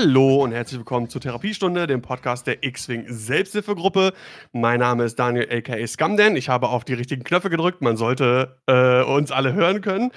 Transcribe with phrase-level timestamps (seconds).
[0.00, 4.12] Hallo und herzlich willkommen zur Therapiestunde, dem Podcast der X-Wing Selbsthilfegruppe.
[4.52, 6.36] Mein Name ist Daniel aka Scamden.
[6.36, 7.82] Ich habe auf die richtigen Knöpfe gedrückt.
[7.82, 10.12] Man sollte äh, uns alle hören können.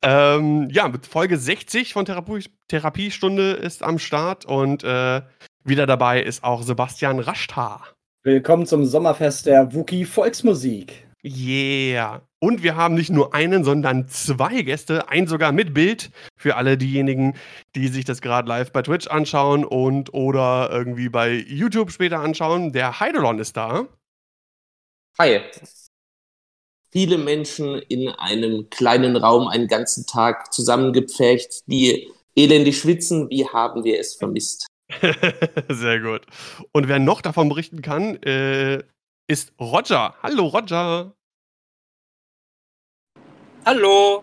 [0.00, 5.20] Ähm, ja, mit Folge 60 von Therapie Therapiestunde ist am Start und äh,
[5.64, 7.88] wieder dabei ist auch Sebastian Raschtar.
[8.22, 11.06] Willkommen zum Sommerfest der Wookie Volksmusik.
[11.22, 12.25] Yeah.
[12.38, 16.76] Und wir haben nicht nur einen, sondern zwei Gäste, ein sogar mit Bild für alle
[16.76, 17.34] diejenigen,
[17.74, 22.72] die sich das gerade live bei Twitch anschauen und oder irgendwie bei YouTube später anschauen.
[22.72, 23.88] Der Heidelon ist da.
[25.18, 25.40] Hi.
[26.92, 33.30] Viele Menschen in einem kleinen Raum einen ganzen Tag zusammengepfercht, die elendig schwitzen.
[33.30, 34.66] Wie haben wir es vermisst?
[35.68, 36.26] Sehr gut.
[36.72, 38.82] Und wer noch davon berichten kann, äh,
[39.26, 40.14] ist Roger.
[40.22, 41.15] Hallo Roger.
[43.68, 44.22] Hallo.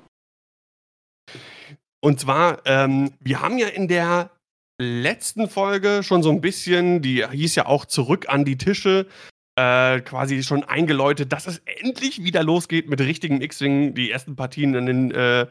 [2.01, 4.31] Und zwar, ähm, wir haben ja in der
[4.79, 9.05] letzten Folge schon so ein bisschen, die hieß ja auch zurück an die Tische,
[9.59, 13.93] äh, quasi schon eingeläutet, dass es endlich wieder losgeht mit richtigen X-Wing.
[13.95, 15.41] Die ersten Partien an den äh,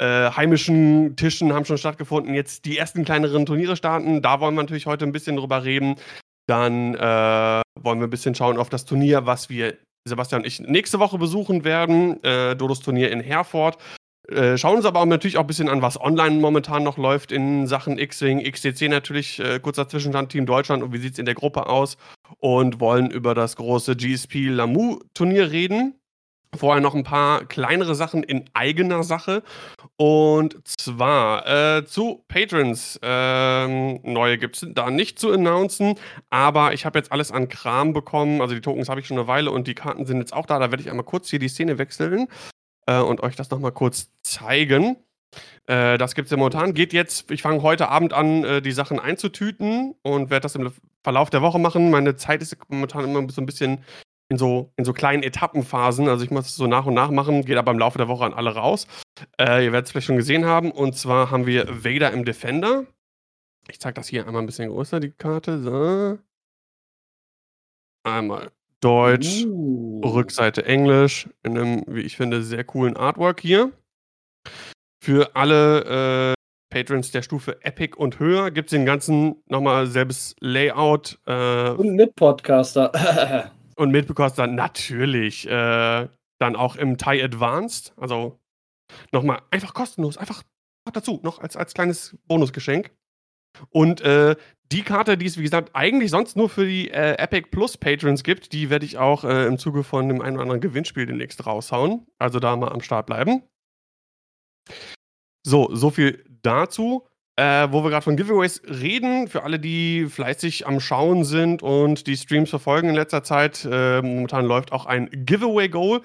[0.00, 2.34] äh, heimischen Tischen haben schon stattgefunden.
[2.34, 4.20] Jetzt die ersten kleineren Turniere starten.
[4.20, 5.94] Da wollen wir natürlich heute ein bisschen drüber reden.
[6.48, 9.78] Dann äh, wollen wir ein bisschen schauen auf das Turnier, was wir
[10.08, 12.22] Sebastian und ich nächste Woche besuchen werden.
[12.24, 13.78] Äh, Dodos Turnier in Herford.
[14.28, 17.32] Äh, schauen uns aber auch natürlich auch ein bisschen an, was online momentan noch läuft
[17.32, 21.24] in Sachen X-Wing, XTC natürlich, äh, kurzer Zwischenstand Team Deutschland und wie sieht es in
[21.24, 21.96] der Gruppe aus
[22.38, 25.94] und wollen über das große GSP Lamu Turnier reden.
[26.56, 29.42] Vorher noch ein paar kleinere Sachen in eigener Sache.
[29.96, 32.98] Und zwar äh, zu Patrons.
[33.02, 35.96] Ähm, neue gibt es da nicht zu announcen,
[36.30, 38.40] aber ich habe jetzt alles an Kram bekommen.
[38.40, 40.58] Also die Tokens habe ich schon eine Weile und die Karten sind jetzt auch da.
[40.58, 42.28] Da werde ich einmal kurz hier die Szene wechseln
[42.86, 44.96] äh, und euch das nochmal kurz zeigen.
[45.66, 46.74] Äh, das gibt es ja momentan.
[46.74, 50.72] Geht jetzt, ich fange heute Abend an, äh, die Sachen einzutüten und werde das im
[51.02, 51.90] Verlauf der Woche machen.
[51.90, 53.84] Meine Zeit ist momentan immer so ein bisschen
[54.28, 56.08] in so, in so kleinen Etappenphasen.
[56.08, 58.24] Also ich muss es so nach und nach machen, geht aber im Laufe der Woche
[58.24, 58.86] an alle raus.
[59.40, 60.70] Äh, ihr werdet es vielleicht schon gesehen haben.
[60.70, 62.86] Und zwar haben wir Vader im Defender.
[63.68, 65.60] Ich zeige das hier einmal ein bisschen größer, die Karte.
[65.60, 66.18] So.
[68.04, 68.50] Einmal
[68.80, 70.00] Deutsch, uh.
[70.04, 73.72] Rückseite Englisch, in einem, wie ich finde, sehr coolen Artwork hier.
[75.02, 76.34] Für alle äh,
[76.70, 81.18] Patrons der Stufe Epic und höher gibt es den ganzen nochmal selbes Layout.
[81.26, 83.52] Äh, und mit Podcaster.
[83.78, 86.08] Und mitbekommst dann natürlich äh,
[86.40, 87.92] dann auch im Thai Advanced.
[87.96, 88.40] Also
[89.12, 90.42] nochmal einfach kostenlos, einfach
[90.92, 92.90] dazu, noch als, als kleines Bonusgeschenk.
[93.70, 94.36] Und äh,
[94.72, 98.24] die Karte, die es wie gesagt eigentlich sonst nur für die äh, Epic Plus Patrons
[98.24, 101.46] gibt, die werde ich auch äh, im Zuge von dem einen oder anderen Gewinnspiel demnächst
[101.46, 102.06] raushauen.
[102.18, 103.42] Also da mal am Start bleiben.
[105.44, 107.06] So, so viel dazu.
[107.38, 112.08] Äh, wo wir gerade von Giveaways reden, für alle, die fleißig am Schauen sind und
[112.08, 116.00] die Streams verfolgen in letzter Zeit, äh, momentan läuft auch ein Giveaway-Goal.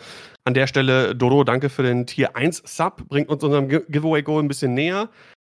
[0.46, 4.48] An der Stelle, Dodo, danke für den Tier 1 Sub, bringt uns unserem Giveaway-Goal ein
[4.48, 5.10] bisschen näher.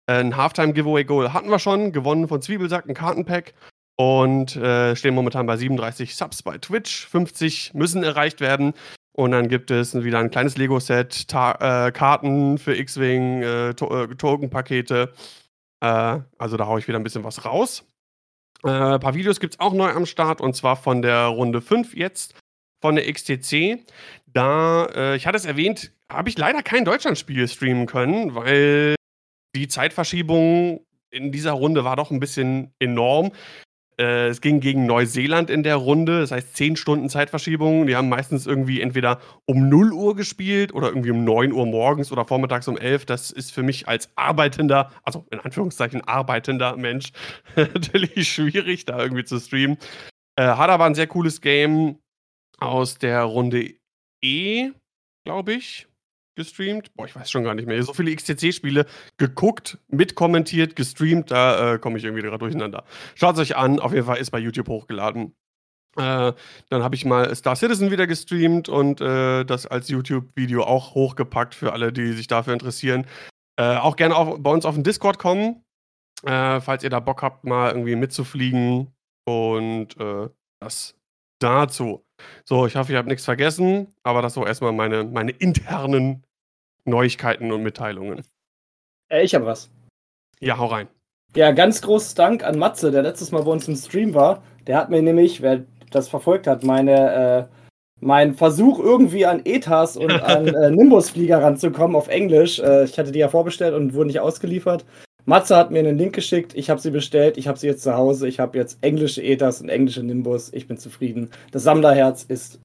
[0.06, 3.54] Äh, ein Halftime-Giveaway-Goal hatten wir schon, gewonnen von Zwiebelsack, ein Kartenpack
[3.96, 7.08] und äh, stehen momentan bei 37 Subs bei Twitch.
[7.08, 8.74] 50 müssen erreicht werden.
[9.14, 15.14] Und dann gibt es wieder ein kleines Lego-Set, äh, Karten für X-Wing, äh, to Token-Pakete
[15.82, 17.86] äh, also da haue ich wieder ein bisschen was raus.
[18.64, 21.62] Äh, ein paar Videos gibt es auch neu am Start und zwar von der Runde
[21.62, 22.36] 5 jetzt
[22.82, 23.86] von der XTC.
[24.28, 28.96] Da, äh, ich hatte es erwähnt, habe ich leider kein Deutschlandspiel streamen können, weil
[29.56, 33.32] die Zeitverschiebung in dieser Runde war doch ein bisschen enorm.
[34.00, 37.86] Äh, es ging gegen Neuseeland in der Runde, das heißt 10 Stunden Zeitverschiebung.
[37.86, 42.10] Die haben meistens irgendwie entweder um 0 Uhr gespielt oder irgendwie um 9 Uhr morgens
[42.12, 43.06] oder vormittags um 11.
[43.06, 47.12] Das ist für mich als arbeitender, also in Anführungszeichen arbeitender Mensch
[47.57, 49.78] natürlich schwierig, da irgendwie zu streamen.
[50.38, 52.00] Äh, Hada war ein sehr cooles Game
[52.57, 53.74] aus der Runde
[54.24, 54.72] E,
[55.25, 55.88] glaube ich
[56.39, 56.94] gestreamt.
[56.95, 57.81] Boah, ich weiß schon gar nicht mehr.
[57.83, 58.86] So viele XTC-Spiele
[59.18, 62.83] geguckt, mitkommentiert, gestreamt, da äh, komme ich irgendwie gerade durcheinander.
[63.15, 65.36] Schaut es euch an, auf jeden Fall ist bei YouTube hochgeladen.
[65.97, 66.33] Äh,
[66.69, 71.56] dann habe ich mal Star Citizen wieder gestreamt und äh, das als YouTube-Video auch hochgepackt
[71.56, 73.06] für alle, die sich dafür interessieren.
[73.59, 75.63] Äh, auch gerne auf, bei uns auf den Discord kommen,
[76.24, 78.94] äh, falls ihr da Bock habt, mal irgendwie mitzufliegen.
[79.25, 80.95] Und äh, das
[81.39, 82.06] dazu.
[82.45, 86.24] So, ich hoffe, ich habe nichts vergessen, aber das so erstmal meine, meine internen
[86.89, 88.24] Neuigkeiten und Mitteilungen.
[89.09, 89.69] Äh, ich habe was.
[90.39, 90.88] Ja, hau rein.
[91.36, 94.41] Ja, ganz großes Dank an Matze, der letztes Mal bei uns im Stream war.
[94.68, 97.56] Der hat mir nämlich, wer das verfolgt hat, meine, äh,
[98.00, 102.59] meinen Versuch irgendwie an ETAs und an äh, Nimbus-Flieger ranzukommen auf Englisch.
[102.59, 104.86] Äh, ich hatte die ja vorbestellt und wurden nicht ausgeliefert.
[105.25, 107.95] Matze hat mir einen Link geschickt, ich habe sie bestellt, ich habe sie jetzt zu
[107.95, 111.30] Hause, ich habe jetzt englische Ethas und englische Nimbus, ich bin zufrieden.
[111.51, 112.59] Das Sammlerherz ist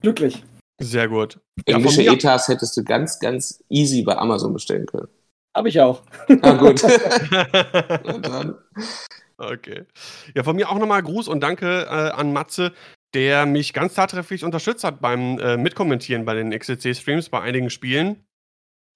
[0.00, 0.42] glücklich.
[0.80, 1.40] Sehr gut.
[1.66, 5.08] Englische ja, Ethas hättest du ganz, ganz easy bei Amazon bestellen können.
[5.54, 6.02] Habe ich auch.
[6.42, 6.82] Ah, gut.
[9.38, 9.84] okay.
[10.34, 12.72] Ja, von mir auch nochmal Gruß und Danke äh, an Matze,
[13.14, 18.24] der mich ganz tatkräftig unterstützt hat beim äh, Mitkommentieren bei den XCC-Streams, bei einigen Spielen.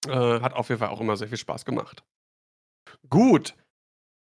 [0.08, 2.02] Äh, hat auf jeden Fall auch immer sehr viel Spaß gemacht.
[3.08, 3.54] Gut.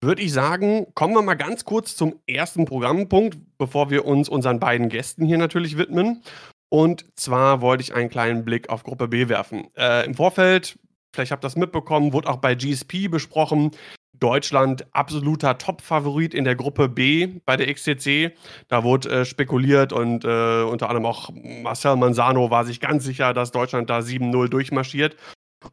[0.02, 4.60] Würde ich sagen, kommen wir mal ganz kurz zum ersten Programmpunkt, bevor wir uns unseren
[4.60, 6.24] beiden Gästen hier natürlich widmen.
[6.70, 9.68] Und zwar wollte ich einen kleinen Blick auf Gruppe B werfen.
[9.76, 10.78] Äh, Im Vorfeld,
[11.14, 13.72] vielleicht habt ihr das mitbekommen, wurde auch bei GSP besprochen,
[14.20, 18.34] Deutschland absoluter Top-Favorit in der Gruppe B bei der XCC.
[18.68, 23.34] Da wurde äh, spekuliert und äh, unter anderem auch Marcel Manzano war sich ganz sicher,
[23.34, 25.16] dass Deutschland da 7-0 durchmarschiert.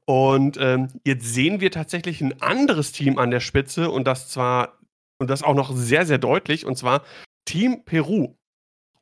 [0.04, 4.78] Und ähm, jetzt sehen wir tatsächlich ein anderes Team an der Spitze und das zwar,
[5.18, 7.02] und das auch noch sehr, sehr deutlich, und zwar
[7.44, 8.35] Team Peru.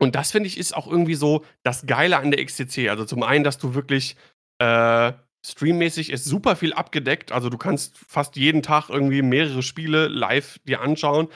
[0.04, 2.90] Und das finde ich ist auch irgendwie so das Geile an der XCC.
[2.90, 4.16] Also zum einen, dass du wirklich
[4.58, 5.12] äh,
[5.44, 7.32] streammäßig ist super viel abgedeckt.
[7.32, 11.28] Also du kannst fast jeden Tag irgendwie mehrere Spiele live dir anschauen.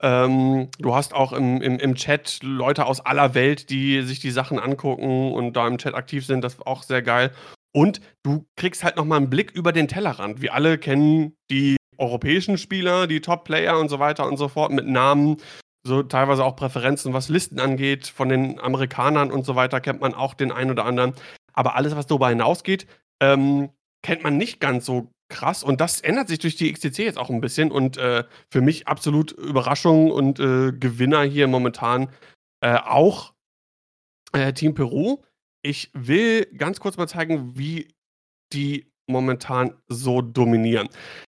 [0.00, 4.30] Ähm, du hast auch im, im, im Chat Leute aus aller Welt, die sich die
[4.30, 6.42] Sachen angucken und da im Chat aktiv sind.
[6.42, 7.32] Das ist auch sehr geil.
[7.74, 10.42] Und du kriegst halt nochmal einen Blick über den Tellerrand.
[10.42, 14.86] Wir alle kennen die europäischen Spieler, die Top-Player und so weiter und so fort mit
[14.86, 15.38] Namen,
[15.84, 18.06] so teilweise auch Präferenzen, was Listen angeht.
[18.06, 21.14] Von den Amerikanern und so weiter kennt man auch den einen oder anderen.
[21.52, 22.86] Aber alles, was darüber hinausgeht,
[23.20, 23.70] ähm,
[24.02, 25.64] kennt man nicht ganz so krass.
[25.64, 27.72] Und das ändert sich durch die XTC jetzt auch ein bisschen.
[27.72, 32.08] Und äh, für mich absolut Überraschung und äh, Gewinner hier momentan
[32.60, 33.34] äh, auch
[34.32, 35.22] äh, Team Peru.
[35.62, 37.88] Ich will ganz kurz mal zeigen, wie
[38.52, 40.88] die momentan so dominieren.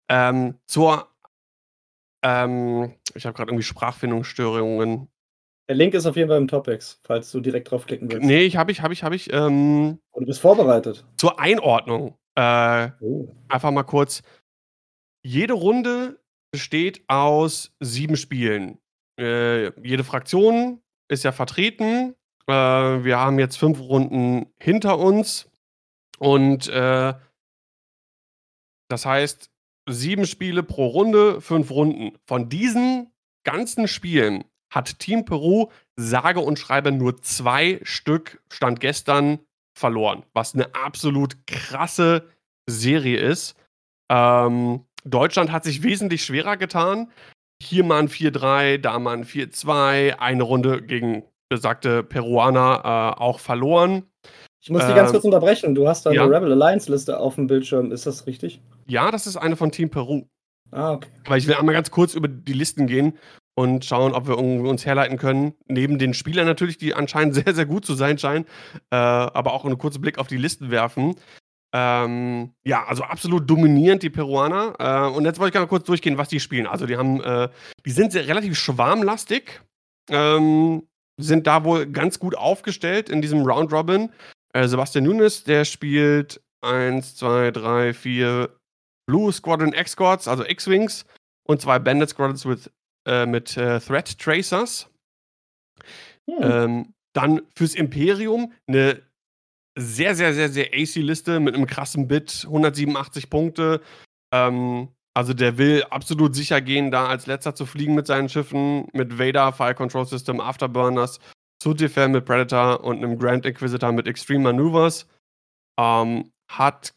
[0.08, 1.08] Ähm, zur,
[2.22, 5.08] ähm, ich habe gerade irgendwie Sprachfindungsstörungen.
[5.68, 8.24] Der Link ist auf jeden Fall im Topics, falls du direkt draufklicken willst.
[8.24, 9.32] Nee, ich habe ich, habe ich, habe ich.
[9.32, 11.04] Ähm, Und du bist vorbereitet.
[11.16, 12.16] Zur Einordnung.
[12.36, 13.28] Äh, oh.
[13.48, 14.22] Einfach mal kurz.
[15.24, 16.20] Jede Runde
[16.52, 18.78] besteht aus sieben Spielen.
[19.18, 22.14] Äh, jede Fraktion ist ja vertreten
[22.48, 25.50] äh, wir haben jetzt fünf Runden hinter uns
[26.18, 27.14] und äh,
[28.88, 29.50] das heißt
[29.88, 32.16] sieben Spiele pro Runde, fünf Runden.
[32.26, 33.12] Von diesen
[33.44, 39.38] ganzen Spielen hat Team Peru sage und schreibe nur zwei Stück Stand gestern
[39.78, 42.24] verloren, was eine absolut krasse
[42.68, 43.54] Serie ist.
[44.10, 47.10] Ähm, Deutschland hat sich wesentlich schwerer getan.
[47.62, 53.38] Hier mal ein 4-3, da mal ein 4-2, eine Runde gegen besagte Peruaner äh, auch
[53.38, 54.04] verloren.
[54.60, 55.74] Ich muss dich ganz ähm, kurz unterbrechen.
[55.74, 56.24] Du hast da ja.
[56.24, 57.92] eine Rebel Alliance Liste auf dem Bildschirm.
[57.92, 58.60] Ist das richtig?
[58.86, 60.28] Ja, das ist eine von Team Peru.
[60.70, 61.08] Ah, okay.
[61.24, 63.18] Aber ich will einmal ganz kurz über die Listen gehen
[63.54, 65.54] und schauen, ob wir uns herleiten können.
[65.66, 68.44] Neben den Spielern natürlich, die anscheinend sehr, sehr gut zu sein scheinen,
[68.90, 71.16] äh, aber auch einen kurzen Blick auf die Listen werfen.
[71.74, 74.74] Ähm, ja, also absolut dominierend die Peruaner.
[74.78, 76.66] Äh, und jetzt wollte ich gerne kurz durchgehen, was die spielen.
[76.66, 77.48] Also die haben, äh,
[77.84, 79.60] die sind sehr, relativ schwarmlastig.
[80.08, 80.86] Ähm,
[81.18, 84.10] sind da wohl ganz gut aufgestellt in diesem Round Robin.
[84.52, 88.55] Äh, Sebastian Nunes, der spielt 1, 2, 3, 4
[89.06, 91.04] Blue Squadron X-Squads, also X-Wings,
[91.46, 92.70] und zwei Bandit Squadrons with,
[93.06, 94.90] äh, mit äh, Threat Tracers.
[96.28, 96.38] Hm.
[96.40, 99.02] Ähm, dann fürs Imperium eine
[99.78, 103.80] sehr, sehr, sehr, sehr AC-Liste mit einem krassen Bit, 187 Punkte.
[104.32, 108.88] Ähm, also der will absolut sicher gehen, da als letzter zu fliegen mit seinen Schiffen,
[108.92, 111.20] mit Vader, Fire Control System, Afterburners,
[111.62, 115.06] Sutifan mit Predator und einem Grand Inquisitor mit Extreme Maneuvers.
[115.78, 116.94] Ähm, hat,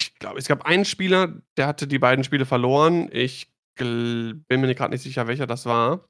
[0.00, 3.08] ich glaube, es gab einen Spieler, der hatte die beiden Spiele verloren.
[3.12, 6.04] Ich bin mir gerade nicht sicher, welcher das war.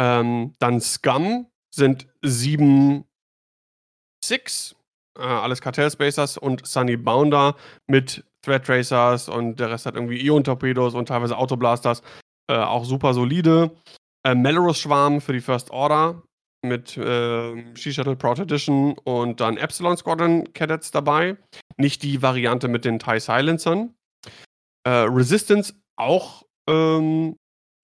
[0.00, 3.04] Ähm, dann Scum sind 7,
[4.24, 4.76] 6,
[5.18, 7.56] äh, alles Cartel-Spacers und Sunny Bounder
[7.88, 12.02] mit Thread Tracers und der Rest hat irgendwie Ion-Torpedos und teilweise Autoblasters.
[12.50, 13.70] Äh, auch super solide.
[14.24, 16.22] Äh, Melrose Schwarm für die First Order
[16.64, 21.36] mit äh, She-Shuttle Proud Edition und dann Epsilon Squadron Cadets dabei.
[21.76, 23.94] Nicht die Variante mit den TIE Silencern.
[24.84, 27.36] Äh, Resistance auch ähm,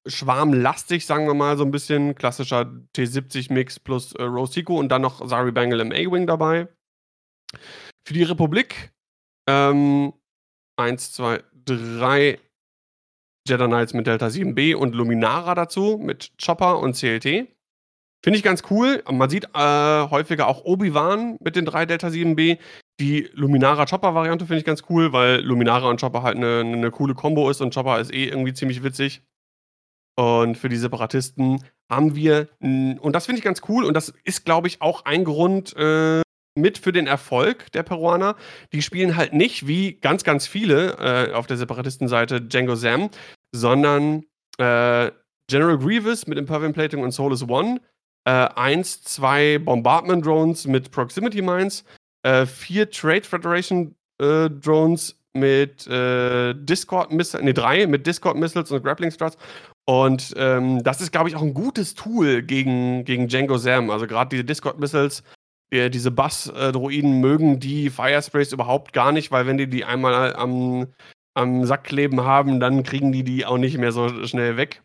[0.06, 2.14] schwarmlastig, sagen wir mal, so ein bisschen.
[2.14, 6.68] Klassischer T70-Mix plus äh, Rosico und dann noch Zari Bangle im A-Wing dabei.
[8.06, 8.92] Für die Republik
[9.48, 10.12] ähm,
[10.78, 12.38] 1, 2, 3
[13.48, 17.48] Jedi Knights mit Delta 7B und Luminara dazu mit Chopper und CLT.
[18.22, 19.02] Finde ich ganz cool.
[19.10, 22.58] Man sieht äh, häufiger auch Obi-Wan mit den drei Delta 7B.
[23.00, 26.90] Die Luminara Chopper Variante finde ich ganz cool, weil Luminara und Chopper halt eine, eine
[26.90, 29.22] coole Kombo ist und Chopper ist eh irgendwie ziemlich witzig.
[30.16, 34.44] Und für die Separatisten haben wir, und das finde ich ganz cool, und das ist,
[34.44, 36.22] glaube ich, auch ein Grund äh,
[36.58, 38.34] mit für den Erfolg der Peruaner.
[38.72, 43.10] Die spielen halt nicht wie ganz, ganz viele äh, auf der Separatistenseite Django Sam,
[43.54, 44.24] sondern
[44.58, 45.12] äh,
[45.48, 47.80] General Grievous mit Impervium Plating und Solus One,
[48.24, 51.84] äh, eins, zwei Bombardment Drones mit Proximity Mines,
[52.28, 58.70] äh, vier Trade Federation äh, Drones mit äh, Discord Missiles, ne, drei mit Discord Missiles
[58.70, 59.38] und Grappling Struts.
[59.86, 63.90] Und ähm, das ist, glaube ich, auch ein gutes Tool gegen, gegen Django Sam.
[63.90, 65.22] Also gerade diese Discord Missiles,
[65.72, 70.88] die, diese Bass-Droiden mögen die Firesprays überhaupt gar nicht, weil wenn die die einmal am,
[71.34, 74.82] am Sack kleben haben, dann kriegen die die auch nicht mehr so schnell weg.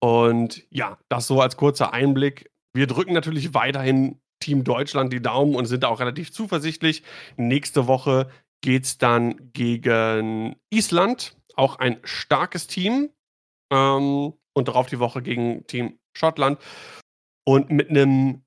[0.00, 2.50] Und ja, das so als kurzer Einblick.
[2.74, 7.02] Wir drücken natürlich weiterhin Team Deutschland die Daumen und sind auch relativ zuversichtlich.
[7.36, 8.28] Nächste Woche
[8.62, 13.10] geht es dann gegen Island, auch ein starkes Team.
[13.72, 16.58] Ähm, und darauf die Woche gegen Team Schottland.
[17.44, 18.42] Und mit einem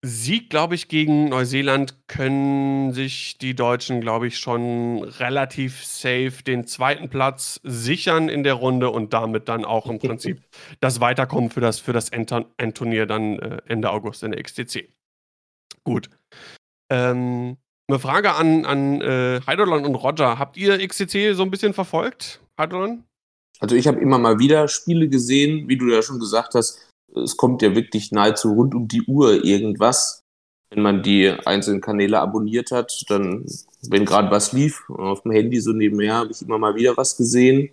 [0.00, 6.66] Sieg, glaube ich, gegen Neuseeland können sich die Deutschen, glaube ich, schon relativ safe den
[6.66, 10.40] zweiten Platz sichern in der Runde und damit dann auch im Prinzip
[10.80, 14.88] das Weiterkommen für das, für das Endturnier dann äh, Ende August in der XTC.
[15.88, 16.10] Gut.
[16.90, 17.56] Ähm,
[17.88, 20.38] eine Frage an, an äh, Heidelon und Roger.
[20.38, 23.04] Habt ihr XCC so ein bisschen verfolgt, Heidelon?
[23.60, 27.38] Also ich habe immer mal wieder Spiele gesehen, wie du ja schon gesagt hast, es
[27.38, 30.24] kommt ja wirklich nahezu rund um die Uhr irgendwas.
[30.70, 33.46] Wenn man die einzelnen Kanäle abonniert hat, dann,
[33.88, 37.16] wenn gerade was lief, auf dem Handy so nebenher, habe ich immer mal wieder was
[37.16, 37.70] gesehen.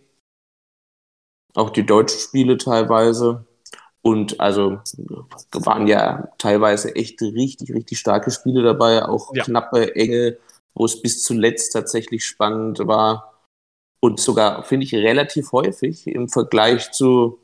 [1.53, 3.45] Auch die deutschen Spiele teilweise.
[4.05, 4.79] Und also
[5.51, 9.43] waren ja teilweise echt richtig, richtig starke Spiele dabei, auch ja.
[9.43, 10.38] knappe, enge,
[10.75, 13.41] wo es bis zuletzt tatsächlich spannend war.
[14.00, 17.39] Und sogar, finde ich, relativ häufig im Vergleich zu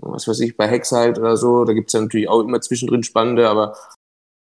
[0.00, 3.02] was weiß ich, bei Hexite oder so, da gibt es ja natürlich auch immer zwischendrin
[3.02, 3.76] spannende, aber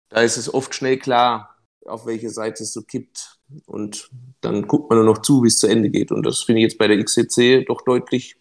[0.10, 3.40] da ist es oft schnell klar, auf welche Seite es so kippt.
[3.66, 4.10] Und
[4.42, 6.12] dann guckt man nur noch zu, wie es zu Ende geht.
[6.12, 8.38] Und das finde ich jetzt bei der XCC doch deutlich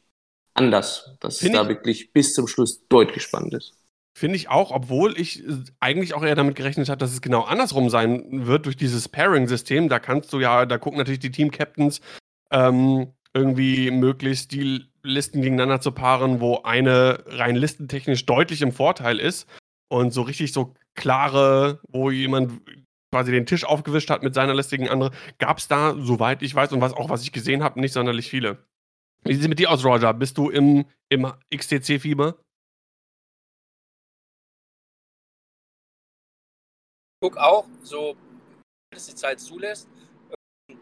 [0.59, 3.75] anders, dass find es da wirklich bis zum Schluss deutlich spannend ist.
[4.19, 5.45] Finde ich auch, obwohl ich
[5.79, 9.89] eigentlich auch eher damit gerechnet habe, dass es genau andersrum sein wird durch dieses Pairing-System.
[9.89, 12.01] Da kannst du ja, da gucken natürlich die Team-Captains
[12.51, 19.21] ähm, irgendwie möglichst die Listen gegeneinander zu paaren, wo eine rein listentechnisch deutlich im Vorteil
[19.21, 19.47] ist
[19.89, 22.61] und so richtig so klare, wo jemand
[23.13, 26.55] quasi den Tisch aufgewischt hat mit seiner Liste gegen andere, gab es da, soweit ich
[26.55, 28.59] weiß und was auch was ich gesehen habe, nicht sonderlich viele.
[29.25, 30.15] Wie sieht es mit dir aus, Roger?
[30.15, 32.39] Bist du im, im XTC-Fieber?
[37.21, 38.17] guck auch, so
[38.95, 39.89] es die Zeit zulässt,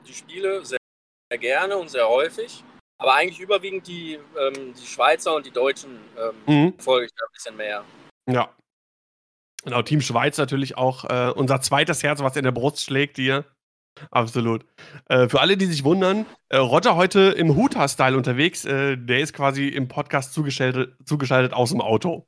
[0.07, 0.78] die Spiele sehr,
[1.31, 2.62] sehr gerne und sehr häufig.
[2.99, 6.78] Aber eigentlich überwiegend die, ähm, die Schweizer und die Deutschen ähm, mhm.
[6.78, 7.85] folge ich da ein bisschen mehr.
[8.31, 8.55] Ja.
[9.64, 13.45] Genau, Team Schweiz natürlich auch äh, unser zweites Herz, was in der Brust schlägt hier.
[14.11, 14.65] Absolut.
[15.09, 18.65] Äh, für alle, die sich wundern, äh, Roger heute im Huta-Style unterwegs.
[18.65, 22.26] Äh, der ist quasi im Podcast zugeschaltet, zugeschaltet aus dem Auto.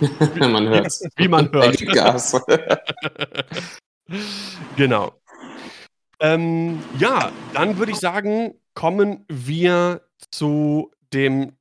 [0.38, 1.80] man hört Wie man hört.
[1.92, 2.32] Gas.
[4.76, 5.12] genau.
[6.20, 11.56] Ähm, ja, dann würde ich sagen, kommen wir zu dem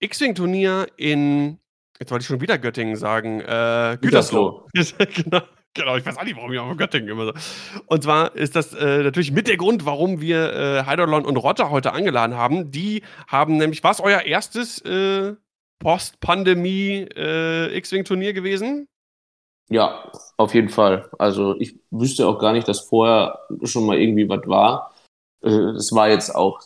[0.00, 1.58] X-Wing-Turnier in,
[1.98, 4.66] jetzt wollte ich schon wieder Göttingen sagen, äh, Gütersloh.
[4.74, 5.42] genau,
[5.76, 7.32] genau, ich weiß auch nicht, warum ich auch Göttingen immer so.
[7.86, 11.70] Und zwar ist das äh, natürlich mit der Grund, warum wir äh, Heidelon und Roger
[11.70, 12.70] heute angeladen haben.
[12.70, 15.34] Die haben nämlich, was euer erstes äh,
[15.78, 18.88] Post-Pandemie äh, X-Wing-Turnier gewesen?
[19.68, 21.10] Ja, auf jeden Fall.
[21.18, 24.94] Also ich wüsste auch gar nicht, dass vorher schon mal irgendwie was war.
[25.42, 26.60] Äh, es war jetzt auch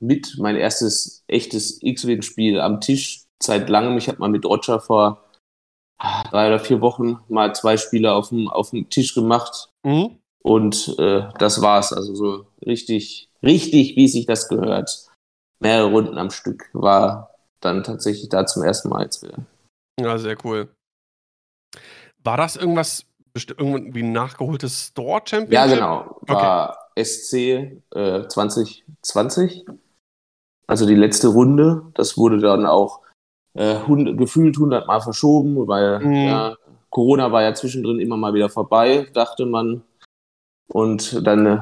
[0.00, 3.98] mit mein erstes echtes X-Wing-Spiel am Tisch seit langem.
[3.98, 5.27] Ich habe mal mit Roger vor
[5.98, 9.70] drei oder vier Wochen mal zwei Spiele auf dem, auf dem Tisch gemacht.
[9.84, 10.18] Mhm.
[10.42, 11.92] Und äh, das war's.
[11.92, 15.06] Also so richtig, richtig, wie sich das gehört.
[15.60, 19.38] Mehrere Runden am Stück war dann tatsächlich da zum ersten Mal jetzt wieder.
[20.00, 20.68] Ja, sehr cool.
[22.22, 25.52] War das irgendwas, irgendwie ein nachgeholtes Store Championship?
[25.52, 26.18] Ja, genau.
[26.22, 27.04] War okay.
[27.04, 29.66] SC äh, 2020.
[30.66, 31.90] Also die letzte Runde.
[31.94, 33.02] Das wurde dann auch
[33.58, 36.14] äh, hund, gefühlt hundertmal verschoben, weil mhm.
[36.14, 36.56] ja,
[36.90, 39.82] Corona war ja zwischendrin immer mal wieder vorbei, dachte man.
[40.68, 41.58] Und dann äh,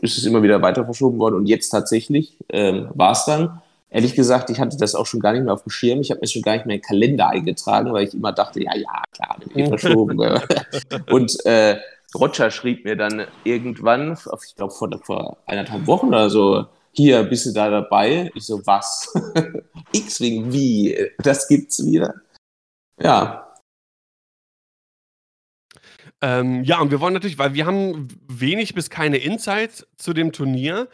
[0.00, 1.36] ist es immer wieder weiter verschoben worden.
[1.36, 3.62] Und jetzt tatsächlich ähm, war es dann.
[3.90, 6.00] ehrlich gesagt, ich hatte das auch schon gar nicht mehr auf dem Schirm.
[6.00, 8.62] Ich habe mir schon gar nicht mehr in den Kalender eingetragen, weil ich immer dachte,
[8.62, 10.18] ja, ja, klar, wird eh verschoben.
[11.10, 11.78] und äh,
[12.14, 17.46] Roger schrieb mir dann irgendwann, ich glaube vor, vor eineinhalb Wochen oder so, hier, bist
[17.46, 18.30] du da dabei?
[18.34, 19.12] Ich so, was?
[19.92, 21.10] X-Wing, wie?
[21.18, 22.14] Das gibt's wieder?
[23.00, 23.54] Ja.
[26.22, 30.32] Ähm, ja, und wir wollen natürlich, weil wir haben wenig bis keine Insights zu dem
[30.32, 30.88] Turnier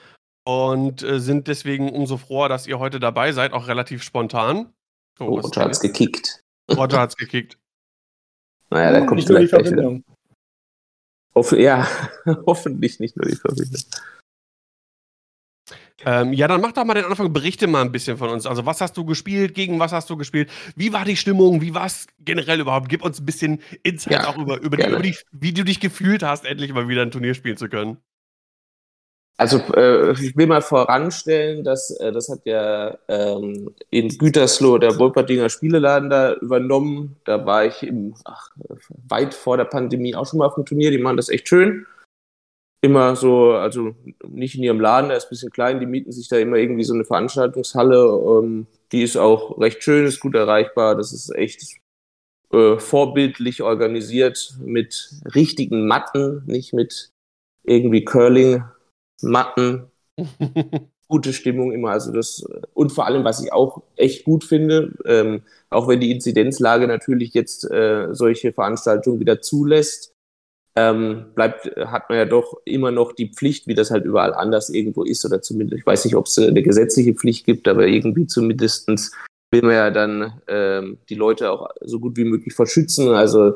[0.44, 4.72] und äh, sind deswegen umso froher, dass ihr heute dabei seid, auch relativ spontan.
[5.20, 6.40] Oh, oh Roger hat's gekickt.
[6.70, 7.56] Roger hat's gekickt.
[8.70, 10.00] Naja, da kommt vielleicht gleich wieder.
[11.34, 11.86] Hoff ja,
[12.46, 13.84] hoffentlich nicht nur die Verbindung.
[16.04, 18.46] Ähm, ja, dann mach doch mal den Anfang, berichte mal ein bisschen von uns.
[18.46, 21.74] Also, was hast du gespielt, gegen was hast du gespielt, wie war die Stimmung, wie
[21.74, 22.88] war es generell überhaupt?
[22.88, 25.80] Gib uns ein bisschen Insight ja, auch über, über, die, über die, wie du dich
[25.80, 27.98] gefühlt hast, endlich mal wieder ein Turnier spielen zu können.
[29.38, 34.98] Also äh, ich will mal voranstellen, dass äh, das hat ja ähm, in Gütersloh der
[34.98, 37.16] Wolperdinger Spieleladen da übernommen.
[37.24, 38.50] Da war ich im, ach,
[39.08, 40.90] weit vor der Pandemie auch schon mal auf dem Turnier.
[40.90, 41.86] Die machen das echt schön
[42.82, 43.94] immer so, also
[44.28, 46.84] nicht in ihrem Laden, der ist ein bisschen klein, die mieten sich da immer irgendwie
[46.84, 48.04] so eine Veranstaltungshalle.
[48.04, 50.96] Ähm, die ist auch recht schön, ist gut erreichbar.
[50.96, 51.62] Das ist echt
[52.52, 57.12] äh, vorbildlich organisiert mit richtigen Matten, nicht mit
[57.62, 59.84] irgendwie Curling-Matten.
[61.08, 61.90] Gute Stimmung immer.
[61.90, 66.10] Also das, und vor allem, was ich auch echt gut finde, ähm, auch wenn die
[66.10, 70.11] Inzidenzlage natürlich jetzt äh, solche Veranstaltungen wieder zulässt,
[70.76, 74.70] ähm, bleibt, hat man ja doch immer noch die Pflicht, wie das halt überall anders
[74.70, 78.26] irgendwo ist, oder zumindest, ich weiß nicht, ob es eine gesetzliche Pflicht gibt, aber irgendwie
[78.26, 79.12] zumindestens
[79.50, 83.08] will man ja dann ähm, die Leute auch so gut wie möglich verschützen.
[83.10, 83.54] Also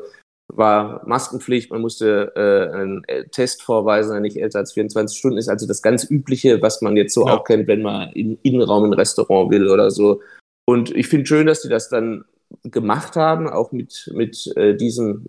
[0.53, 5.49] war Maskenpflicht, man musste äh, einen Test vorweisen, der nicht älter als 24 Stunden ist.
[5.49, 7.33] Also das ganz Übliche, was man jetzt so ja.
[7.33, 10.21] auch kennt, wenn man in Innenraum in ein Restaurant will oder so.
[10.65, 12.25] Und ich finde schön, dass die das dann
[12.63, 15.27] gemacht haben, auch mit, mit äh, diesen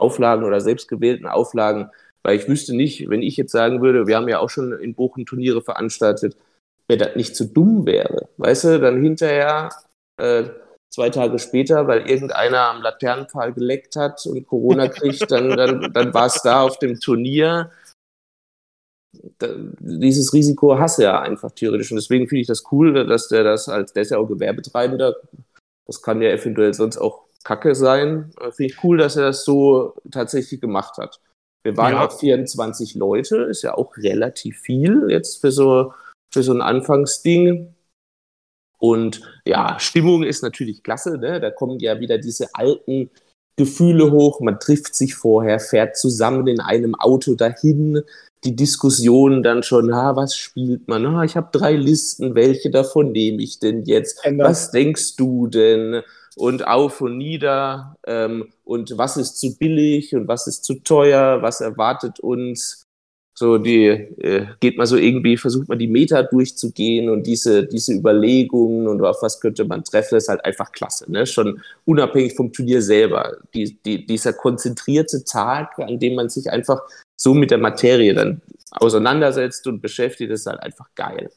[0.00, 1.90] Auflagen oder selbstgewählten Auflagen,
[2.22, 4.94] weil ich wüsste nicht, wenn ich jetzt sagen würde, wir haben ja auch schon in
[4.94, 6.36] Bochum Turniere veranstaltet,
[6.88, 8.28] wer das nicht zu so dumm wäre.
[8.36, 9.70] Weißt du, dann hinterher,
[10.18, 10.44] äh,
[10.90, 16.12] zwei Tage später, weil irgendeiner am Laternenpfahl geleckt hat und Corona kriegt, dann, dann, dann
[16.12, 17.70] war es da auf dem Turnier.
[19.38, 21.90] Da, dieses Risiko hasse ja einfach theoretisch.
[21.90, 25.16] Und deswegen finde ich das cool, dass der das als, der ist ja auch Gewerbetreibender,
[25.86, 28.32] das kann ja eventuell sonst auch Kacke sein.
[28.52, 31.20] Finde ich cool, dass er das so tatsächlich gemacht hat.
[31.62, 32.06] Wir waren ja.
[32.06, 35.92] auch 24 Leute, ist ja auch relativ viel jetzt für so,
[36.32, 37.74] für so ein Anfangsding.
[38.78, 41.38] Und ja, Stimmung ist natürlich klasse, ne?
[41.38, 43.10] Da kommen ja wieder diese alten
[43.56, 44.40] Gefühle hoch.
[44.40, 48.02] Man trifft sich vorher, fährt zusammen in einem Auto dahin.
[48.44, 51.04] Die Diskussion dann schon, ha, was spielt man?
[51.04, 54.24] Ah, ich habe drei Listen, welche davon nehme ich denn jetzt?
[54.38, 56.02] Was denkst du denn?
[56.36, 61.42] Und auf und nieder ähm, und was ist zu billig und was ist zu teuer,
[61.42, 62.84] was erwartet uns.
[63.34, 67.94] So die äh, geht man so irgendwie, versucht man die Meta durchzugehen und diese, diese
[67.94, 71.10] Überlegungen und auf was könnte man treffen, ist halt einfach klasse.
[71.10, 71.26] Ne?
[71.26, 73.38] Schon unabhängig vom Turnier selber.
[73.54, 76.82] Die, die, dieser konzentrierte Tag, an dem man sich einfach
[77.16, 81.30] so mit der Materie dann auseinandersetzt und beschäftigt, ist halt einfach geil.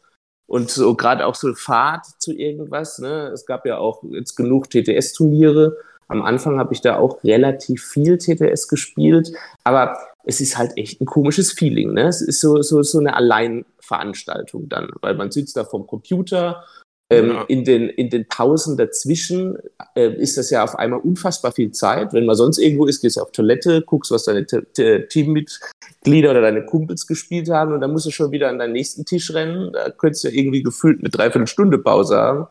[0.47, 2.99] Und so gerade auch so Fahrt zu irgendwas.
[2.99, 3.31] Ne?
[3.33, 5.77] Es gab ja auch jetzt genug TTS-Turniere.
[6.07, 9.31] Am Anfang habe ich da auch relativ viel TTS gespielt,
[9.63, 11.93] aber es ist halt echt ein komisches Feeling.
[11.93, 12.07] Ne?
[12.07, 16.63] Es ist so, so, so eine Alleinveranstaltung dann, weil man sitzt da vom Computer
[17.09, 17.43] ähm, ja.
[17.43, 19.57] in, den, in den Pausen dazwischen
[19.95, 22.13] äh, ist das ja auf einmal unfassbar viel Zeit.
[22.13, 25.67] Wenn man sonst irgendwo ist, gehst du auf Toilette, guckst, was deine Teammitglieder
[26.07, 29.33] oder deine Kumpels gespielt haben und dann musst du schon wieder an deinen nächsten Tisch
[29.33, 29.71] rennen.
[29.73, 32.47] Da könntest du ja irgendwie gefühlt eine Dreiviertelstunde Pause haben.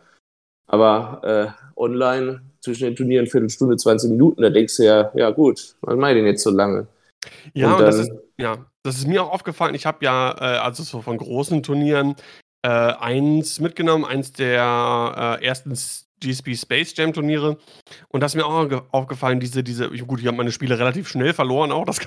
[0.67, 5.77] Aber äh, online zwischen den Turnieren Viertelstunde, 20 Minuten, da denkst du ja, ja gut,
[5.83, 6.87] was mache ich denn jetzt so lange?
[7.55, 9.75] Ja, und, und das ist, ja, das ist mir auch aufgefallen.
[9.75, 12.17] Ich habe ja, äh, also so von großen Turnieren,
[12.63, 15.77] äh, eins mitgenommen, eins der äh, ersten
[16.21, 17.59] GSP Space Jam Turniere.
[18.09, 21.35] Und das ist mir auch aufgefallen, diese, diese, gut, ich habe meine Spiele relativ schnell
[21.35, 22.01] verloren, auch, das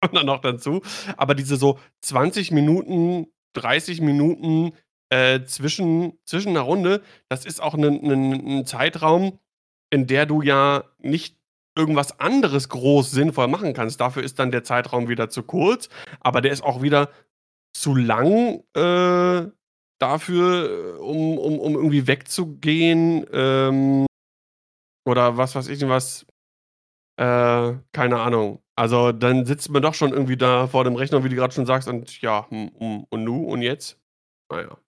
[0.00, 0.82] kommt dann noch dazu.
[1.16, 4.72] Aber diese so 20 Minuten, 30 Minuten
[5.10, 9.38] äh, zwischen, zwischen einer Runde, das ist auch ein Zeitraum,
[9.90, 11.36] in der du ja nicht
[11.76, 14.00] irgendwas anderes groß sinnvoll machen kannst.
[14.00, 15.88] Dafür ist dann der Zeitraum wieder zu kurz,
[16.20, 17.10] aber der ist auch wieder
[17.72, 19.50] zu lang, äh,
[20.00, 24.06] dafür, äh, um, um, um irgendwie wegzugehen ähm,
[25.04, 26.26] oder was weiß ich was.
[27.16, 28.62] Äh, keine Ahnung.
[28.80, 31.66] Also dann sitzt man doch schon irgendwie da vor dem Rechner, wie du gerade schon
[31.66, 33.98] sagst, und ja, hm, hm, und nu und jetzt?
[34.50, 34.78] Naja.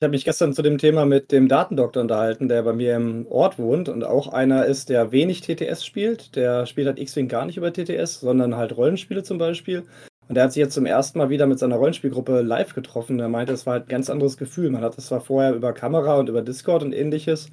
[0.00, 3.26] Ich habe mich gestern zu dem Thema mit dem Datendoktor unterhalten, der bei mir im
[3.26, 6.34] Ort wohnt und auch einer ist, der wenig TTS spielt.
[6.34, 9.84] Der spielt halt X-Wing gar nicht über TTS, sondern halt Rollenspiele zum Beispiel.
[10.28, 13.20] Und der hat sich jetzt zum ersten Mal wieder mit seiner Rollenspielgruppe live getroffen.
[13.20, 14.70] Er meinte, es war halt ein ganz anderes Gefühl.
[14.70, 17.50] Man hat das zwar vorher über Kamera und über Discord und ähnliches,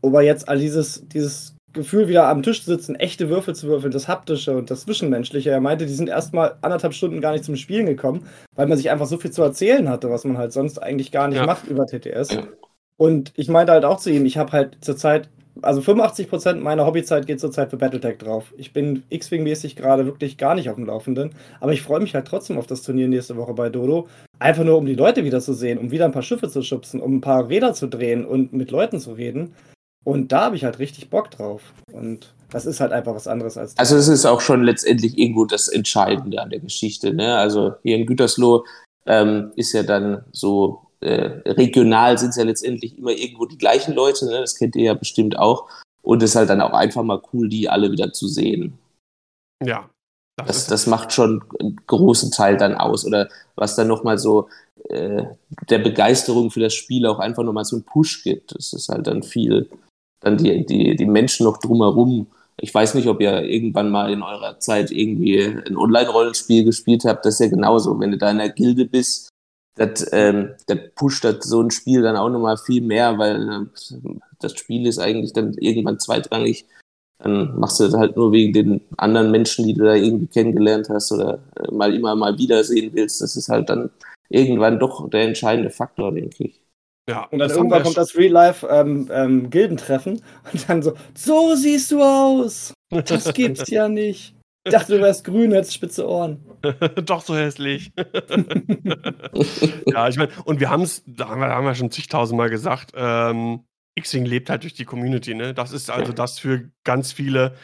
[0.00, 3.92] aber jetzt all dieses, dieses Gefühl, wieder am Tisch zu sitzen, echte Würfel zu würfeln,
[3.92, 5.50] das Haptische und das Zwischenmenschliche.
[5.50, 8.90] Er meinte, die sind erstmal anderthalb Stunden gar nicht zum Spielen gekommen, weil man sich
[8.90, 11.46] einfach so viel zu erzählen hatte, was man halt sonst eigentlich gar nicht ja.
[11.46, 12.38] macht über TTS.
[12.96, 15.28] Und ich meinte halt auch zu ihm, ich habe halt zurzeit,
[15.62, 18.52] also 85% meiner Hobbyzeit geht zurzeit für Battletech drauf.
[18.56, 22.26] Ich bin X-Wing-mäßig gerade wirklich gar nicht auf dem Laufenden, aber ich freue mich halt
[22.26, 24.08] trotzdem auf das Turnier nächste Woche bei Dodo.
[24.38, 27.00] Einfach nur, um die Leute wieder zu sehen, um wieder ein paar Schiffe zu schubsen,
[27.00, 29.54] um ein paar Räder zu drehen und mit Leuten zu reden.
[30.04, 31.74] Und da habe ich halt richtig Bock drauf.
[31.92, 33.76] Und das ist halt einfach was anderes als.
[33.76, 37.12] Also, es ist auch schon letztendlich irgendwo das Entscheidende an der Geschichte.
[37.12, 37.36] Ne?
[37.36, 38.64] Also, hier in Gütersloh
[39.06, 43.94] ähm, ist ja dann so äh, regional sind es ja letztendlich immer irgendwo die gleichen
[43.94, 44.26] Leute.
[44.26, 44.40] Ne?
[44.40, 45.68] Das kennt ihr ja bestimmt auch.
[46.02, 48.78] Und es ist halt dann auch einfach mal cool, die alle wieder zu sehen.
[49.64, 49.88] Ja.
[50.36, 53.04] Das, das, das macht schon einen großen Teil dann aus.
[53.04, 54.48] Oder was dann nochmal so
[54.88, 55.24] äh,
[55.68, 58.54] der Begeisterung für das Spiel auch einfach nochmal so einen Push gibt.
[58.54, 59.68] Das ist halt dann viel
[60.20, 62.26] dann die, die, die Menschen noch drumherum.
[62.60, 67.24] Ich weiß nicht, ob ihr irgendwann mal in eurer Zeit irgendwie ein Online-Rollenspiel gespielt habt.
[67.24, 67.98] Das ist ja genauso.
[68.00, 69.28] Wenn du da in der Gilde bist,
[69.76, 74.10] das, ähm, das pusht das so ein Spiel dann auch nochmal viel mehr, weil äh,
[74.40, 76.66] das Spiel ist eigentlich dann irgendwann zweitrangig.
[77.22, 80.88] Dann machst du das halt nur wegen den anderen Menschen, die du da irgendwie kennengelernt
[80.88, 83.20] hast oder äh, mal immer mal wiedersehen willst.
[83.20, 83.90] Das ist halt dann
[84.28, 86.60] irgendwann doch der entscheidende Faktor, denke ich.
[87.08, 90.20] Ja, und dann irgendwann kommt das Real-Life ähm, ähm, Gildentreffen
[90.52, 92.74] und dann so, so siehst du aus.
[92.90, 94.34] Das gibt's ja nicht.
[94.66, 96.44] Ich dachte, du wärst grün, hättest spitze Ohren.
[97.06, 97.90] Doch so hässlich.
[99.86, 104.26] ja, ich meine, und wir haben es, da haben wir, schon zigtausendmal gesagt, ähm, X-Wing
[104.26, 105.54] lebt halt durch die Community, ne?
[105.54, 107.54] Das ist also das für ganz viele,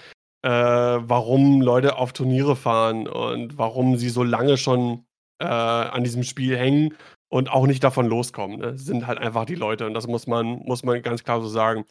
[0.43, 5.05] äh, warum Leute auf Turniere fahren und warum sie so lange schon
[5.39, 6.95] äh, an diesem Spiel hängen
[7.29, 8.61] und auch nicht davon loskommen.
[8.61, 8.79] Ne?
[8.79, 11.85] Sind halt einfach die Leute und das muss man, muss man ganz klar so sagen.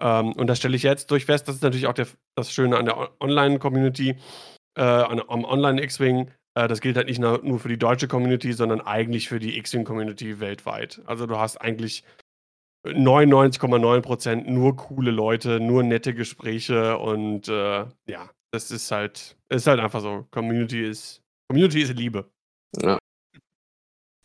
[0.00, 1.48] Ähm, und das stelle ich jetzt durch fest.
[1.48, 4.16] Das ist natürlich auch der, das Schöne an der Online-Community,
[4.76, 6.30] äh, am Online-X-Wing.
[6.54, 10.40] Äh, das gilt halt nicht nur für die deutsche Community, sondern eigentlich für die X-Wing-Community
[10.40, 11.00] weltweit.
[11.06, 12.04] Also du hast eigentlich
[12.84, 19.78] 99,9% nur coole Leute, nur nette Gespräche und äh, ja, das ist halt, ist halt
[19.78, 20.26] einfach so.
[20.32, 22.28] Community ist, Community ist Liebe.
[22.82, 22.98] Ja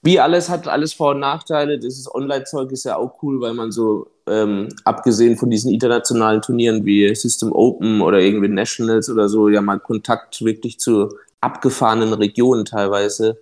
[0.07, 1.77] wie alles hat alles Vor- und Nachteile.
[1.79, 6.85] Dieses Online-Zeug ist ja auch cool, weil man so, ähm, abgesehen von diesen internationalen Turnieren
[6.85, 11.09] wie System Open oder irgendwie Nationals oder so, ja mal Kontakt wirklich zu
[11.41, 13.37] abgefahrenen Regionen teilweise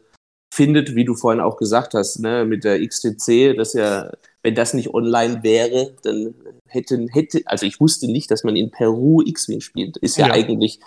[0.51, 4.09] findet, wie du vorhin auch gesagt hast, ne, mit der XTC, dass ja,
[4.41, 6.33] wenn das nicht online wäre, dann
[6.67, 9.97] hätten, hätte, also ich wusste nicht, dass man in Peru X-Wing spielt.
[9.97, 10.33] Ist ja, ja.
[10.33, 10.79] eigentlich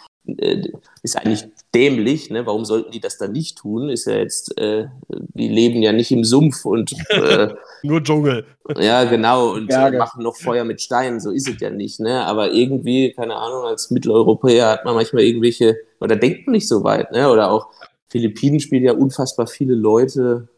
[1.02, 2.30] ist eigentlich dämlich.
[2.30, 2.44] Ne?
[2.46, 3.88] Warum sollten die das dann nicht tun?
[3.88, 7.48] Ist ja jetzt, äh, die leben ja nicht im Sumpf und äh,
[7.82, 8.44] nur Dschungel.
[8.78, 12.00] Ja, genau, und ja, äh, machen noch Feuer mit Steinen, so ist es ja nicht.
[12.00, 12.24] Ne?
[12.24, 16.84] Aber irgendwie, keine Ahnung, als Mitteleuropäer hat man manchmal irgendwelche, oder denkt man nicht so
[16.84, 17.30] weit, ne?
[17.30, 17.68] Oder auch
[18.08, 20.48] Philippinen spielen ja unfassbar viele Leute.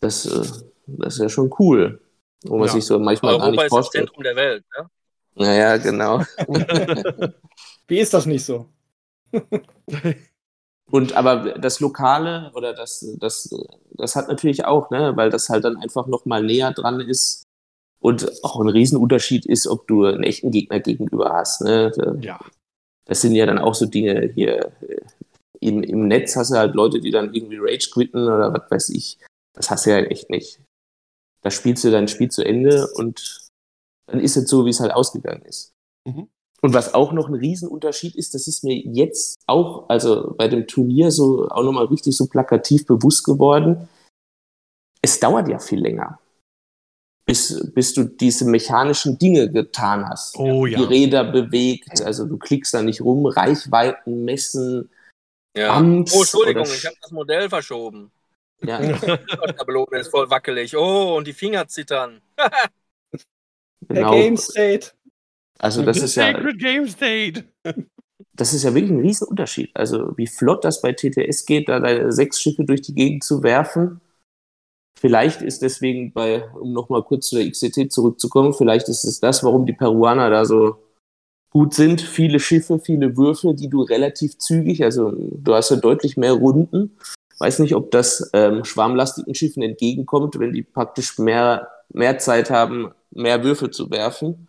[0.00, 0.46] Das, äh,
[0.86, 2.00] das ist ja schon cool.
[2.44, 2.72] Wo man ja.
[2.72, 3.70] sich so manchmal Europa gar nicht vorstellt.
[3.70, 4.90] Europa ist das Zentrum der Welt, ne?
[5.34, 6.22] Naja, genau.
[7.88, 8.68] Wie ist das nicht so?
[10.90, 13.48] Und aber das Lokale oder das, das,
[13.92, 17.44] das hat natürlich auch, ne, weil das halt dann einfach nochmal näher dran ist
[17.98, 21.62] und auch ein Riesenunterschied ist, ob du einen echten Gegner gegenüber hast.
[21.62, 21.92] Ne?
[22.20, 22.38] Ja.
[23.06, 24.72] Das sind ja dann auch so Dinge hier.
[24.82, 25.00] Äh,
[25.60, 28.88] Im, Im Netz hast du halt Leute, die dann irgendwie Rage quitten oder was weiß
[28.90, 29.18] ich.
[29.54, 30.60] Das hast du ja echt nicht.
[31.42, 33.48] Da spielst du dein Spiel zu Ende und
[34.06, 35.72] dann ist es so, wie es halt ausgegangen ist.
[36.06, 36.28] Mhm.
[36.60, 40.68] Und was auch noch ein Riesenunterschied ist, das ist mir jetzt auch, also bei dem
[40.68, 43.88] Turnier so auch nochmal richtig so plakativ bewusst geworden.
[45.02, 46.20] Es dauert ja viel länger,
[47.26, 50.38] bis, bis du diese mechanischen Dinge getan hast.
[50.38, 50.78] Oh, ja.
[50.78, 54.88] Die Räder bewegt, also du klickst da nicht rum, Reichweiten messen.
[55.56, 55.78] Ja.
[55.78, 58.12] Bumps oh, Entschuldigung, ich habe das Modell verschoben.
[58.62, 58.78] Ja.
[58.96, 60.76] Das Tablone ist voll wackelig.
[60.76, 62.20] Oh, und die Finger zittern.
[63.92, 64.12] genau.
[64.12, 64.92] Der Game State.
[65.58, 66.32] Also das ist ja.
[66.32, 67.44] Sacred Game State.
[68.34, 69.72] Das ist ja wirklich ein Riesenunterschied.
[69.74, 73.42] Also wie flott das bei TTS geht, da deine sechs Schiffe durch die Gegend zu
[73.42, 74.00] werfen.
[74.98, 79.44] Vielleicht ist deswegen bei, um nochmal kurz zu der XCT zurückzukommen, vielleicht ist es das,
[79.44, 80.78] warum die Peruaner da so
[81.50, 82.00] gut sind.
[82.00, 86.96] Viele Schiffe, viele Würfe, die du relativ zügig, also du hast ja deutlich mehr Runden
[87.42, 92.92] Weiß nicht, ob das ähm, schwarmlastigen Schiffen entgegenkommt, wenn die praktisch mehr, mehr Zeit haben,
[93.10, 94.48] mehr Würfel zu werfen.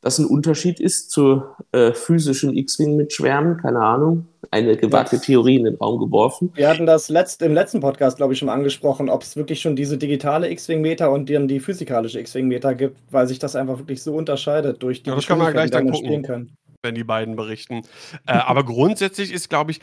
[0.00, 4.28] Das ein Unterschied ist zu äh, physischen X-Wing mit Schwärmen, keine Ahnung.
[4.52, 5.22] Eine gewagte ja.
[5.22, 6.52] Theorie in den Raum geworfen.
[6.54, 9.60] Wir hatten das letzt, im letzten Podcast, glaube ich, schon mal angesprochen, ob es wirklich
[9.60, 14.00] schon diese digitale X-Wing-Meter und dann die physikalische X-Wing-Meter gibt, weil sich das einfach wirklich
[14.00, 16.22] so unterscheidet durch die ja, das kann man gleich dann gucken.
[16.22, 17.82] Können wenn die beiden berichten.
[18.26, 19.80] Äh, aber grundsätzlich ist, glaube ich,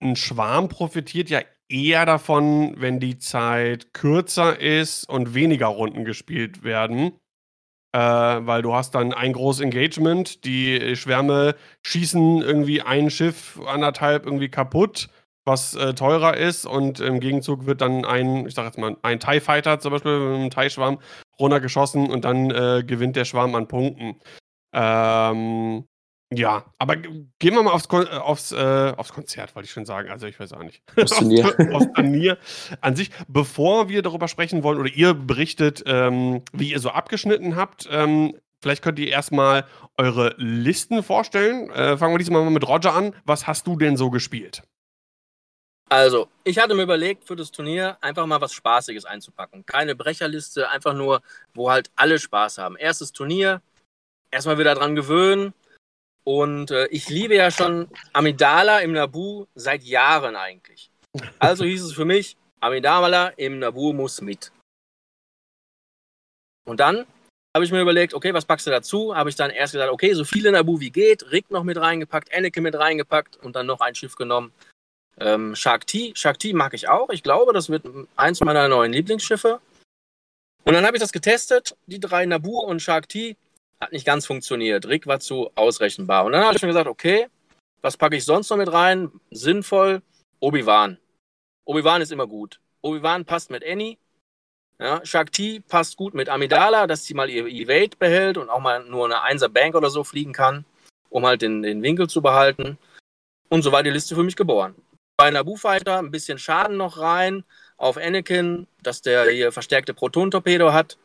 [0.00, 6.64] ein Schwarm profitiert ja eher davon, wenn die Zeit kürzer ist und weniger Runden gespielt
[6.64, 7.12] werden.
[7.94, 14.24] Äh, weil du hast dann ein großes Engagement, die Schwärme schießen irgendwie ein Schiff anderthalb
[14.24, 15.10] irgendwie kaputt,
[15.44, 19.20] was äh, teurer ist und im Gegenzug wird dann ein, ich sag jetzt mal, ein
[19.20, 21.00] TIE Fighter zum Beispiel mit einem TIE Schwarm
[21.38, 24.20] runtergeschossen und dann äh, gewinnt der Schwarm an Punkten.
[24.72, 25.84] Ähm,
[26.34, 29.84] ja, aber gehen wir mal aufs, Kon äh, aufs, äh, aufs Konzert, wollte ich schon
[29.84, 30.10] sagen.
[30.10, 30.82] Also ich weiß auch nicht.
[30.96, 31.54] Aufs Turnier.
[31.72, 32.38] aufs Turnier
[32.80, 33.10] an sich.
[33.28, 38.34] Bevor wir darüber sprechen wollen oder ihr berichtet, ähm, wie ihr so abgeschnitten habt, ähm,
[38.60, 39.66] vielleicht könnt ihr erstmal
[39.98, 41.70] eure Listen vorstellen.
[41.70, 43.14] Äh, fangen wir diesmal mal mit Roger an.
[43.24, 44.62] Was hast du denn so gespielt?
[45.90, 49.66] Also, ich hatte mir überlegt, für das Turnier einfach mal was Spaßiges einzupacken.
[49.66, 51.20] Keine Brecherliste, einfach nur,
[51.52, 52.76] wo halt alle Spaß haben.
[52.76, 53.60] Erstes Turnier,
[54.30, 55.52] erstmal wieder dran gewöhnen
[56.24, 60.90] und äh, ich liebe ja schon Amidala im Nabu seit Jahren eigentlich.
[61.38, 64.52] Also hieß es für mich, Amidala im Nabu muss mit.
[66.64, 67.06] Und dann
[67.54, 69.14] habe ich mir überlegt, okay, was packst du dazu?
[69.14, 72.34] Habe ich dann erst gesagt, okay, so viele Nabu wie geht, Rick noch mit reingepackt,
[72.34, 74.52] Anakin mit reingepackt und dann noch ein Schiff genommen.
[75.18, 76.14] Ähm, Shark T.
[76.54, 77.10] Mag ich auch.
[77.10, 77.84] Ich glaube, das wird
[78.16, 79.60] eins meiner neuen Lieblingsschiffe.
[80.64, 83.36] Und dann habe ich das getestet, die drei Nabu und Shark T.
[83.82, 84.86] Hat nicht ganz funktioniert.
[84.86, 86.24] Rick war zu ausrechenbar.
[86.24, 87.26] Und dann habe ich mir gesagt, okay,
[87.80, 89.10] was packe ich sonst noch mit rein?
[89.32, 90.02] Sinnvoll.
[90.38, 90.98] Obi-Wan.
[91.64, 92.60] Obi-Wan ist immer gut.
[92.82, 93.98] Obi-Wan passt mit Annie.
[94.78, 98.84] Ja, Shakti passt gut mit Amidala, dass sie mal ihr Evade behält und auch mal
[98.84, 100.64] nur eine 1er Bank oder so fliegen kann,
[101.10, 102.78] um halt den, den Winkel zu behalten.
[103.48, 104.76] Und so war die Liste für mich geboren.
[105.16, 107.42] Bei Naboo Fighter ein bisschen Schaden noch rein
[107.78, 110.98] auf Anakin, dass der hier verstärkte Proton-Torpedo hat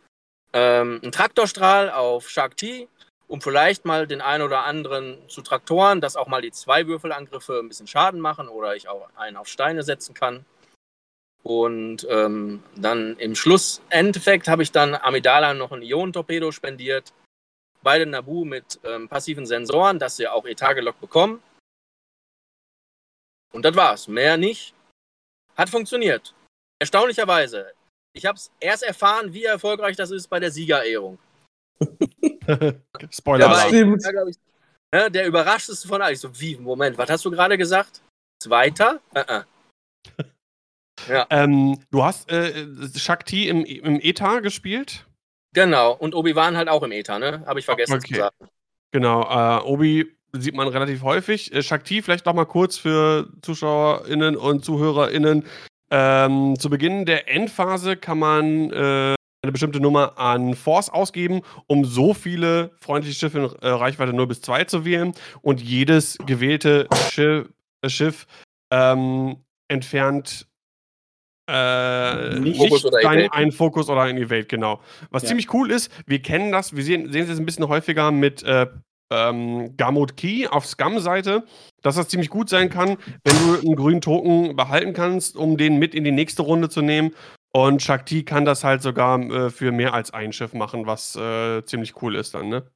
[0.54, 2.88] ähm, einen Traktorstrahl auf Shark T,
[3.28, 7.60] um vielleicht mal den einen oder anderen zu Traktoren, dass auch mal die zwei Würfelangriffe
[7.60, 10.46] ein bisschen Schaden machen oder ich auch einen auf Steine setzen kann.
[11.44, 17.14] Und ähm, dann im Schlussendeffekt habe ich dann Amidala noch ein Ionentorpedo spendiert.
[17.84, 21.42] Beide Nabu mit ähm, passiven Sensoren, dass sie auch Etagelock bekommen.
[23.54, 24.08] Und das war's.
[24.08, 24.74] Mehr nicht.
[25.56, 26.34] Hat funktioniert.
[26.80, 27.74] Erstaunlicherweise.
[28.14, 31.20] Ich habe es erst erfahren, wie erfolgreich das ist bei der Siegerehrung.
[33.12, 33.50] Spoiler.
[33.50, 34.38] Der, ich, der, ich,
[34.94, 36.14] ja, der überraschteste von allen.
[36.14, 38.02] Ich so, wie, Moment, was hast du gerade gesagt?
[38.42, 39.02] Zweiter?
[39.16, 39.44] Uh -uh.
[41.08, 41.28] Ja.
[41.30, 42.66] Ähm, du hast äh,
[42.98, 45.06] Shakti im, im ETA gespielt?
[45.54, 47.44] Genau, und Obi-Wan halt auch im ETA, ne?
[47.46, 48.14] Habe ich vergessen okay.
[48.14, 48.50] zu sagen.
[48.92, 51.54] Genau, äh, Obi sieht man relativ häufig.
[51.54, 55.46] Äh, Shakti, vielleicht noch mal kurz für ZuschauerInnen und ZuhörerInnen.
[55.90, 61.86] Ähm, zu Beginn der Endphase kann man äh, eine bestimmte Nummer an Force ausgeben, um
[61.86, 65.14] so viele freundliche Schiffe in äh, Reichweite 0 bis 2 zu wählen.
[65.42, 67.50] Und jedes gewählte Schiff,
[67.82, 68.28] äh, Schiff
[68.72, 69.38] ähm,
[69.70, 70.48] entfernt
[71.50, 74.82] äh, nicht Fokus ein, einen Fokus oder ein Evade, genau.
[75.12, 75.30] Was ja.
[75.30, 78.44] ziemlich cool ist, wir kennen das, wir sehen, sehen es jetzt ein bisschen häufiger mit
[78.44, 78.68] äh,
[79.10, 81.44] ähm, Gamut Key auf Scum-Seite,
[81.82, 85.78] dass das ziemlich gut sein kann, wenn du einen grünen Token behalten kannst, um den
[85.78, 87.14] mit in die nächste Runde zu nehmen.
[87.52, 91.64] Und Shakti kann das halt sogar äh, für mehr als ein Schiff machen, was äh,
[91.66, 92.70] ziemlich cool ist dann, ne?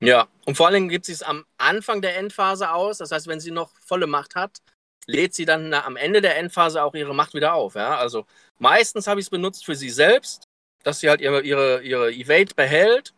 [0.00, 2.98] Ja, und vor allem gibt sie es am Anfang der Endphase aus.
[2.98, 4.58] Das heißt, wenn sie noch volle Macht hat,
[5.06, 7.76] lädt sie dann na, am Ende der Endphase auch ihre Macht wieder auf.
[7.76, 7.96] Ja?
[7.96, 8.26] Also
[8.58, 10.48] meistens habe ich es benutzt für sie selbst,
[10.82, 13.14] dass sie halt ihre, ihre, ihre Evade behält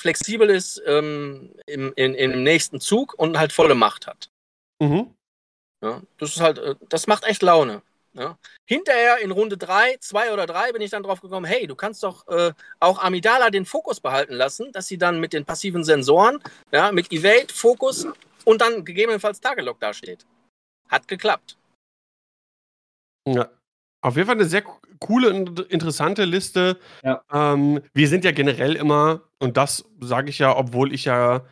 [0.00, 4.30] flexibel ist ähm, im, in, im nächsten Zug und halt volle Macht hat.
[4.80, 5.14] Mhm.
[5.82, 7.82] Ja, das ist halt, äh, das macht echt Laune.
[8.12, 8.36] Ja.
[8.66, 12.02] Hinterher in Runde 3, 2 oder 3 bin ich dann drauf gekommen, hey, du kannst
[12.02, 16.42] doch äh, auch Amidala den Fokus behalten lassen, dass sie dann mit den passiven Sensoren,
[16.72, 18.08] ja, mit Evade, Fokus
[18.44, 20.26] und dann gegebenenfalls Tagelock dasteht.
[20.88, 21.56] Hat geklappt.
[23.28, 23.48] Ja.
[24.02, 24.62] Auf jeden Fall eine sehr
[24.98, 26.78] coole und interessante Liste.
[27.02, 27.22] Ja.
[27.32, 31.44] Ähm, wir sind ja generell immer, und das sage ich ja, obwohl ich ja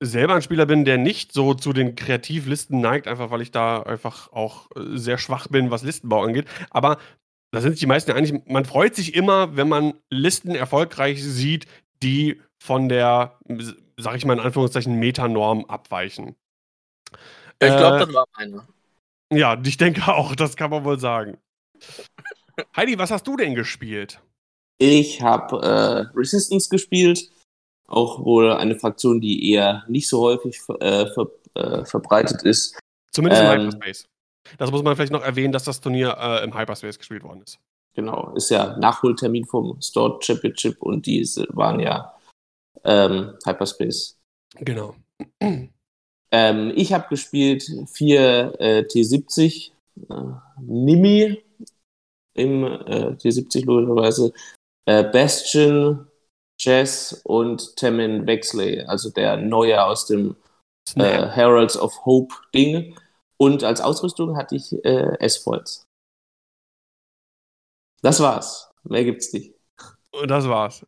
[0.00, 3.82] selber ein Spieler bin, der nicht so zu den Kreativlisten neigt, einfach weil ich da
[3.82, 6.46] einfach auch äh, sehr schwach bin, was Listenbau angeht.
[6.70, 6.98] Aber
[7.52, 11.66] da sind sich die meisten eigentlich, man freut sich immer, wenn man Listen erfolgreich sieht,
[12.02, 13.38] die von der,
[13.96, 16.36] sag ich mal in Anführungszeichen, Metanorm abweichen.
[17.60, 18.66] Ich glaube, äh, das war eine.
[19.32, 21.38] Ja, ich denke auch, das kann man wohl sagen.
[22.76, 24.20] Heidi, was hast du denn gespielt?
[24.78, 27.30] Ich habe äh, Resistance gespielt,
[27.86, 32.78] auch wohl eine Fraktion, die eher nicht so häufig äh, ver äh, verbreitet ist.
[33.12, 34.06] Zumindest ähm, im Hyperspace.
[34.58, 37.58] Das muss man vielleicht noch erwähnen, dass das Turnier äh, im Hyperspace gespielt worden ist.
[37.94, 42.14] Genau, ist ja Nachholtermin vom Store Championship und die waren ja
[42.84, 44.18] ähm, Hyperspace.
[44.56, 44.96] Genau.
[46.34, 49.72] Ähm, ich habe gespielt vier äh, T70
[50.08, 50.14] äh,
[50.62, 51.44] Nimi
[52.34, 54.32] im äh, T70 logischerweise.
[54.86, 56.08] Äh, Bastion,
[56.58, 60.36] Jazz und Temin Wexley, also der Neue aus dem
[60.96, 62.96] äh, Heralds of Hope Ding.
[63.36, 65.86] Und als Ausrüstung hatte ich äh, S-Foils.
[68.02, 68.70] Das war's.
[68.84, 69.54] Mehr gibt's nicht.
[70.26, 70.84] Das war's.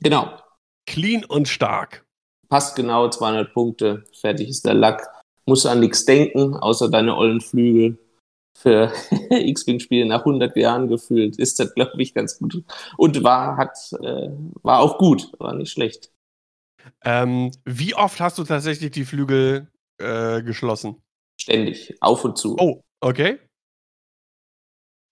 [0.00, 0.38] Genau.
[0.86, 2.06] Clean und stark.
[2.48, 4.04] Passt genau, 200 Punkte.
[4.18, 5.06] Fertig ist der Lack.
[5.44, 7.98] Muss an nichts denken, außer deine ollen Flügel.
[8.60, 8.92] Für
[9.30, 12.64] X-Wing-Spiele nach 100 Jahren gefühlt ist das, glaube ich, ganz gut.
[12.96, 14.30] Und war, hat, äh,
[14.62, 16.10] war auch gut, war nicht schlecht.
[17.04, 19.68] Ähm, wie oft hast du tatsächlich die Flügel
[19.98, 20.96] äh, geschlossen?
[21.40, 22.56] Ständig, auf und zu.
[22.58, 23.38] Oh, okay.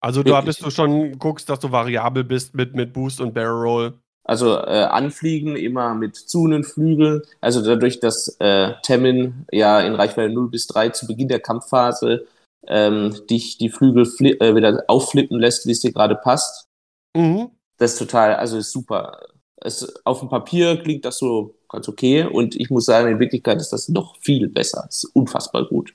[0.00, 0.34] Also Wirklich?
[0.34, 3.94] da bist du schon, guckst, dass du variabel bist mit, mit Boost und Barrel Roll.
[4.24, 7.22] Also äh, anfliegen immer mit zuhenden Flügeln.
[7.40, 12.26] Also dadurch, dass äh, Temin ja in Reichweite 0 bis 3 zu Beginn der Kampfphase
[12.68, 16.68] ähm, dich die Flügel äh, wieder aufflippen lässt, wie es dir gerade passt.
[17.16, 17.50] Mhm.
[17.78, 19.20] Das ist total, also ist super.
[19.56, 23.58] Es, auf dem Papier klingt das so ganz okay und ich muss sagen, in Wirklichkeit
[23.60, 24.86] ist das noch viel besser.
[24.88, 25.94] Es ist unfassbar gut.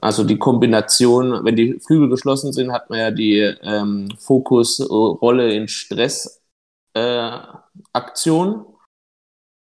[0.00, 5.66] Also die Kombination, wenn die Flügel geschlossen sind, hat man ja die ähm, Fokusrolle in
[5.66, 6.42] Stress
[6.92, 7.30] äh,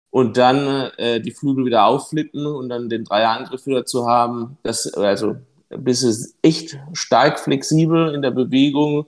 [0.09, 4.91] und dann äh, die Flügel wieder aufflippen und dann den Dreierangriff wieder zu haben, das
[4.93, 5.35] also
[5.69, 9.05] bist du echt stark flexibel in der Bewegung,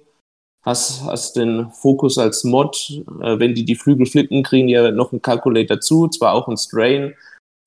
[0.63, 4.91] hast, hast den Fokus als Mod, äh, wenn die die Flügel flippen, kriegen die ja
[4.91, 7.15] noch einen Calculator zu, zwar auch ein Strain,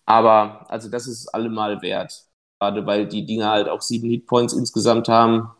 [0.06, 2.24] aber also das ist allemal wert.
[2.60, 5.50] Gerade weil die Dinger halt auch sieben Hitpoints insgesamt haben,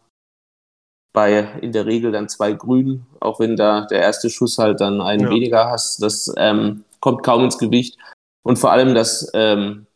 [1.12, 5.00] bei in der Regel dann zwei Grün, auch wenn da der erste Schuss halt dann
[5.00, 5.30] einen ja.
[5.30, 6.02] weniger hast.
[6.02, 7.96] Das ähm, kommt kaum ins Gewicht.
[8.42, 9.86] Und vor allem das, ähm,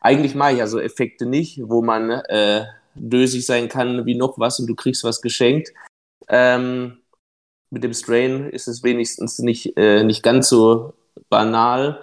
[0.00, 2.66] eigentlich mache ich ja so Effekte nicht, wo man äh,
[3.00, 5.72] dösig sein kann wie noch was und du kriegst was geschenkt.
[6.28, 6.98] Ähm,
[7.70, 10.94] mit dem Strain ist es wenigstens nicht, äh, nicht ganz so
[11.28, 12.02] banal.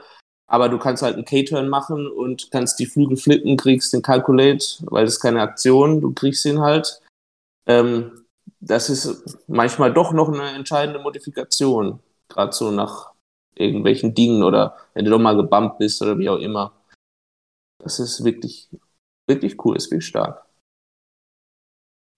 [0.50, 4.66] Aber du kannst halt einen K-Turn machen und kannst die Flügel flippen, kriegst den Calculate,
[4.86, 7.02] weil das ist keine Aktion, du kriegst ihn halt.
[7.68, 8.26] Ähm,
[8.62, 12.00] das ist manchmal doch noch eine entscheidende Modifikation.
[12.30, 13.12] Gerade so nach
[13.56, 16.74] irgendwelchen Dingen oder wenn du doch mal gebumpt bist oder wie auch immer.
[17.84, 18.70] Das ist wirklich,
[19.28, 20.47] wirklich cool, ist wirklich stark.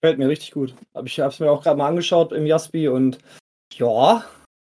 [0.04, 0.74] Fällt mir richtig gut.
[1.06, 3.20] Ich habe es mir auch gerade mal angeschaut im Jaspi und
[3.74, 4.24] ja,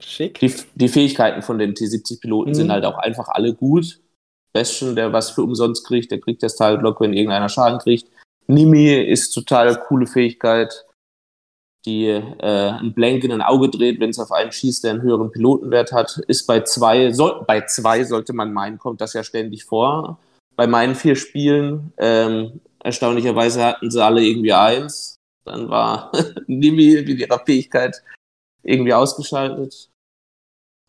[0.02, 0.38] schick.
[0.38, 2.54] Die, die Fähigkeiten von den T70-Piloten mhm.
[2.54, 4.00] sind halt auch einfach alle gut.
[4.52, 8.08] Bastion, der was für umsonst kriegt, der kriegt das Teilblock, wenn irgendeiner Schaden kriegt.
[8.46, 10.86] Nimi ist total coole Fähigkeit
[11.86, 15.02] die äh, ein Blank in ein Auge dreht, wenn es auf einen schießt, der einen
[15.02, 19.22] höheren Pilotenwert hat, ist bei zwei, soll, bei zwei sollte man meinen, kommt das ja
[19.22, 20.18] ständig vor.
[20.56, 25.15] Bei meinen vier Spielen, ähm, erstaunlicherweise hatten sie alle irgendwie eins.
[25.46, 26.12] Dann war
[26.46, 28.02] Nimi mit ihrer Fähigkeit
[28.62, 29.90] irgendwie ausgeschaltet.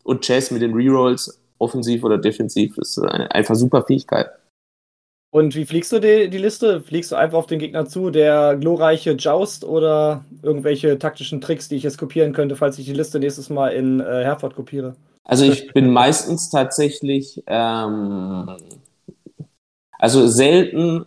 [0.04, 4.30] Und Chess mit den Rerolls, offensiv oder defensiv, ist einfach super Fähigkeit.
[5.30, 6.80] Und wie fliegst du die, die Liste?
[6.80, 11.76] Fliegst du einfach auf den Gegner zu, der glorreiche Joust oder irgendwelche taktischen Tricks, die
[11.76, 14.96] ich jetzt kopieren könnte, falls ich die Liste nächstes Mal in äh, Herford kopiere?
[15.24, 18.56] Also ich bin meistens tatsächlich, ähm,
[19.98, 21.04] also selten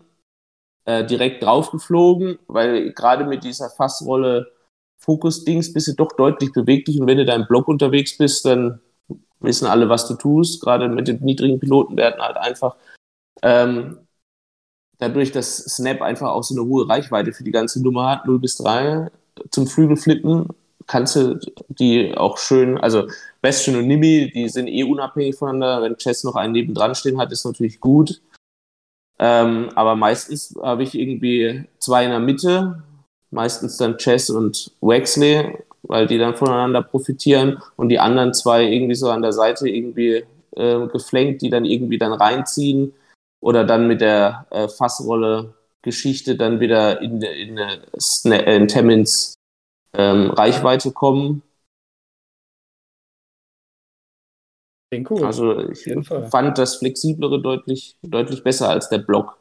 [0.92, 4.52] äh, direkt draufgeflogen, weil gerade mit dieser Fassrolle
[4.98, 8.80] Fokus-Dings bist du doch deutlich beweglich und wenn du da im Block unterwegs bist, dann
[9.39, 12.76] wissen alle, was du tust, gerade mit den niedrigen Pilotenwerten halt einfach.
[13.42, 14.00] Ähm,
[15.00, 18.39] dadurch, dass Snap einfach auch so eine hohe Reichweite für die ganze Nummer hat, 0
[18.39, 19.10] bis 3
[19.50, 20.50] zum Flügelflippen,
[20.88, 21.39] kannst du
[21.70, 23.08] die auch schön, also
[23.42, 25.84] Bastion und Nimi, die sind eh unabhängig voneinander.
[25.84, 28.22] Wenn Chess noch einen nebendran stehen hat, ist natürlich gut.
[29.22, 32.84] Ähm, aber meistens habe ich irgendwie zwei in der Mitte,
[33.30, 38.95] meistens dann Chess und Wexley, weil die dann voneinander profitieren und die anderen zwei irgendwie
[38.95, 42.93] so an der Seite irgendwie äh, geflankt, die dann irgendwie dann reinziehen
[43.41, 45.53] oder dann mit der äh, Fassrolle
[45.84, 49.36] Geschichte dann wieder in, in, in, in Temmins
[49.93, 51.43] ähm, Reichweite kommen.
[54.94, 55.24] Cool.
[55.24, 55.84] Also ich
[56.30, 59.38] fand das Flexiblere deutlich, deutlich besser als der Block.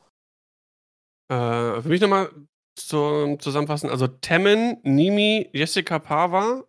[1.28, 2.30] Äh, für mich nochmal
[2.76, 3.90] zum Zusammenfassen.
[3.90, 6.64] Also Temmen, Nimi, Jessica Pava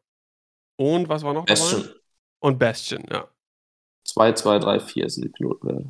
[0.80, 1.84] und was war noch Bastion.
[1.84, 1.96] dabei?
[2.44, 3.28] Und Bastion, ja.
[4.08, 5.86] 2, 2, 3, 4 sind die Pilotenwerte.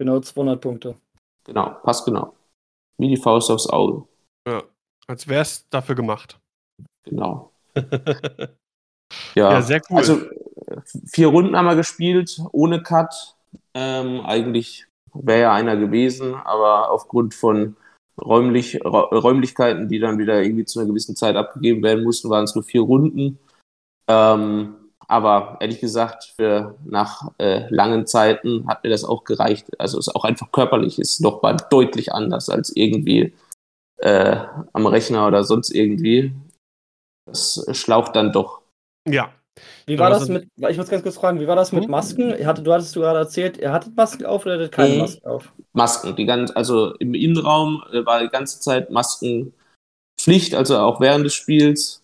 [0.00, 0.96] Genau 200 Punkte.
[1.44, 2.36] Genau, passt genau.
[2.98, 4.06] Wie die Faust aufs Auge.
[4.46, 4.62] Ja.
[5.08, 6.38] Als wäre es dafür gemacht.
[7.04, 7.52] Genau.
[9.34, 9.96] Ja, Ja, sehr cool.
[9.96, 10.20] Also
[11.06, 13.36] vier Runden haben wir gespielt, ohne Cut.
[13.74, 17.76] Ähm, eigentlich wäre ja einer gewesen, aber aufgrund von
[18.20, 22.54] räumlich, Räumlichkeiten, die dann wieder irgendwie zu einer gewissen Zeit abgegeben werden mussten, waren es
[22.54, 23.38] nur vier Runden.
[24.08, 24.74] Ähm,
[25.06, 29.68] aber ehrlich gesagt, für nach äh, langen Zeiten hat mir das auch gereicht.
[29.80, 33.32] Also es ist auch einfach körperlich ist noch mal deutlich anders als irgendwie
[33.98, 34.36] äh,
[34.72, 36.32] am Rechner oder sonst irgendwie.
[37.26, 38.60] Das schlaucht dann doch.
[39.08, 39.32] ja.
[39.86, 41.84] Wie Ja, war das sind- mit, ich muss ganz kurz fragen, wie war das mit
[41.84, 41.90] Hm?
[41.90, 42.30] Masken?
[42.30, 44.96] Du hattest du gerade erzählt, ihr hattet Masken auf oder hattet keine.
[44.98, 45.52] Masken auf?
[45.72, 46.16] Masken.
[46.16, 51.34] Die ganz, also im Innenraum äh, war die ganze Zeit Maskenpflicht, also auch während des
[51.34, 52.02] Spiels.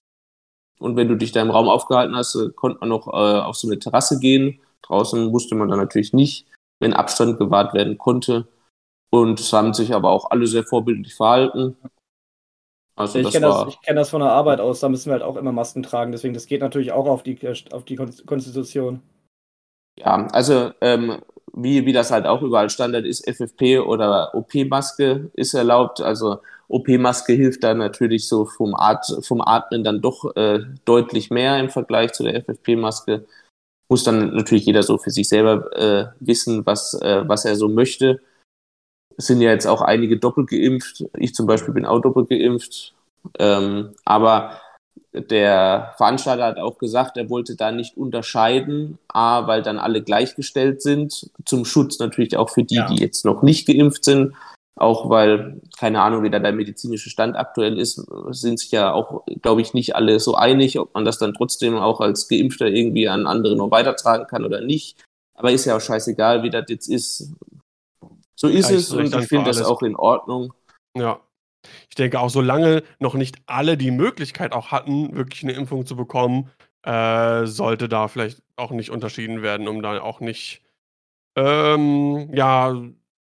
[0.81, 3.57] Und wenn du dich da im Raum aufgehalten hast, äh, konnte man noch äh, auf
[3.57, 4.61] so eine Terrasse gehen.
[4.83, 6.47] Draußen musste man dann natürlich nicht,
[6.81, 8.47] wenn Abstand gewahrt werden konnte.
[9.11, 11.77] Und es haben sich aber auch alle sehr vorbildlich verhalten.
[12.97, 15.37] Also ich kenne das, kenn das von der Arbeit aus, da müssen wir halt auch
[15.37, 17.39] immer Masken tragen, deswegen das geht natürlich auch auf die,
[17.73, 19.03] auf die Kon- Konstitution.
[19.97, 21.21] Ja, also ähm,
[21.53, 26.01] wie, wie das halt auch überall Standard ist, FFP oder OP-Maske ist erlaubt.
[26.01, 26.39] Also
[26.69, 31.71] OP-Maske hilft dann natürlich so vom, At vom Atmen dann doch äh, deutlich mehr im
[31.71, 33.25] Vergleich zu der FFP-Maske.
[33.89, 37.69] Muss dann natürlich jeder so für sich selber äh, wissen, was, äh, was er so
[37.69, 38.21] möchte.
[39.17, 41.05] Es sind ja jetzt auch einige doppelt geimpft.
[41.17, 42.95] Ich zum Beispiel bin auch doppelt geimpft.
[43.39, 44.61] Ähm, aber
[45.13, 50.83] der Veranstalter hat auch gesagt, er wollte da nicht unterscheiden, A, weil dann alle gleichgestellt
[50.83, 52.89] sind, zum Schutz natürlich auch für die, Ja.
[52.89, 54.35] die jetzt noch nicht geimpft sind,
[54.77, 59.25] auch weil, keine Ahnung, wie da der medizinische Stand aktuell ist, sind sich ja auch,
[59.41, 63.09] glaube ich, nicht alle so einig, ob man das dann trotzdem auch als Geimpfter irgendwie
[63.09, 65.01] an andere noch weitertragen kann oder nicht.
[65.37, 67.33] Aber ist ja auch scheißegal, wie das jetzt ist.
[68.37, 69.69] So ist es und dann ich finde das alles.
[69.69, 70.53] auch in Ordnung.
[70.97, 71.21] Ja.
[71.89, 75.97] Ich denke auch, solange noch nicht alle die Möglichkeit auch hatten, wirklich eine Impfung zu
[75.97, 76.51] bekommen,
[76.83, 80.63] äh, sollte da vielleicht auch nicht unterschieden werden, um da auch nicht,
[81.37, 82.75] ähm, ja,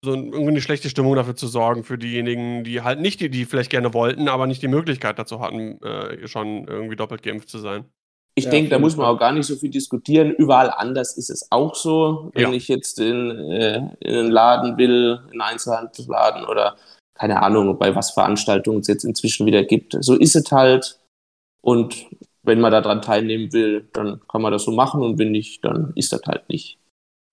[0.05, 3.45] so irgendwie eine schlechte Stimmung dafür zu sorgen für diejenigen, die halt nicht, die, die
[3.45, 7.59] vielleicht gerne wollten, aber nicht die Möglichkeit dazu hatten, äh, schon irgendwie doppelt geimpft zu
[7.59, 7.85] sein.
[8.35, 10.31] Ich Ja, denke, da muss man auch gar nicht so viel diskutieren.
[10.31, 12.31] Überall anders ist es auch so.
[12.35, 12.53] Wenn Ja.
[12.53, 16.77] ich jetzt in, äh, in einen Laden will, in einen Einzelhandelsladen oder
[17.15, 19.97] keine Ahnung, bei was Veranstaltungen es jetzt inzwischen wieder gibt.
[20.01, 20.99] So ist es halt.
[21.61, 22.07] Und
[22.43, 25.93] wenn man daran teilnehmen will, dann kann man das so machen und wenn nicht, dann
[25.95, 26.79] ist das halt nicht.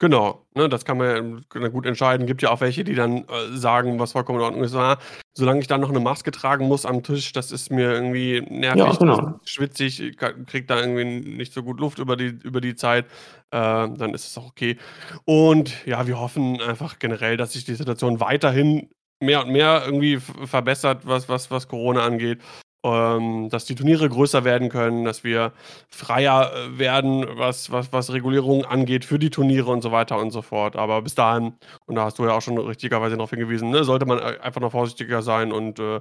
[0.01, 2.25] Genau, ne, das kann man ja gut entscheiden.
[2.25, 4.73] Gibt ja auch welche, die dann äh, sagen, was vollkommen in Ordnung ist.
[4.73, 4.97] Ah,
[5.33, 8.83] solange ich dann noch eine Maske tragen muss am Tisch, das ist mir irgendwie nervig,
[8.85, 9.39] Ja, genau.
[9.43, 13.07] schwitzig, ich ka- krieg da irgendwie nicht so gut Luft über die, über die Zeit,
[13.51, 14.77] äh, dann ist es auch okay.
[15.25, 18.89] Und ja, wir hoffen einfach generell, dass sich die Situation weiterhin
[19.21, 22.39] mehr und mehr irgendwie verbessert, was, was, was Corona angeht.
[22.81, 25.51] Ähm, dass die Turniere größer werden können, dass wir
[25.89, 30.31] freier äh, werden, was, was, was Regulierungen angeht für die Turniere und so weiter und
[30.31, 30.77] so fort.
[30.77, 31.55] Aber bis dahin,
[31.87, 34.61] und da hast du ja auch schon richtigerweise darauf hingewiesen, ne, sollte man äh, einfach
[34.61, 35.99] noch vorsichtiger sein und äh,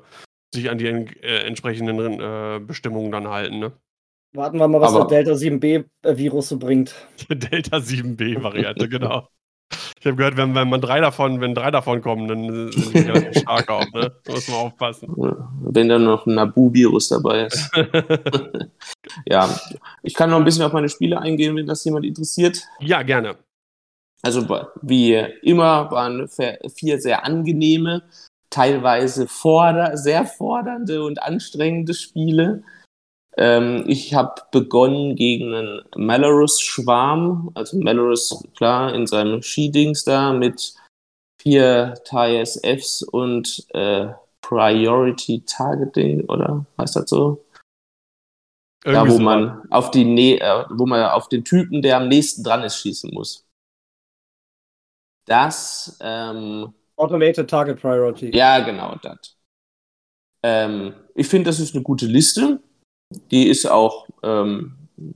[0.55, 3.59] sich an die en äh, entsprechenden äh, Bestimmungen dann halten.
[3.59, 3.73] Ne?
[4.35, 6.95] Warten wir mal, was Aber- der Delta 7b-Virus so bringt.
[7.29, 9.27] Delta 7b-Variante, genau.
[10.01, 12.99] Ich habe gehört, wenn, wenn man drei davon, wenn drei davon kommen, dann sind die
[12.99, 14.13] relativ stark auch, ne?
[14.25, 15.09] Da muss man aufpassen.
[15.61, 17.71] Wenn dann noch ein Nabu-Virus dabei ist.
[19.27, 19.49] ja,
[20.03, 22.63] ich kann noch ein bisschen auf meine Spiele eingehen, wenn das jemand interessiert.
[22.81, 23.37] ja, gerne.
[24.23, 24.49] Also
[24.83, 26.29] wie immer waren
[26.75, 28.03] vier sehr angenehme,
[28.51, 32.63] teilweise forder sehr fordernde und anstrengende Spiele.
[33.39, 40.75] Ähm, ich habe begonnen gegen einen Malorus-Schwarm, also Malorus, klar, in seinem Skidings da mit
[41.41, 44.09] vier TISFs und äh,
[44.41, 47.45] Priority Targeting, oder heißt das so?
[48.83, 49.23] Da, Irgendwie wo so.
[49.23, 52.79] man auf die Nä äh, wo man auf den Typen, der am nächsten dran ist,
[52.79, 53.47] schießen muss.
[55.27, 58.37] Das, ähm, Automated Target Priority.
[58.37, 59.37] ja, genau, das.
[60.43, 62.61] Ähm, ich finde, das ist eine gute Liste.
[63.31, 64.75] Die ist auch, ähm,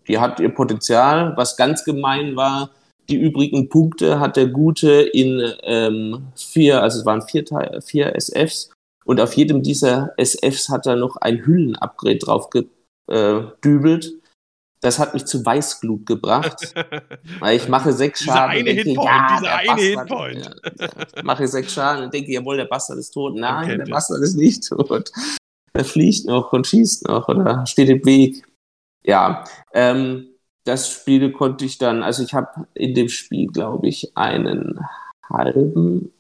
[0.09, 1.37] die hat ihr Potenzial.
[1.37, 2.71] Was ganz gemein war,
[3.09, 7.45] die übrigen Punkte hat der Gute in ähm, vier, also es waren vier,
[7.85, 8.71] vier SFs
[9.05, 14.13] und auf jedem dieser SFs hat er noch ein Hüllenupgrade drauf gedübelt.
[14.81, 16.75] das hat mich zu Weißglut gebracht.
[17.41, 18.51] weil ich mache sechs Dieser Schaden.
[18.51, 21.11] eine und denke, Hitpoint, ja, dieser der eine Bastard, Hitpoint.
[21.15, 21.23] Ja.
[21.23, 23.35] Mache sechs Schaden und denke, jawohl, der Bastard ist tot.
[23.37, 23.87] Nein, der.
[23.87, 25.11] Bastard ist nicht tot.
[25.75, 28.45] Er fliegt noch und schießt noch oder steht im Weg.
[29.05, 30.29] Ja, ähm,
[30.65, 34.79] das Spiel konnte ich dann, also ich habe in dem Spiel, glaube ich, einen
[35.29, 36.13] halben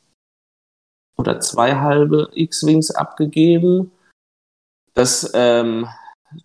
[1.16, 3.92] oder zwei halbe X-Wings abgegeben.
[4.94, 5.86] Das, ähm,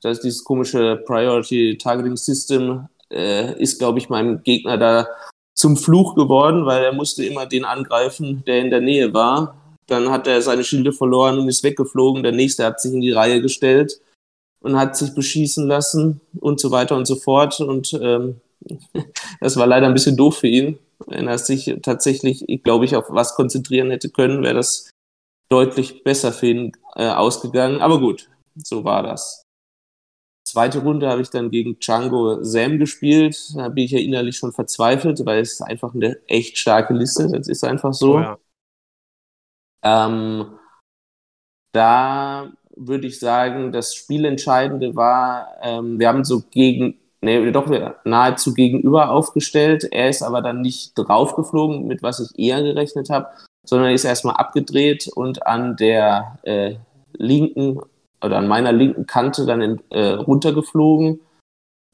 [0.02, 5.08] das dieses komische Priority Targeting System äh, ist, glaube ich, meinem Gegner da
[5.56, 9.56] zum Fluch geworden, weil er musste immer den angreifen, der in der Nähe war.
[9.88, 12.24] Dann hat er seine Schilde verloren und ist weggeflogen.
[12.24, 14.00] Der nächste hat sich in die Reihe gestellt
[14.60, 17.60] und hat sich beschießen lassen und so weiter und so fort.
[17.60, 18.42] Und ähm,
[19.40, 20.78] das war leider ein bisschen doof für ihn.
[21.06, 24.90] Wenn er sich tatsächlich, glaube ich, auf was konzentrieren hätte können, wäre das
[25.50, 27.82] deutlich besser für ihn äh, ausgegangen.
[27.82, 29.44] Aber gut, so war das.
[30.46, 33.54] Zweite Runde habe ich dann gegen Django Sam gespielt.
[33.56, 37.28] Da bin ich ja innerlich schon verzweifelt, weil es ist einfach eine echt starke Liste.
[37.28, 38.16] Das ist einfach so.
[38.16, 38.38] Oh, ja.
[39.84, 40.58] Ähm,
[41.74, 47.68] da würde ich sagen, das Spielentscheidende war, ähm, wir haben so gegen, nee, doch
[48.04, 49.88] nahezu gegenüber aufgestellt.
[49.92, 53.28] Er ist aber dann nicht draufgeflogen, mit was ich eher gerechnet habe,
[53.66, 56.76] sondern ist erstmal abgedreht und an der äh,
[57.14, 57.80] linken
[58.24, 61.20] oder an meiner linken Kante dann in, äh, runtergeflogen.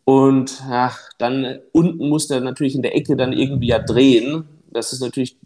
[0.05, 4.47] Und ach, dann unten musste er natürlich in der Ecke dann irgendwie ja drehen.
[4.71, 5.37] Das ist natürlich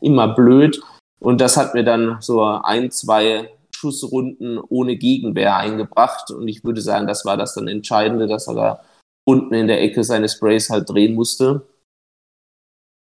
[0.00, 0.80] immer blöd.
[1.20, 6.30] Und das hat mir dann so ein, zwei Schussrunden ohne Gegenwehr eingebracht.
[6.30, 8.84] Und ich würde sagen, das war das dann Entscheidende, dass er da
[9.24, 11.66] unten in der Ecke seine Sprays halt drehen musste.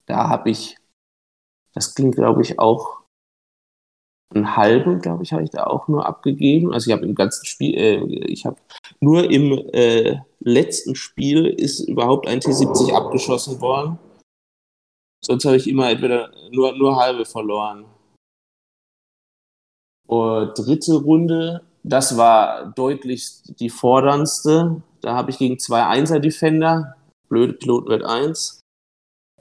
[0.06, 0.78] Da habe ich,
[1.74, 3.04] das klingt glaube ich auch
[4.36, 6.74] einen halben, glaube ich, habe ich da auch nur abgegeben.
[6.74, 8.58] Also ich habe im ganzen Spiel, äh, ich habe
[9.00, 14.00] nur im äh, letzten Spiel ist überhaupt ein T70 abgeschossen worden.
[15.24, 17.86] Sonst habe ich immer entweder nur, nur halbe verloren.
[20.08, 24.82] Und dritte Runde, das war deutlich die forderndste.
[25.02, 26.96] Da habe ich gegen zwei Einser-Defender,
[27.30, 28.62] blöde Piloten wird eins,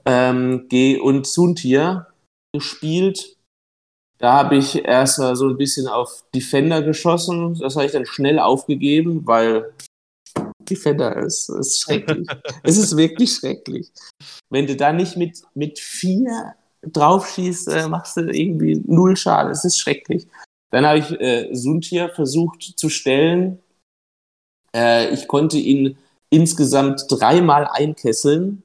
[0.05, 2.07] ähm, G und Suntier
[2.53, 3.37] gespielt.
[4.17, 7.55] Da habe ich erst mal so ein bisschen auf Defender geschossen.
[7.59, 9.73] Das habe ich dann schnell aufgegeben, weil
[10.69, 12.27] Defender ist, ist schrecklich.
[12.63, 13.91] es ist wirklich schrecklich.
[14.49, 19.51] Wenn du da nicht mit, mit vier draufschießt, äh, machst du irgendwie null Schaden.
[19.51, 20.27] Es ist schrecklich.
[20.73, 23.61] Dann habe ich äh, Suntier versucht zu stellen.
[24.75, 25.99] Äh, ich konnte ihn
[26.31, 28.63] insgesamt dreimal einkesseln.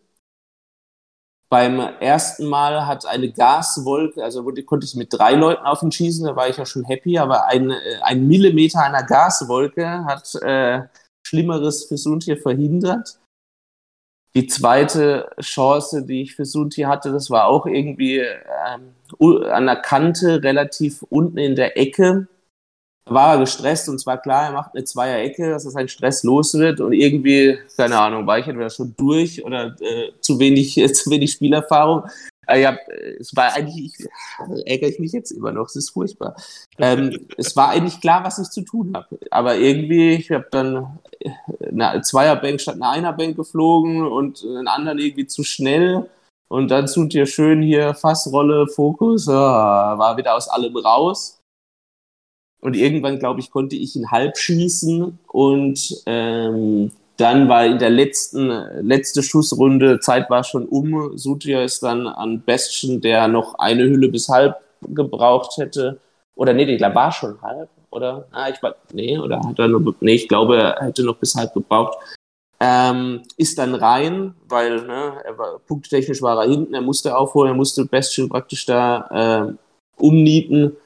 [1.51, 6.27] Beim ersten Mal hat eine Gaswolke, also konnte ich mit drei Leuten auf ihn schießen,
[6.27, 10.89] da war ich ja schon happy, aber ein, äh, ein Millimeter einer Gaswolke hat äh,
[11.27, 13.19] Schlimmeres für Suntier verhindert.
[14.35, 18.95] Die zweite Chance, die ich für Sunti hatte, das war auch irgendwie ähm,
[19.51, 22.29] an der Kante, relativ unten in der Ecke.
[23.05, 26.23] Da war er gestresst und zwar klar, er macht eine Zweier-Ecke, dass er seinen Stress
[26.25, 30.77] los wird und irgendwie, keine Ahnung, war ich entweder schon durch oder äh, zu, wenig,
[30.77, 32.05] äh, zu wenig Spielerfahrung.
[32.47, 32.79] Äh, ja,
[33.19, 34.07] es war eigentlich, ich,
[34.67, 36.37] ärgere ich mich jetzt immer noch, es ist furchtbar.
[36.79, 39.19] Ähm, es war eigentlich klar, was ich zu tun habe.
[39.31, 40.99] Aber irgendwie, ich habe dann
[41.63, 46.09] eine Zweierbank statt eine Einerbank geflogen und einen anderen irgendwie zu schnell.
[46.49, 51.41] Und dann tut ihr schön hier Fassrolle, Fokus, ah, war wieder aus allem raus.
[52.61, 57.91] Und irgendwann, glaube ich, konnte ich ihn halb schießen und ähm, dann war in der
[57.91, 58.49] letzten
[58.81, 61.17] letzte Schussrunde, Zeit war schon um.
[61.17, 66.01] Sutia ist dann an Bestien, der noch eine Hülle bis halb gebraucht hätte.
[66.35, 68.27] Oder nee, der war schon halb, oder?
[68.31, 71.35] Ah, ich war, nee, oder hat er nur, nee, ich glaube, er hätte noch bis
[71.35, 71.99] halb gebraucht.
[72.61, 77.53] Ähm, ist dann rein, weil ne, er war, punkttechnisch war er hinten, er musste aufholen,
[77.53, 80.77] er musste Bestien praktisch da äh, umnieten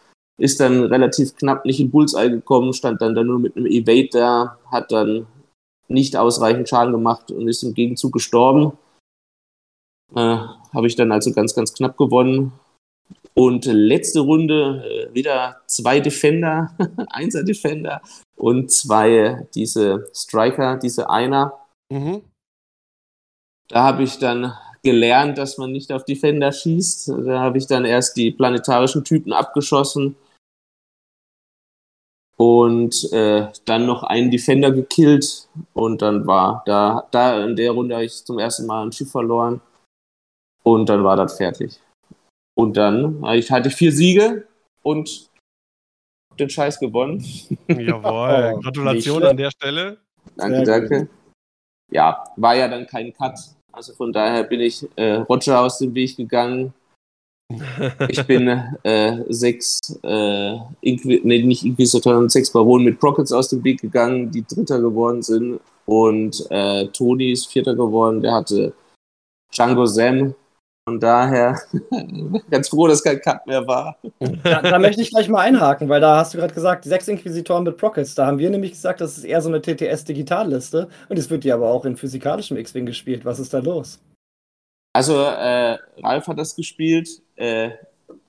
[0.43, 4.09] ist dann relativ knapp nicht in Bullseye gekommen, stand dann, dann nur mit einem Evade
[4.11, 5.27] da, hat dann
[5.87, 8.77] nicht ausreichend Schaden gemacht und ist im Gegenzug gestorben.
[10.16, 10.39] Äh,
[10.75, 12.53] Habe ich dann also ganz, ganz knapp gewonnen.
[13.35, 16.77] Und letzte Runde äh, wieder zwei Defender,
[17.11, 18.03] Einser Defender
[18.37, 21.53] und zwei diese Striker, diese Einer.
[21.93, 22.22] Mhm.
[23.68, 27.09] Da habe ich dann gelernt, dass man nicht auf Defender schießt.
[27.26, 30.16] Da habe ich dann erst die planetarischen Typen abgeschossen
[32.36, 37.95] und äh, dann noch einen Defender gekillt und dann war da, da in der Runde
[37.95, 39.61] habe ich zum ersten Mal ein Schiff verloren
[40.62, 41.78] und dann war das fertig.
[42.55, 44.49] Und dann ich hatte ich vier Siege
[44.82, 45.30] und
[46.38, 47.20] den Scheiß gewonnen.
[47.68, 49.99] Jawohl, Oh, Gratulation an der Stelle.
[50.36, 51.09] Danke, Sehr danke.
[51.93, 53.38] Ja, war ja dann kein Cut.
[53.72, 56.74] Also von daher bin ich äh, Roger aus dem Weg gegangen.
[58.09, 58.49] Ich bin
[58.82, 64.30] äh, sechs, äh, Inqui nee, nicht Inquisitoren, sechs Baronen mit Prockets aus dem Weg gegangen,
[64.30, 65.61] die Dritter geworden sind.
[65.86, 68.72] Und äh, Tony ist Vierter geworden, der hatte
[69.53, 70.34] Django Sam.
[70.85, 71.61] Von daher
[72.51, 73.97] ganz froh, dass kein Cut mehr war.
[74.43, 77.62] Da, da, möchte ich gleich mal einhaken, weil da hast du gerade gesagt, sechs Inquisitoren
[77.62, 78.16] mit Prockets.
[78.16, 80.89] Da haben wir nämlich gesagt, das ist eher so eine TTS-Digitalliste.
[81.09, 83.24] Und es wird ja aber auch in physikalischem X-Wing gespielt.
[83.24, 84.01] Was ist da los?
[84.93, 87.09] Also, äh, Ralf hat das gespielt.
[87.37, 87.70] Äh,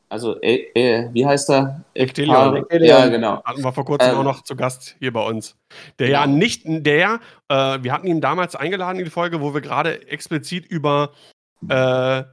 [0.08, 1.84] also, äh, äh, wie heißt er?
[1.95, 2.64] Ectelion.
[2.70, 3.43] Ja, genau.
[3.43, 5.56] Hatten wir vor kurzem ähm, auch noch zu Gast hier bei uns.
[5.97, 9.56] Der ja, ja nicht, der, äh, wir hatten ihn damals eingeladen in die Folge, wo
[9.56, 11.14] wir gerade explizit über
[11.68, 12.24] äh,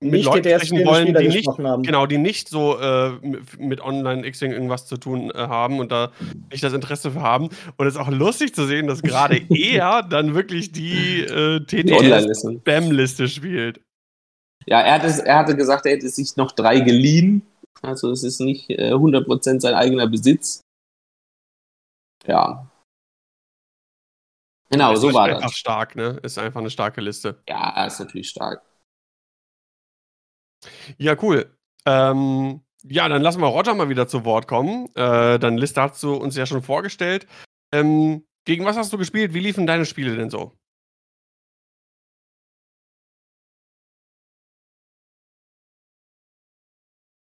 [0.00, 1.82] mit nicht Leuten sprechen wollen, die nicht, haben.
[1.82, 3.12] genau, die nicht so äh,
[3.58, 6.12] mit Online-Xing irgendwas zu tun äh, haben und da
[6.50, 7.48] nicht das Interesse für haben.
[7.76, 13.28] Und es ist auch lustig zu sehen, dass gerade er dann wirklich die äh, TTS-Spam-Liste
[13.28, 13.80] spielt.
[14.66, 17.42] Ja, er hatte, er hatte gesagt, er hätte sich noch drei geliehen.
[17.82, 20.60] Also es ist nicht äh, 100% sein eigener Besitz.
[22.26, 22.70] Ja.
[24.68, 25.38] Genau, so war das.
[25.38, 26.18] Ist einfach stark, ne?
[26.22, 27.40] Ist einfach eine starke Liste.
[27.48, 28.62] Ja, ist natürlich stark.
[30.98, 31.50] Ja, cool.
[31.86, 34.86] Ähm, ja, dann lassen wir Roger mal wieder zu Wort kommen.
[34.94, 37.26] Äh, dann Liste hast du uns ja schon vorgestellt.
[37.72, 39.34] Ähm, gegen was hast du gespielt?
[39.34, 40.52] Wie liefen deine Spiele denn so?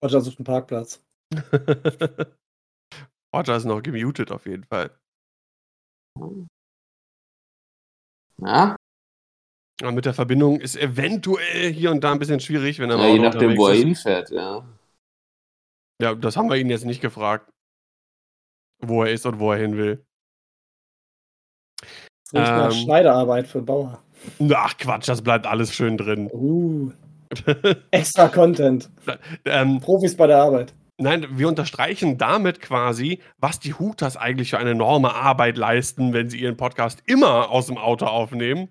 [0.04, 1.02] Roger sucht einen Parkplatz.
[3.36, 4.92] Roger ist noch gemutet auf jeden Fall.
[8.38, 8.76] Ja?
[9.82, 13.04] Ja, mit der Verbindung ist eventuell hier und da ein bisschen schwierig, wenn er ja,
[13.04, 14.66] mal Je nachdem, wo er hinfährt, ja.
[16.02, 17.50] Ja, das haben wir ihn jetzt nicht gefragt,
[18.82, 20.06] wo er ist und wo er hin will.
[22.32, 24.02] Das ist ähm, Schneiderarbeit für Bauer.
[24.54, 26.30] Ach Quatsch, das bleibt alles schön drin.
[26.32, 26.92] Uh,
[27.92, 28.90] extra Content.
[29.46, 30.74] ähm, Profis bei der Arbeit.
[30.98, 36.30] Nein, wir unterstreichen damit quasi, was die Hutas eigentlich für eine enorme Arbeit leisten, wenn
[36.30, 38.70] sie ihren Podcast immer aus dem Auto aufnehmen.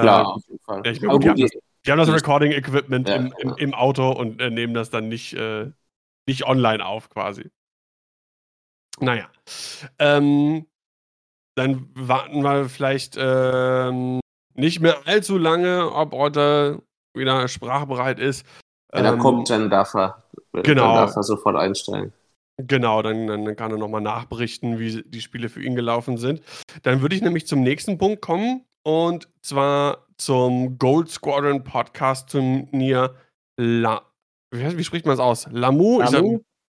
[0.00, 0.82] Klar, äh, auf jeden Fall.
[0.84, 1.50] Ja, ich glaube, die, haben das,
[1.86, 5.34] die haben das Recording-Equipment ja, im, im, im, Auto und äh, nehmen das dann nicht,
[5.34, 5.70] äh,
[6.26, 7.50] nicht online auf, quasi.
[9.00, 9.28] Naja.
[9.98, 10.66] Ähm,
[11.56, 14.20] dann warten wir vielleicht ähm,
[14.54, 16.80] nicht mehr allzu lange, ob Otter
[17.14, 18.44] wieder sprachbereit ist.
[18.92, 20.86] Wenn er ähm, kommt, dann darf er, genau.
[20.86, 22.12] dann darf er sofort einstellen.
[22.56, 26.40] Genau, dann, dann kann er nochmal nachberichten, wie die Spiele für ihn gelaufen sind.
[26.82, 28.64] Dann würde ich nämlich zum nächsten Punkt kommen.
[28.86, 33.14] Und zwar zum Gold Squadron Podcast Turnier
[33.56, 34.02] La.
[34.50, 35.48] Wie, wie spricht man es aus?
[35.50, 36.00] Lamu?
[36.00, 36.02] Lamu?
[36.02, 36.24] Ich, sag,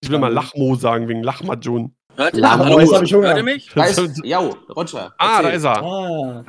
[0.01, 1.95] ich, will mal Lachmo sagen, wegen Lachmajun.
[2.17, 2.79] Hört Lamu.
[2.79, 3.29] Jetzt habe ich Hunger.
[3.29, 3.71] Hört ihr mich?
[3.73, 5.15] Da ist, ja, Roger.
[5.17, 5.81] Ah, da ist er.
[5.81, 6.45] Ah,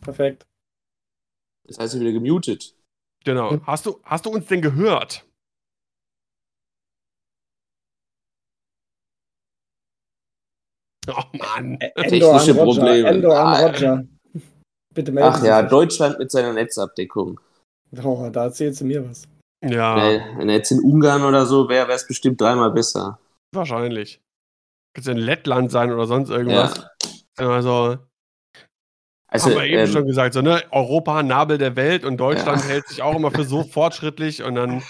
[0.00, 0.44] perfekt.
[1.68, 2.74] Das heißt, er wieder gemutet.
[3.24, 3.60] Genau.
[3.64, 5.24] Hast du, hast du uns denn gehört?
[11.06, 11.78] Oh Mann.
[11.78, 13.08] Technische Probleme.
[13.08, 14.04] Endo an ah, Roger.
[14.94, 17.40] Bitte melden Ach ja, Deutschland mit seiner Netzabdeckung.
[18.02, 19.24] Oh, da erzählst du mir was.
[19.64, 19.96] Ja.
[20.36, 23.18] Wenn er jetzt in Ungarn oder so wäre, wäre es bestimmt dreimal besser.
[23.52, 24.20] Wahrscheinlich.
[24.94, 26.88] Könnte es in Lettland sein oder sonst irgendwas.
[27.38, 27.48] Ja.
[27.48, 27.98] Also,
[29.28, 30.62] also, haben wir eben ähm, schon gesagt, so, ne?
[30.72, 32.68] Europa, Nabel der Welt und Deutschland ja.
[32.68, 34.82] hält sich auch immer für so fortschrittlich und dann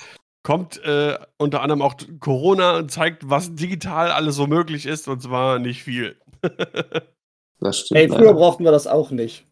[0.43, 5.21] kommt äh, unter anderem auch Corona und zeigt, was digital alles so möglich ist und
[5.21, 6.19] zwar nicht viel.
[7.61, 7.99] das stimmt.
[7.99, 9.47] Hey, früher brauchten wir das auch nicht.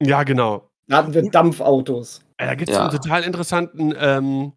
[0.00, 0.70] Ja, genau.
[0.88, 2.22] Da hatten wir Dampfautos.
[2.36, 2.82] Da gibt es ja.
[2.82, 4.52] einen total interessanten ähm,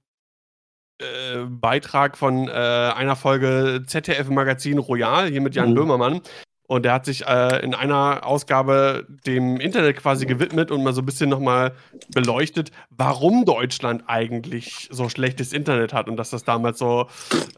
[1.00, 5.76] äh, Beitrag von äh, einer Folge ZDF Magazin Royal, hier mit Jan mhm.
[5.76, 6.22] Böhmermann.
[6.70, 11.02] Und der hat sich äh, in einer Ausgabe dem Internet quasi gewidmet und mal so
[11.02, 11.74] ein bisschen nochmal
[12.10, 17.08] beleuchtet, warum Deutschland eigentlich so schlechtes Internet hat und dass das damals so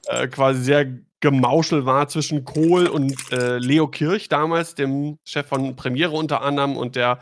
[0.07, 0.85] äh, quasi sehr
[1.21, 6.77] gemauschel war zwischen Kohl und äh, Leo Kirch damals, dem Chef von Premiere unter anderem
[6.77, 7.19] und der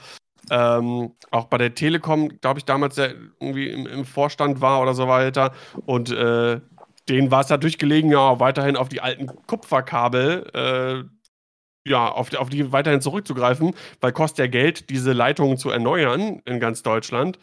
[0.50, 4.94] ähm, auch bei der Telekom, glaube ich, damals der irgendwie im, im, Vorstand war oder
[4.94, 5.54] so weiter.
[5.86, 6.62] Und äh,
[7.10, 12.38] denen war es natürlich gelegen, ja, weiterhin auf die alten Kupferkabel, äh, ja, auf die,
[12.38, 17.40] auf die weiterhin zurückzugreifen, weil kostet ja Geld, diese Leitungen zu erneuern in ganz Deutschland.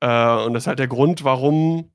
[0.00, 1.90] Äh, und das ist halt der Grund, warum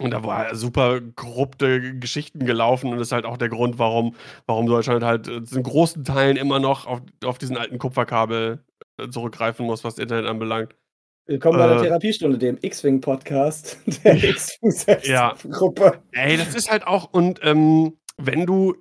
[0.00, 4.14] und da war super korrupte Geschichten gelaufen und das ist halt auch der Grund, warum,
[4.46, 8.67] warum Deutschland halt äh, in großen Teilen immer noch auf, auf diesen alten Kupferkabel äh,
[9.10, 10.74] zurückgreifen muss, was Internet anbelangt.
[11.26, 16.00] Willkommen bei der äh, Therapiestunde, dem X-Wing-Podcast der X-Wing-Gruppe.
[16.14, 16.22] Ja.
[16.22, 18.74] Ey, das ist halt auch, und ähm, wenn du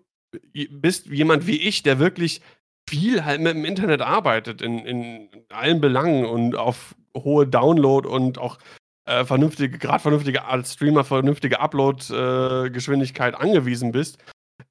[0.72, 2.42] bist jemand wie ich, der wirklich
[2.90, 8.38] viel halt mit dem Internet arbeitet in, in allen Belangen und auf hohe Download und
[8.38, 8.58] auch
[9.06, 14.20] äh, vernünftige, gerade vernünftige als Streamer vernünftige Upload-Geschwindigkeit äh, angewiesen bist,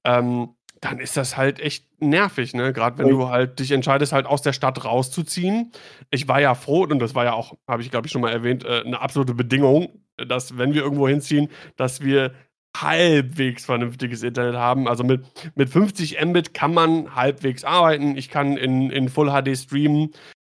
[0.05, 2.72] ähm, dann ist das halt echt nervig, ne?
[2.72, 5.72] Gerade wenn du halt dich entscheidest, halt aus der Stadt rauszuziehen.
[6.11, 8.33] Ich war ja froh, und das war ja auch, habe ich glaube ich schon mal
[8.33, 12.33] erwähnt, äh, eine absolute Bedingung, dass wenn wir irgendwo hinziehen, dass wir
[12.83, 14.89] halbwegs vernünftiges Internet haben.
[14.89, 15.24] Also mit,
[15.55, 18.16] mit 50 Mbit kann man halbwegs arbeiten.
[18.16, 20.12] Ich kann in, in Full HD streamen.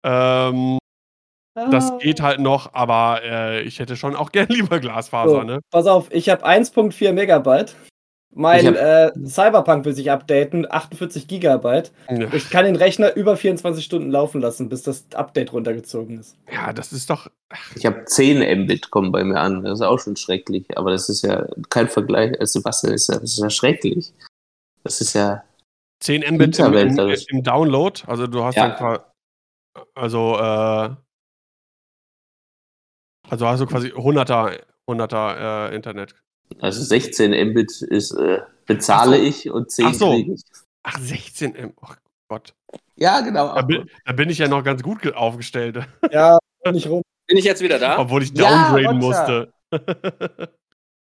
[0.05, 0.79] Ähm,
[1.55, 1.69] ah.
[1.71, 5.31] Das geht halt noch, aber äh, ich hätte schon auch gern lieber Glasfaser.
[5.31, 5.61] So, ne?
[5.71, 7.77] Pass auf, ich habe 1.4 Megabyte.
[8.35, 11.91] Mein hab, äh, Cyberpunk will sich updaten, 48 Gigabyte.
[12.09, 12.33] Ja.
[12.33, 16.37] Ich kann den Rechner über 24 Stunden laufen lassen, bis das Update runtergezogen ist.
[16.53, 17.31] Ja, das ist doch.
[17.75, 19.65] Ich habe 10 Mbit kommen bei mir an.
[19.65, 20.67] Das ist auch schon schrecklich.
[20.77, 22.39] Aber das ist ja kein Vergleich.
[22.39, 24.13] Also, was ist das ist ja schrecklich.
[24.85, 25.43] Das ist ja.
[26.01, 28.03] 10 Mbit im, im, im, Download.
[28.07, 28.69] Also, du hast ja.
[28.69, 28.99] dann.
[29.95, 30.95] Also, äh.
[33.31, 36.15] Also hast du quasi 100er, 100er äh, Internet.
[36.61, 39.23] Also 16 Mbit ist, äh, bezahle so.
[39.23, 40.13] ich und 10 so.
[40.13, 40.43] kriege ich.
[40.83, 41.75] Ach, 16 Mbit.
[41.81, 41.89] Oh
[42.29, 42.55] Gott.
[42.97, 43.55] Ja, genau.
[43.55, 45.87] Da bin, da bin, ich ja noch ganz gut aufgestellt.
[46.11, 47.03] Ja, bin ich rum.
[47.27, 47.99] Bin ich jetzt wieder da?
[47.99, 49.53] Obwohl ich downgraden ja, musste.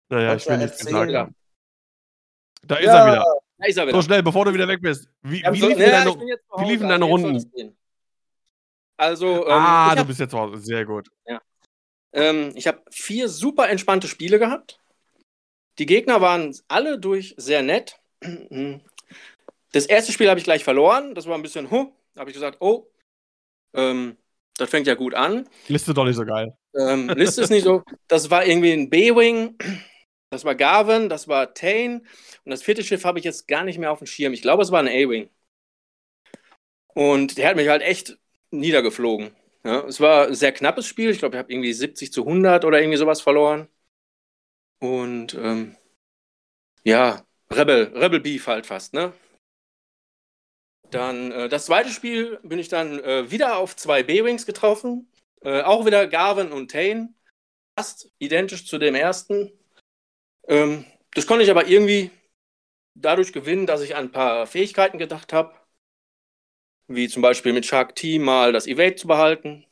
[0.08, 1.34] naja, ich will nichts gesagt haben.
[2.64, 2.96] Da ist ja.
[2.96, 3.24] er wieder.
[3.58, 3.96] Da ist er wieder.
[3.96, 5.08] So schnell, bevor du wieder weg bist.
[5.22, 7.76] Wie, wie, so, liefen, ne, deine, wie liefen deine Runden?
[8.96, 10.58] Also, ähm, ah, du hab, bist jetzt zu Hause.
[10.58, 11.08] Sehr gut.
[11.26, 11.40] Ja.
[12.12, 14.80] Ähm, ich habe vier super entspannte Spiele gehabt.
[15.78, 18.00] Die Gegner waren alle durch sehr nett.
[19.72, 21.14] Das erste Spiel habe ich gleich verloren.
[21.14, 22.90] Das war ein bisschen, huh, da habe ich gesagt, oh,
[23.74, 24.16] ähm,
[24.56, 25.48] das fängt ja gut an.
[25.68, 26.56] Liste doch nicht so geil.
[26.74, 27.82] Ähm, Liste ist nicht so.
[28.08, 29.58] Das war irgendwie ein B-Wing.
[30.30, 32.02] Das war Garvin, das war Tane.
[32.44, 34.32] Und das vierte Schiff habe ich jetzt gar nicht mehr auf dem Schirm.
[34.32, 35.30] Ich glaube, es war ein A-Wing.
[36.94, 38.18] Und der hat mich halt echt
[38.50, 39.30] niedergeflogen.
[39.64, 41.10] Ja, es war ein sehr knappes Spiel.
[41.10, 43.68] Ich glaube, ich habe irgendwie 70 zu 100 oder irgendwie sowas verloren.
[44.78, 45.76] Und ähm,
[46.84, 49.12] ja, Rebel, Rebel Beef halt fast, ne?
[50.90, 55.10] Dann äh, das zweite Spiel bin ich dann äh, wieder auf zwei B-Wings getroffen.
[55.42, 57.12] Äh, auch wieder Garvin und Tane.
[57.78, 59.52] Fast identisch zu dem ersten.
[60.48, 62.10] Ähm, das konnte ich aber irgendwie
[62.94, 65.54] dadurch gewinnen, dass ich an ein paar Fähigkeiten gedacht habe.
[66.88, 69.66] Wie zum Beispiel mit Shark T mal das Evade zu behalten.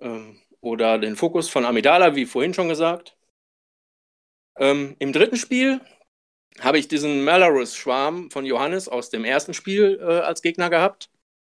[0.00, 3.16] Ähm, oder den Fokus von Amidala, wie vorhin schon gesagt.
[4.58, 5.80] Ähm, Im dritten Spiel
[6.60, 11.10] habe ich diesen Malarus-Schwarm von Johannes aus dem ersten Spiel äh, als Gegner gehabt.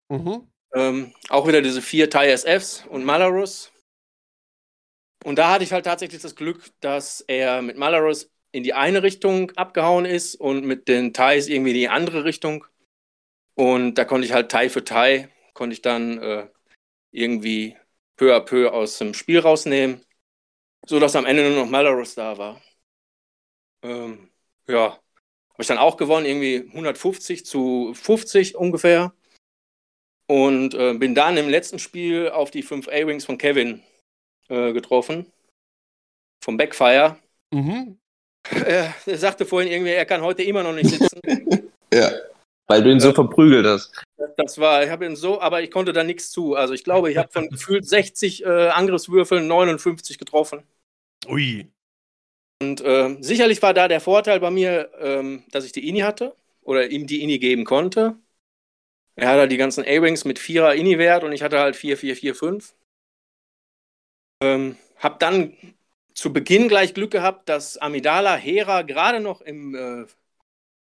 [0.09, 0.47] Mhm.
[0.73, 3.71] Ähm, auch wieder diese vier TIE SFs und Malarus.
[5.23, 9.03] Und da hatte ich halt tatsächlich das Glück, dass er mit Malarus in die eine
[9.03, 12.65] Richtung abgehauen ist und mit den TIEs irgendwie in die andere Richtung.
[13.55, 16.47] Und da konnte ich halt TIE für TIE, konnte ich dann äh,
[17.11, 17.75] irgendwie
[18.15, 20.01] peu à peu aus dem Spiel rausnehmen,
[20.85, 22.61] sodass am Ende nur noch Malarus da war.
[23.83, 24.29] Ähm,
[24.67, 24.99] ja,
[25.57, 29.13] habe ich dann auch gewonnen, irgendwie 150 zu 50 ungefähr.
[30.29, 33.81] Und äh, bin dann im letzten Spiel auf die 5 A-Wings von Kevin
[34.49, 35.31] äh, getroffen.
[36.43, 37.17] Vom Backfire.
[37.53, 37.97] Mhm.
[38.49, 41.19] Er, er sagte vorhin irgendwie, er kann heute immer noch nicht sitzen.
[41.93, 42.13] ja,
[42.67, 43.91] weil du ihn so verprügelt hast.
[44.37, 46.55] Das war, ich habe ihn so, aber ich konnte da nichts zu.
[46.55, 50.63] Also ich glaube, ich habe von gefühlt 60 äh, Angriffswürfeln 59 getroffen.
[51.27, 51.67] Ui.
[52.61, 56.35] Und äh, sicherlich war da der Vorteil bei mir, ähm, dass ich die INI hatte
[56.61, 58.17] oder ihm die INI geben konnte.
[59.15, 62.15] Er hat halt die ganzen A-Wings mit 4er INI-Wert und ich hatte halt 4, 4,
[62.15, 62.75] 4, 5.
[64.41, 65.57] Ähm, hab dann
[66.13, 70.05] zu Beginn gleich Glück gehabt, dass Amidala Hera gerade noch im, äh,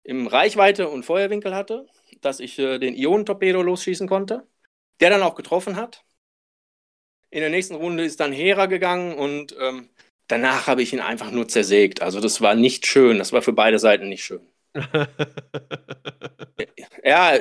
[0.03, 1.87] im Reichweite und Feuerwinkel hatte,
[2.21, 4.47] dass ich äh, den Ionentorpedo losschießen konnte,
[4.99, 6.03] der dann auch getroffen hat.
[7.29, 9.89] In der nächsten Runde ist dann Hera gegangen und ähm,
[10.31, 12.01] danach habe ich ihn einfach nur zersägt.
[12.01, 13.17] Also das war nicht schön.
[13.17, 14.47] Das war für beide Seiten nicht schön.
[17.03, 17.37] ja,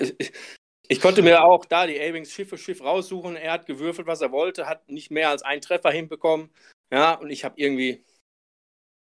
[0.89, 3.37] ich konnte mir auch da die A-Wings Schiff für Schiff raussuchen.
[3.37, 6.51] Er hat gewürfelt, was er wollte, hat nicht mehr als einen Treffer hinbekommen.
[6.93, 8.05] Ja, und ich habe irgendwie,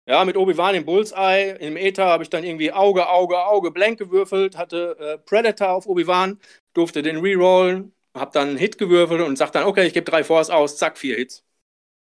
[0.07, 3.99] ja, mit Obi-Wan im Bullseye, im Ether habe ich dann irgendwie Auge, Auge, Auge blank
[3.99, 6.39] gewürfelt, hatte äh, Predator auf Obi-Wan,
[6.73, 10.23] durfte den rerollen, habe dann einen Hit gewürfelt und sagte dann, okay, ich gebe drei
[10.23, 11.43] Force aus, zack, vier Hits.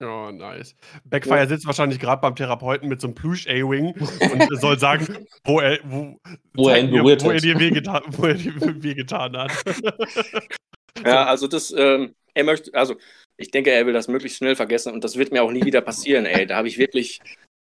[0.03, 0.75] Oh, nice.
[1.05, 5.79] Backfire sitzt wahrscheinlich gerade beim Therapeuten mit so einem Plüsch-A-Wing und soll sagen, wo er,
[5.85, 6.19] wo,
[6.55, 9.53] wo er ihn berührt wo, er dir wehgetan, wo er dir wehgetan hat.
[11.05, 12.97] ja, also das, ähm, er möchte, also
[13.37, 15.83] ich denke, er will das möglichst schnell vergessen und das wird mir auch nie wieder
[15.83, 16.47] passieren, ey.
[16.47, 17.21] Da habe ich wirklich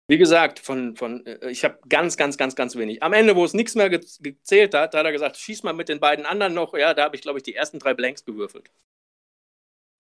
[0.09, 3.03] Wie gesagt, von, von, äh, ich habe ganz, ganz, ganz, ganz wenig.
[3.03, 5.73] Am Ende, wo es nichts mehr ge gezählt hat, da hat er gesagt, schieß mal
[5.73, 6.73] mit den beiden anderen noch.
[6.75, 8.71] Ja, da habe ich, glaube ich, die ersten drei Blanks gewürfelt.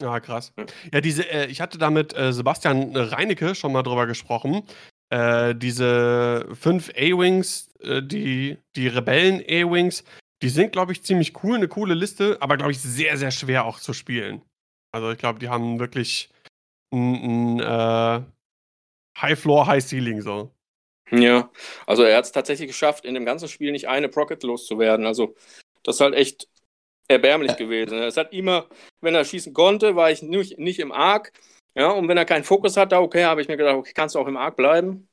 [0.01, 0.53] Ja, krass.
[0.93, 4.63] Ja, diese, äh, ich hatte da mit äh, Sebastian Reinecke schon mal drüber gesprochen.
[5.09, 10.03] Äh, diese fünf A-Wings, äh, die, die Rebellen-A-Wings,
[10.41, 13.65] die sind, glaube ich, ziemlich cool, eine coole Liste, aber, glaube ich, sehr, sehr schwer
[13.65, 14.41] auch zu spielen.
[14.93, 16.29] Also, ich glaube, die haben wirklich
[16.93, 18.23] ein, ein äh,
[19.19, 20.51] High Floor, High Ceiling so.
[21.11, 21.49] Ja,
[21.87, 25.05] also er hat es tatsächlich geschafft, in dem ganzen Spiel nicht eine Procket loszuwerden.
[25.05, 25.35] Also,
[25.83, 26.47] das ist halt echt
[27.09, 27.99] erbärmlich gewesen.
[27.99, 28.67] Es hat immer,
[29.01, 31.33] wenn er schießen konnte, war ich nicht, nicht im Arc.
[31.75, 34.19] Ja, und wenn er keinen Fokus hatte, okay, habe ich mir gedacht, okay, kannst du
[34.19, 35.09] auch im Arc bleiben.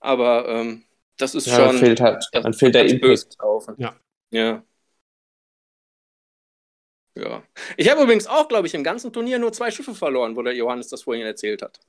[0.00, 0.84] Aber ähm,
[1.16, 1.66] das ist Ja, schon.
[1.66, 3.74] dann fehlt halt, das dann fehlt der böse gelaufen.
[3.78, 3.96] Ja.
[4.30, 4.62] Ja.
[7.16, 7.42] Ja.
[7.76, 10.54] Ich habe übrigens auch, glaube ich, im ganzen Turnier nur zwei Schiffe verloren, wo der
[10.54, 11.80] Johannes das vorhin erzählt hat.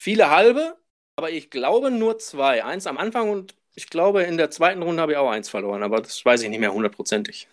[0.00, 0.76] Viele halbe,
[1.16, 2.64] aber ich glaube nur zwei.
[2.64, 5.82] Eins am Anfang und ich glaube, in der zweiten Runde habe ich auch eins verloren,
[5.82, 7.48] aber das weiß ich nicht mehr hundertprozentig.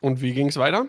[0.00, 0.86] Und wie ging es weiter?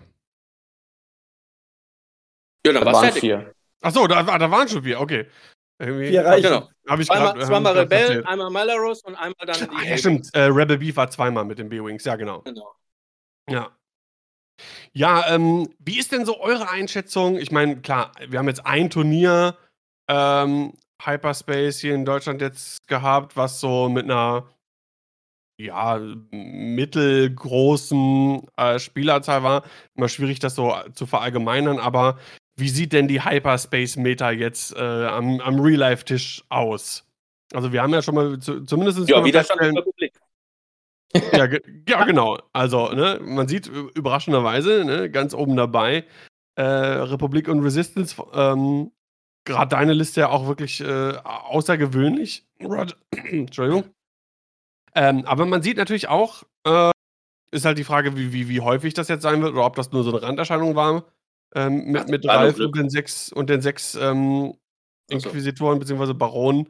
[2.66, 3.22] Ja, dann Da war es waren fertig.
[3.22, 3.54] vier.
[3.82, 5.28] Achso, da, ah, da waren schon vier, okay.
[5.80, 6.44] Irgendwie Vier reichen.
[6.44, 6.70] Genau.
[6.88, 7.46] habe ich Zweimal, gerade.
[7.48, 8.26] zweimal grad Rebell, erzählt.
[8.28, 9.76] einmal Malaros und einmal dann die.
[9.76, 10.30] Ah, ja, stimmt.
[10.34, 12.42] Äh, Rebel Beef war zweimal mit den B-Wings, ja, genau.
[12.42, 12.76] Genau.
[13.50, 13.76] Ja.
[14.94, 17.38] Ja, ähm, wie ist denn so eure Einschätzung?
[17.38, 19.58] Ich meine, klar, wir haben jetzt ein Turnier
[20.08, 24.48] ähm, Hyperspace hier in Deutschland jetzt gehabt, was so mit einer
[25.66, 26.00] ja,
[26.32, 29.64] mittelgroßen äh, Spielerzahl war.
[29.96, 32.18] Immer schwierig, das so zu verallgemeinern, aber
[32.58, 37.06] wie sieht denn die Hyperspace-Meta jetzt äh, am, am Real-Life-Tisch aus?
[37.54, 40.14] Also wir haben ja schon mal zu, zumindest Ja, Widerstand der Republik.
[41.34, 42.38] ja, ge ja, genau.
[42.54, 46.06] Also, ne, man sieht überraschenderweise, ne, ganz oben dabei,
[46.56, 48.92] äh, Republik und Resistance, ähm,
[49.46, 52.46] gerade deine Liste ja auch wirklich äh, außergewöhnlich.
[52.64, 53.86] Rod- Entschuldigung.
[54.96, 56.92] Ähm, aber man sieht natürlich auch, äh,
[57.52, 59.92] ist halt die Frage, wie, wie, wie häufig das jetzt sein wird oder ob das
[59.92, 61.06] nur so eine Randerscheinung war.
[61.54, 64.54] Ähm, mit, Ach, mit Ralf und den sechs und den sechs ähm.
[65.10, 66.14] Inquisitoren bzw.
[66.14, 66.70] Baronen.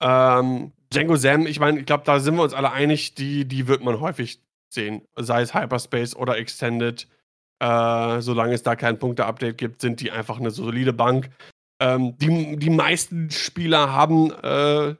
[0.00, 3.68] Ähm, Django Sam, ich meine, ich glaube, da sind wir uns alle einig, die, die
[3.68, 4.42] wird man häufig
[4.72, 5.02] sehen.
[5.16, 7.06] Sei es Hyperspace oder Extended.
[7.60, 11.30] Äh, solange es da kein Punkte-Update gibt, sind die einfach eine solide Bank.
[11.80, 14.94] Ähm, die, die meisten Spieler haben äh,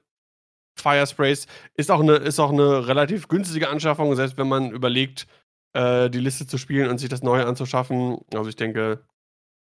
[0.80, 1.46] Fire Sprays.
[1.74, 5.26] Ist auch, eine, ist auch eine relativ günstige Anschaffung, selbst wenn man überlegt,
[5.74, 8.18] äh, die Liste zu spielen und sich das Neue anzuschaffen.
[8.34, 9.04] Also ich denke,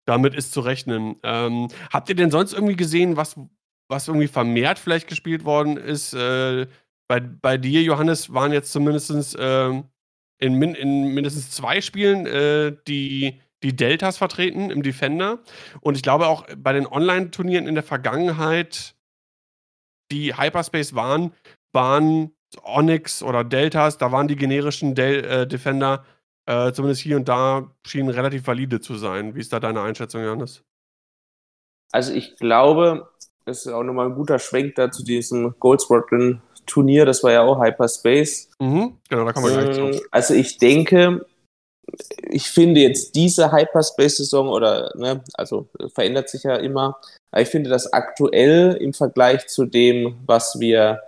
[0.06, 1.16] damit ist zu rechnen.
[1.24, 3.36] Ähm, habt ihr denn sonst irgendwie gesehen, was,
[3.88, 6.14] was irgendwie vermehrt vielleicht gespielt worden ist?
[6.14, 6.68] Äh,
[7.08, 9.86] bei, bei dir, Johannes, waren jetzt zumindest ähm,
[10.40, 15.40] in, min in mindestens zwei Spielen äh, die, die Deltas vertreten im Defender.
[15.82, 18.96] Und ich glaube auch bei den Online-Turnieren in der Vergangenheit,
[20.12, 21.34] die Hyperspace waren,
[21.74, 22.34] waren
[22.64, 26.06] Onyx oder Deltas, da waren die generischen Del äh, Defender
[26.46, 29.36] äh, zumindest hier und da schienen relativ valide zu sein.
[29.36, 30.64] Wie ist da deine Einschätzung, Johannes?
[31.92, 33.10] Also ich glaube,
[33.46, 37.32] das ist auch nochmal ein guter Schwenk da zu diesem Gold Squadron Turnier, das war
[37.32, 38.50] ja auch Hyperspace.
[38.60, 40.06] Mhm, genau, da kommen wir gleich zu.
[40.12, 41.26] Also ich denke,
[42.30, 47.00] ich finde jetzt diese Hyperspace-Saison oder, ne, also verändert sich ja immer,
[47.32, 51.02] aber ich finde das aktuell im Vergleich zu dem, was wir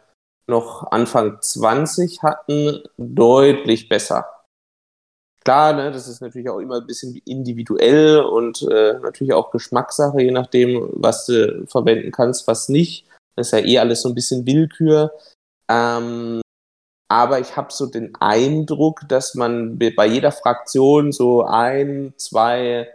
[0.47, 4.27] noch Anfang 20 hatten, deutlich besser.
[5.43, 10.21] Klar, ne, das ist natürlich auch immer ein bisschen individuell und äh, natürlich auch Geschmackssache,
[10.21, 13.07] je nachdem, was du verwenden kannst, was nicht.
[13.35, 15.11] Das ist ja eh alles so ein bisschen Willkür.
[15.69, 16.41] Ähm,
[17.07, 22.89] aber ich habe so den Eindruck, dass man bei jeder Fraktion so ein, zwei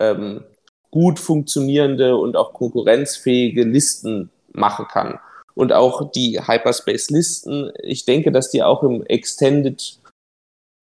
[0.00, 0.44] ähm,
[0.90, 5.18] gut funktionierende und auch konkurrenzfähige Listen machen kann.
[5.54, 9.98] Und auch die Hyperspace-Listen, ich denke, dass die auch im Extended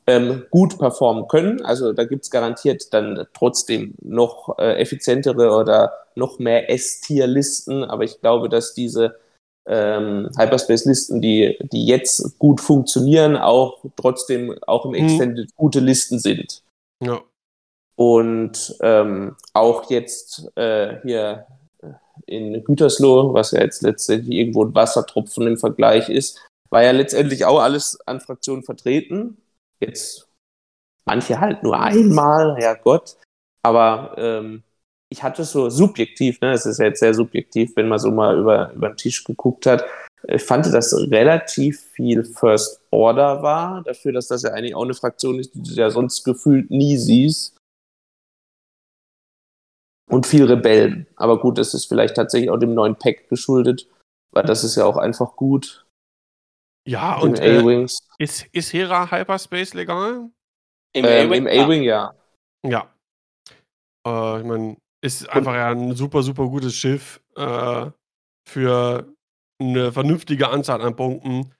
[0.08, 1.64] ähm, gut performen können.
[1.64, 7.84] Also da gibt's garantiert dann trotzdem noch äh, effizientere oder noch mehr S-Tier-Listen.
[7.84, 9.20] Aber ich glaube, dass diese
[9.68, 14.97] ähm, Hyperspace-Listen, die, die jetzt gut funktionieren, auch trotzdem auch im Mhm.
[14.97, 16.64] Extended gute Listen sind.
[17.03, 17.22] Ja.
[17.95, 21.45] Und ähm, auch jetzt äh, hier
[22.26, 26.39] in Gütersloh, was ja jetzt letztendlich irgendwo ein Wassertropfen im Vergleich ist,
[26.70, 29.38] war ja letztendlich auch alles an Fraktionen vertreten.
[29.80, 30.28] Jetzt
[31.05, 33.18] manche halt nur einmal, Herrgott.
[33.64, 34.64] Aber ähm,
[35.12, 38.39] ich hatte so subjektiv, ne, es ist ja jetzt sehr subjektiv, wenn man so mal
[38.39, 39.84] über, über den Tisch geguckt hat,
[40.28, 44.93] ich fand, dass relativ viel First Order war, dafür, dass das ja eigentlich auch eine
[44.93, 47.57] Fraktion ist, die du ja sonst gefühlt nie siehst.
[50.12, 51.07] und viel Rebellen.
[51.16, 53.88] Aber gut, das ist vielleicht tatsächlich auch dem neuen Pack geschuldet,
[54.34, 55.86] weil das ist ja auch einfach gut.
[56.88, 58.07] Ja, Im und äh, A-Wings.
[58.18, 60.30] ist, ist Hera Hyperspace legal?
[60.93, 62.14] Im Ähm, A-Wing, Im A-Wing ja.
[62.68, 62.93] Ja.
[64.05, 67.88] Äh, ich meine, ist einfach ja ein super, super gutes Schiff äh,
[68.47, 69.14] für
[69.60, 71.54] eine vernünftige Anzahl an Punkten.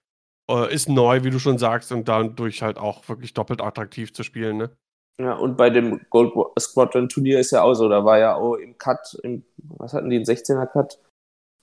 [0.50, 4.24] Äh, ist neu, wie du schon sagst, und dadurch halt auch wirklich doppelt attraktiv zu
[4.24, 4.78] spielen, ne?
[5.20, 8.56] Ja, und bei dem Gold Squadron Turnier ist ja auch so, da war ja auch
[8.56, 11.00] im Cut, im, was hatten die, ein 16er Cut?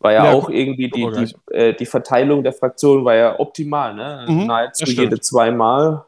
[0.00, 3.94] War ja, Ja, auch irgendwie die, die, äh, die Verteilung der Fraktionen war ja optimal,
[3.94, 4.26] ne?
[4.28, 6.04] Mhm, Nahezu jede zweimal.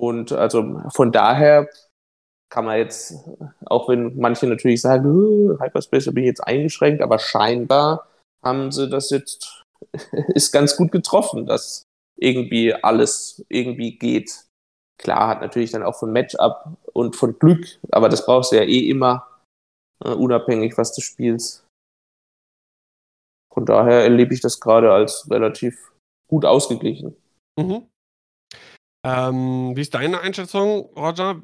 [0.00, 1.68] Und also von daher
[2.50, 3.14] kann man jetzt,
[3.66, 8.08] auch wenn manche natürlich sagen, "Uh, Hyperspace da bin ich jetzt eingeschränkt, aber scheinbar
[8.42, 9.64] haben sie das jetzt,
[10.34, 11.84] ist ganz gut getroffen, dass
[12.18, 14.44] irgendwie alles irgendwie geht.
[15.00, 18.62] Klar, hat natürlich dann auch von Matchup und von Glück, aber das brauchst du ja
[18.62, 19.26] eh immer,
[20.04, 21.64] äh, unabhängig was du spielst.
[23.54, 25.92] Von daher erlebe ich das gerade als relativ
[26.28, 27.16] gut ausgeglichen.
[27.58, 27.88] Mhm.
[29.04, 31.42] Ähm, wie ist deine Einschätzung, Roger?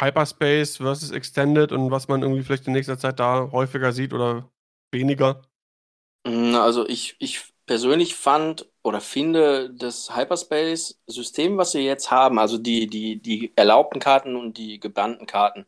[0.00, 4.50] Hyperspace versus Extended und was man irgendwie vielleicht in nächster Zeit da häufiger sieht oder
[4.92, 5.42] weniger?
[6.24, 12.58] Mm, Also ich, ich persönlich fand oder finde das Hyperspace-System, was wir jetzt haben, also
[12.58, 15.66] die, die, die erlaubten Karten und die gebannten Karten,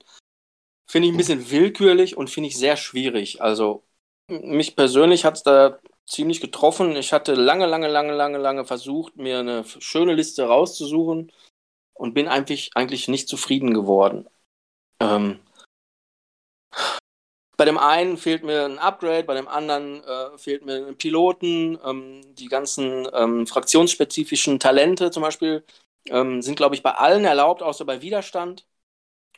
[0.86, 3.42] finde ich ein bisschen willkürlich und finde ich sehr schwierig.
[3.42, 3.84] Also
[4.28, 6.96] mich persönlich hat es da ziemlich getroffen.
[6.96, 11.32] Ich hatte lange, lange, lange, lange, lange versucht, mir eine schöne Liste rauszusuchen
[12.02, 14.28] und bin eigentlich, eigentlich nicht zufrieden geworden.
[14.98, 15.38] Ähm,
[17.56, 21.78] bei dem einen fehlt mir ein Upgrade, bei dem anderen äh, fehlt mir ein Piloten.
[21.84, 25.64] Ähm, die ganzen ähm, fraktionsspezifischen Talente zum Beispiel
[26.08, 28.66] ähm, sind, glaube ich, bei allen erlaubt, außer bei Widerstand.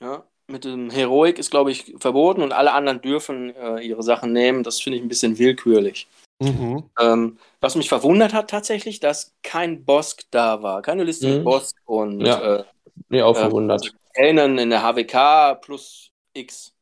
[0.00, 4.32] Ja, mit dem Heroic ist, glaube ich, verboten und alle anderen dürfen äh, ihre Sachen
[4.32, 4.62] nehmen.
[4.62, 6.08] Das finde ich ein bisschen willkürlich.
[6.40, 6.88] Mhm.
[7.00, 10.82] Ähm, was mich verwundert hat tatsächlich, dass kein Bosk da war.
[10.82, 11.42] Keine Liste mit Mhm.
[11.42, 12.38] Bosk und Ja.
[12.38, 12.64] äh,
[13.08, 13.94] Nee, auch äh, verwundert.
[14.14, 16.74] Kanan in der HWK plus X.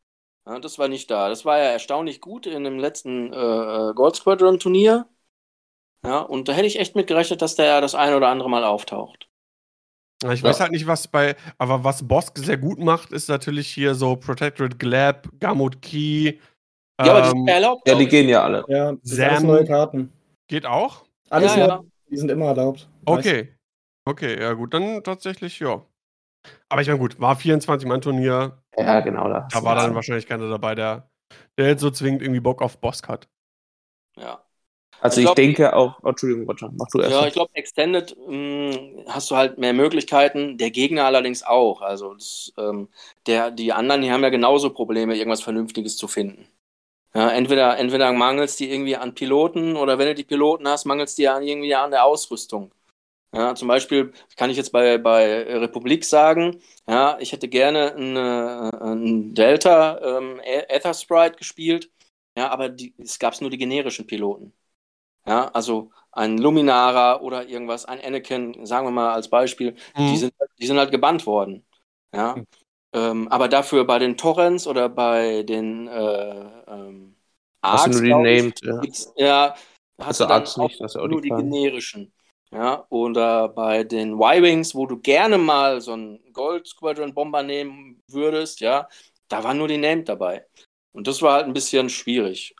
[0.47, 1.29] Ja, das war nicht da.
[1.31, 5.09] Das war ja erstaunlich gut in dem letzten äh, Gold Squadron Turnier.
[6.05, 8.65] Ja, und da hätte ich echt mit gerechnet, dass der das ein oder andere Mal
[8.65, 9.29] auftaucht.
[10.33, 10.51] Ich Ja.
[10.51, 14.15] weiß halt nicht, was bei, aber was Bosk sehr gut macht, ist natürlich hier so
[14.15, 16.39] Protectorate Glab, Gamut Key.
[17.07, 17.89] Ja, aber die sind ja erlaubt.
[17.89, 18.09] Ja, die ich.
[18.11, 18.65] gehen ja alle.
[18.69, 20.13] Ja, das Sam- neue Karten.
[20.49, 21.05] geht auch?
[21.31, 21.85] Alles Ja, ja.
[22.11, 22.89] die sind immer erlaubt.
[23.05, 23.55] Okay.
[24.05, 25.85] Okay, ja gut, dann tatsächlich, ja.
[26.69, 29.29] Aber ich meine, gut, war 24-Mann-Turnier, Ja, genau.
[29.29, 31.09] Da, da war dann wahrscheinlich keiner dabei, der,
[31.57, 33.29] der jetzt so zwingend irgendwie Bock auf Bosk hat.
[34.19, 34.43] Ja.
[35.01, 37.11] Also Ich ich, glaub- denke auch, oh, Entschuldigung, Roger, mach du erst.
[37.13, 37.27] Ja, mal.
[37.29, 41.81] ich glaube, Extended mh, hast du halt mehr Möglichkeiten, der Gegner allerdings auch.
[41.81, 42.89] Also das, ähm,
[43.27, 46.47] der, die anderen, die haben ja genauso Probleme, irgendwas Vernünftiges zu finden.
[47.15, 51.19] Ja, entweder, entweder mangelst die irgendwie an Piloten oder wenn du die Piloten hast, mangelst
[51.19, 52.73] die an irgendwie an der Ausrüstung.
[53.35, 58.71] Ja, zum Beispiel kann ich jetzt bei, bei Republik sagen, ja, ich hätte gerne eine,
[58.83, 61.91] einen Delta ähm, Ether Sprite gespielt,
[62.37, 64.55] ja, aber die, es gab nur die generischen Piloten.
[65.27, 69.77] Ja, also ein Luminara oder irgendwas, ein Anakin, sagen wir mal als Beispiel,
[70.09, 70.19] die, Mhm.
[70.19, 71.65] sind, die sind halt gebannt worden.
[72.15, 72.45] Ja.
[72.93, 77.17] Ähm, aber dafür bei den Torrents oder bei den äh, ähm,
[77.71, 78.89] Hast du nur die named, ja.
[79.17, 79.55] ja,
[80.01, 82.13] hast Also du Arcs nicht, auch nur die die generischen.
[82.51, 88.03] Ja, oder bei den Y-Wings, wo du gerne mal so einen Gold Squadron Bomber nehmen
[88.09, 88.89] würdest, ja,
[89.29, 90.47] da war nur die Named dabei.
[90.93, 92.55] Und das war halt ein bisschen schwierig.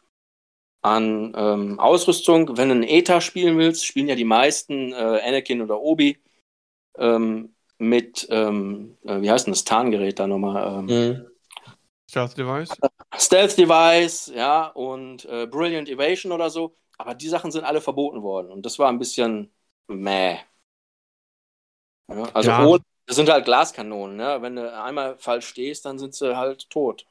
[0.83, 5.63] An ähm, Ausrüstung, wenn du einen ETA spielen willst, spielen ja die meisten äh, Anakin
[5.63, 6.19] oder Obi
[6.99, 10.79] ähm, mit, ähm, äh, wie heißt denn das Tarngerät da nochmal?
[10.81, 11.27] Ähm, Mhm.
[12.09, 12.81] Stealth Device?
[13.19, 16.77] Stealth Device, ja, und äh, Brilliant Evasion oder so.
[16.99, 18.51] Aber die Sachen sind alle verboten worden.
[18.51, 19.53] Und das war ein bisschen
[19.89, 20.39] meh.
[22.09, 22.59] Ja, also Ja.
[22.59, 24.39] ohne, das sind halt Glaskanonen, ne?
[24.43, 27.07] Wenn du einmal falsch stehst, dann sind sie halt tot.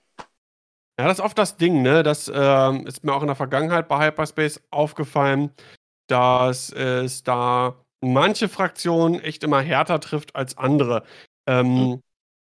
[0.99, 2.03] Ja, das ist oft das Ding, ne?
[2.03, 5.51] Das ähm, ist mir auch in der Vergangenheit bei Hyperspace aufgefallen,
[6.07, 11.03] dass es da manche Fraktionen echt immer härter trifft als andere.
[11.47, 12.01] Ähm,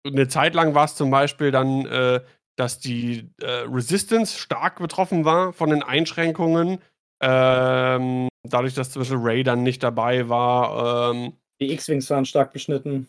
[0.06, 2.20] Eine Zeit lang war es zum Beispiel dann, äh,
[2.56, 6.78] dass die äh, Resistance stark betroffen war von den Einschränkungen.
[7.22, 11.12] Ähm, dadurch, dass zum Beispiel Ray dann nicht dabei war.
[11.12, 13.08] Ähm, Die X-Wings waren stark beschnitten.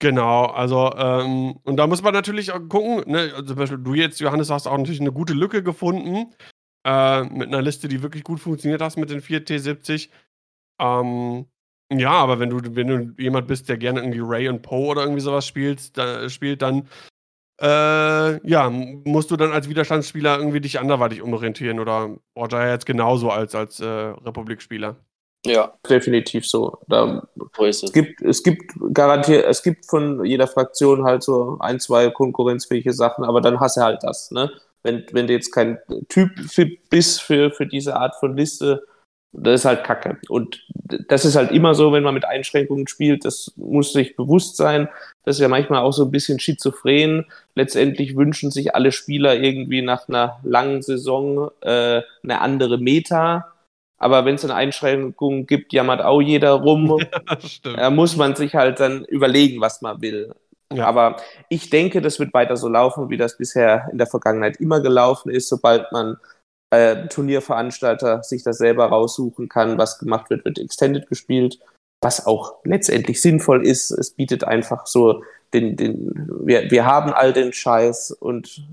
[0.00, 3.94] Genau, also, ähm, und da muss man natürlich auch gucken, ne, also zum Beispiel du
[3.94, 6.34] jetzt, Johannes, hast auch natürlich eine gute Lücke gefunden,
[6.84, 10.08] äh, mit einer Liste, die wirklich gut funktioniert hast mit den 4 T70.
[10.80, 11.46] Ähm,
[11.98, 15.02] ja, aber wenn du, wenn du jemand bist, der gerne irgendwie Ray und Poe oder
[15.02, 16.88] irgendwie sowas spielst, da, spielt, dann
[17.60, 23.30] äh, ja, musst du dann als Widerstandsspieler irgendwie dich anderweitig umorientieren oder Roger jetzt genauso
[23.30, 24.96] als, als äh, Republikspieler?
[25.44, 26.78] Ja, definitiv so.
[26.88, 27.26] Da,
[27.56, 27.90] so ist es.
[27.90, 32.92] Es gibt, es gibt garantiert, es gibt von jeder Fraktion halt so ein, zwei konkurrenzfähige
[32.92, 34.50] Sachen, aber dann hast du halt das, ne?
[34.84, 35.78] Wenn, wenn du jetzt kein
[36.08, 38.84] Typ für, bist für, für diese Art von Liste,
[39.32, 40.18] das ist halt Kacke.
[40.28, 40.62] Und
[41.08, 44.88] das ist halt immer so, wenn man mit Einschränkungen spielt, das muss sich bewusst sein.
[45.24, 47.26] Das ist ja manchmal auch so ein bisschen schizophren.
[47.54, 53.52] Letztendlich wünschen sich alle Spieler irgendwie nach einer langen Saison äh, eine andere Meta
[54.02, 56.98] aber wenn es eine Einschränkung gibt, jammert auch jeder rum.
[57.64, 60.34] Ja, da muss man sich halt dann überlegen, was man will.
[60.72, 60.86] Ja.
[60.86, 61.16] Aber
[61.48, 65.30] ich denke, das wird weiter so laufen, wie das bisher in der Vergangenheit immer gelaufen
[65.30, 65.48] ist.
[65.48, 66.16] Sobald man
[66.72, 71.58] äh, Turnierveranstalter sich das selber raussuchen kann, was gemacht wird, wird Extended gespielt,
[72.00, 73.90] was auch letztendlich sinnvoll ist.
[73.90, 78.66] Es bietet einfach so den, den wir, wir haben all den Scheiß und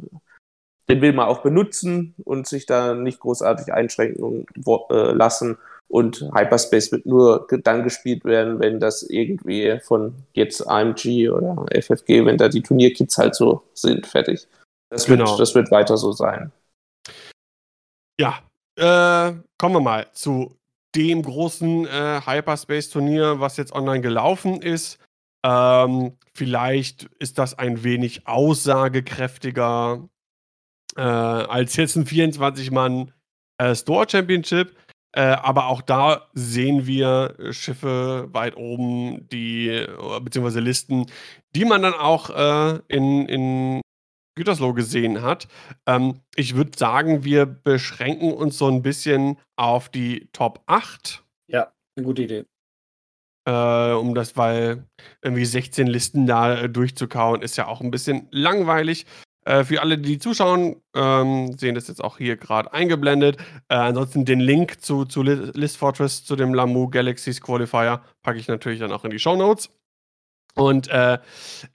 [0.87, 4.45] den will man auch benutzen und sich da nicht großartig einschränken
[4.89, 5.57] äh, lassen.
[5.89, 12.25] Und Hyperspace wird nur dann gespielt werden, wenn das irgendwie von jetzt AMG oder FFG,
[12.25, 14.47] wenn da die Turnierkits halt so sind, fertig.
[14.89, 15.31] Das, genau.
[15.31, 16.53] wird, das wird weiter so sein.
[18.19, 18.43] Ja,
[18.75, 20.59] äh, kommen wir mal zu
[20.93, 24.99] dem großen äh, Hyperspace-Turnier, was jetzt online gelaufen ist.
[25.45, 30.09] Ähm, vielleicht ist das ein wenig aussagekräftiger
[30.97, 33.13] äh, als jetzt ein 24-Mann
[33.57, 34.75] äh.
[35.13, 41.05] Äh, aber auch da sehen wir Schiffe weit oben, die, äh, beziehungsweise Listen,
[41.55, 42.29] die man dann auch
[42.89, 43.81] in, in
[44.39, 45.47] Gütersloh gesehen hat.
[45.85, 51.23] Ähm, ich würde sagen, wir beschränken uns so ein bisschen auf die Top 8.
[51.47, 52.45] Ja, eine gute Idee.
[53.45, 54.85] Äh, um das, weil
[55.21, 59.05] irgendwie 16 Listen da äh, durchzukauen, ist ja auch ein bisschen langweilig.
[59.45, 63.37] Äh, für alle, die zuschauen, ähm, sehen das jetzt auch hier gerade eingeblendet.
[63.67, 68.47] Äh, ansonsten den Link zu, zu List Fortress, zu dem Lamu Galaxies Qualifier, packe ich
[68.47, 69.69] natürlich dann auch in die Show Notes.
[70.55, 71.19] Und äh,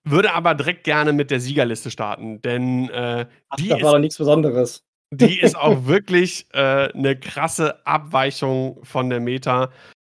[0.04, 3.98] würde aber direkt gerne mit der Siegerliste starten, denn äh, Ach, die das war doch
[3.98, 4.84] nichts Besonderes.
[5.10, 9.70] Die ist auch wirklich äh, eine krasse Abweichung von der Meta.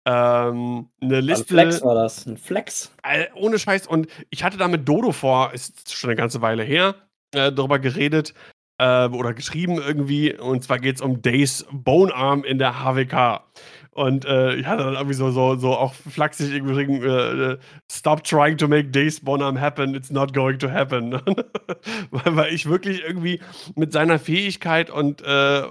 [0.06, 1.44] Ähm, eine Liste.
[1.56, 2.92] Ein Flex war das, ein Flex.
[3.04, 3.88] Äh, ohne Scheiß.
[3.88, 6.96] Und ich hatte da mit Dodo vor, ist schon eine ganze Weile her,
[7.34, 8.34] äh, darüber geredet
[8.80, 10.34] äh, oder geschrieben irgendwie.
[10.34, 13.44] Und zwar geht es um Days Bonearm in der HWK.
[13.92, 17.58] Und äh, ich hatte dann irgendwie so, so, so auch flachsig irgendwie äh,
[17.92, 21.14] Stop trying to make Days Bonham happen, it's not going to happen.
[22.12, 23.42] weil, weil ich wirklich irgendwie
[23.76, 25.64] mit seiner Fähigkeit und äh,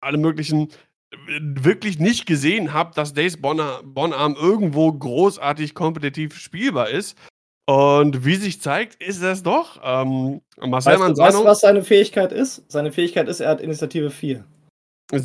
[0.00, 0.68] allem möglichen
[1.40, 7.16] wirklich nicht gesehen habe, dass Days Bonarm irgendwo großartig kompetitiv spielbar ist.
[7.66, 9.80] Und wie sich zeigt, ist es doch.
[9.82, 12.70] Ähm, Marcel weißt, du, weißt du, was seine Fähigkeit ist?
[12.70, 14.44] Seine Fähigkeit ist, er hat Initiative 4.
[15.12, 15.18] Ja,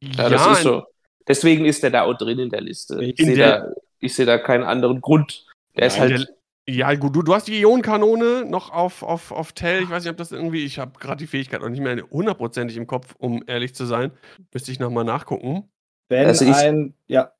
[0.00, 0.84] ja das ist so.
[1.30, 3.00] Deswegen ist er da auch drin in der Liste.
[3.04, 3.68] Ich sehe da,
[4.02, 5.46] seh da keinen anderen Grund.
[5.76, 6.28] Der ist halt.
[6.66, 9.84] Der, ja, gut, du, du hast die Ionenkanone noch auf, auf, auf Tell.
[9.84, 10.64] Ich weiß nicht, ob das irgendwie.
[10.64, 14.10] Ich habe gerade die Fähigkeit noch nicht mehr hundertprozentig im Kopf, um ehrlich zu sein.
[14.52, 15.70] Müsste ich nochmal nachgucken.
[16.08, 16.94] Wenn also ich, ein.
[17.06, 17.30] Ja.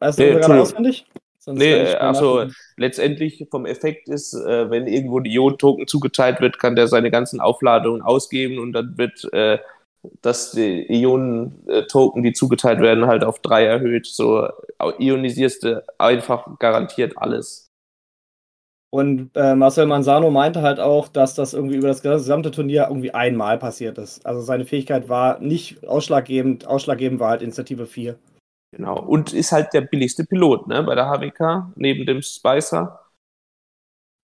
[0.00, 1.06] Weißt du nee, gerade auswendig?
[1.38, 6.74] Sonst nee, also letztendlich vom Effekt ist, äh, wenn irgendwo die Ion-Token zugeteilt wird, kann
[6.74, 9.58] der seine ganzen Aufladungen ausgeben und dann wird äh,
[10.22, 14.06] das die Ionen-Token, die zugeteilt werden, halt auf drei erhöht.
[14.06, 14.48] So
[14.98, 17.70] ionisierst du einfach garantiert alles.
[18.92, 23.14] Und äh, Marcel Manzano meinte halt auch, dass das irgendwie über das gesamte Turnier irgendwie
[23.14, 24.26] einmal passiert ist.
[24.26, 28.18] Also seine Fähigkeit war nicht ausschlaggebend, ausschlaggebend war halt Initiative 4.
[28.72, 29.00] Genau.
[29.00, 33.00] Und ist halt der billigste Pilot, ne, bei der HWK, neben dem Spicer.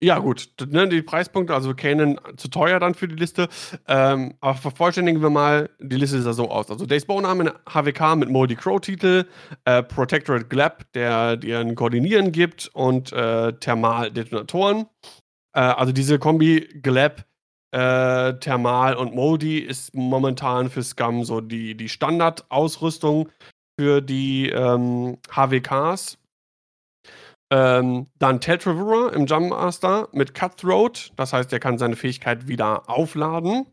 [0.03, 0.51] Ja, gut.
[0.69, 3.49] Ne, die Preispunkte, also Canon zu teuer dann für die Liste.
[3.89, 6.71] Ähm, aber vervollständigen wir mal, die Liste ja so aus.
[6.71, 9.25] Also Days Bone haben eine HWK mit Moldy Crow-Titel,
[9.65, 14.87] äh, Protectorate Glab, der dir ein Koordinieren gibt und äh, Thermal-Detonatoren.
[15.55, 17.25] Äh, also diese Kombi Glab,
[17.73, 23.31] äh, Thermal und Moldy ist momentan für Scum so die, die Standardausrüstung
[23.81, 26.19] für die ähm, HWKs.
[27.51, 32.89] Ähm, dann Teltraverer im Jump Master mit Cutthroat, das heißt, er kann seine Fähigkeit wieder
[32.91, 33.67] aufladen.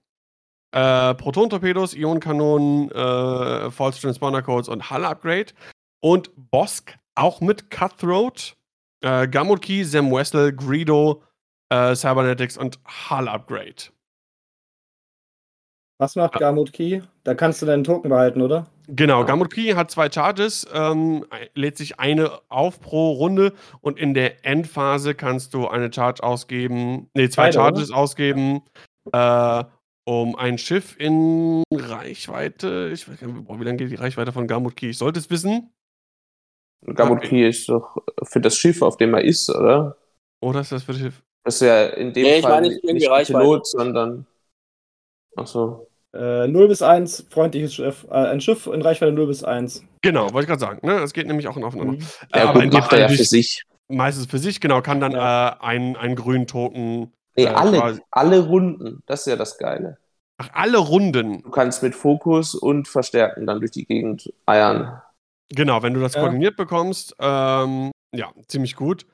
[0.73, 5.53] Äh, Proton-Torpedos, Ionenkanonen, äh, False Transponder Codes und Hull Upgrade.
[6.01, 8.55] Und Bosk auch mit Cutthroat,
[9.01, 11.23] äh, Key, Sam Wessel, Greedo,
[11.69, 12.79] äh, Cybernetics und
[13.09, 13.91] Hull Upgrade.
[15.99, 17.01] Was macht Gamut Key?
[17.23, 18.67] Da kannst du deinen Token behalten, oder?
[18.87, 24.13] Genau, Gamut Key hat zwei Charges, ähm, lädt sich eine auf pro Runde und in
[24.13, 28.63] der Endphase kannst du eine Charge ausgeben, nee, zwei Beide, Charges ausgeben,
[29.11, 29.63] äh,
[30.05, 34.33] um ein Schiff in Reichweite, ich weiß gar nicht, boah, wie lange geht die Reichweite
[34.33, 34.89] von Gamut Key?
[34.89, 35.69] Ich sollte es wissen.
[36.95, 37.29] Gamut Okay.
[37.29, 39.95] Key ist doch für das Schiff, auf dem er ist, oder?
[40.41, 41.23] Oder ist das für das Schiff?
[41.45, 43.27] Das ist ja in dem Nee, ich Fall meine, nicht, nicht.
[43.27, 44.25] Pilot, sondern.
[45.35, 45.87] Achso.
[46.13, 48.05] Äh, 0 bis 1, freundliches Schiff.
[48.09, 49.83] Äh, ein Schiff in Reichweite 0 bis 1.
[50.01, 50.85] Genau, wollte ich gerade sagen.
[50.85, 50.99] Ne?
[50.99, 51.93] Das geht nämlich auch aufeinander.
[51.93, 51.99] Mhm.
[52.31, 53.63] Äh, Ja, aber in gut, macht er ja für sich.
[53.87, 55.49] meistens für sich, genau, kann dann Ja.
[55.49, 57.11] äh, einen, einen grünen Token.
[57.35, 59.01] Nee, äh, alle, quasi- alle Runden.
[59.07, 59.97] Das ist ja das Geile.
[60.37, 61.41] Ach, alle Runden.
[61.41, 65.01] Du kannst mit Fokus und Verstärken dann durch die Gegend eiern.
[65.49, 66.21] Genau, wenn du das Ja.
[66.21, 69.05] koordiniert bekommst, ähm, ja, ziemlich gut.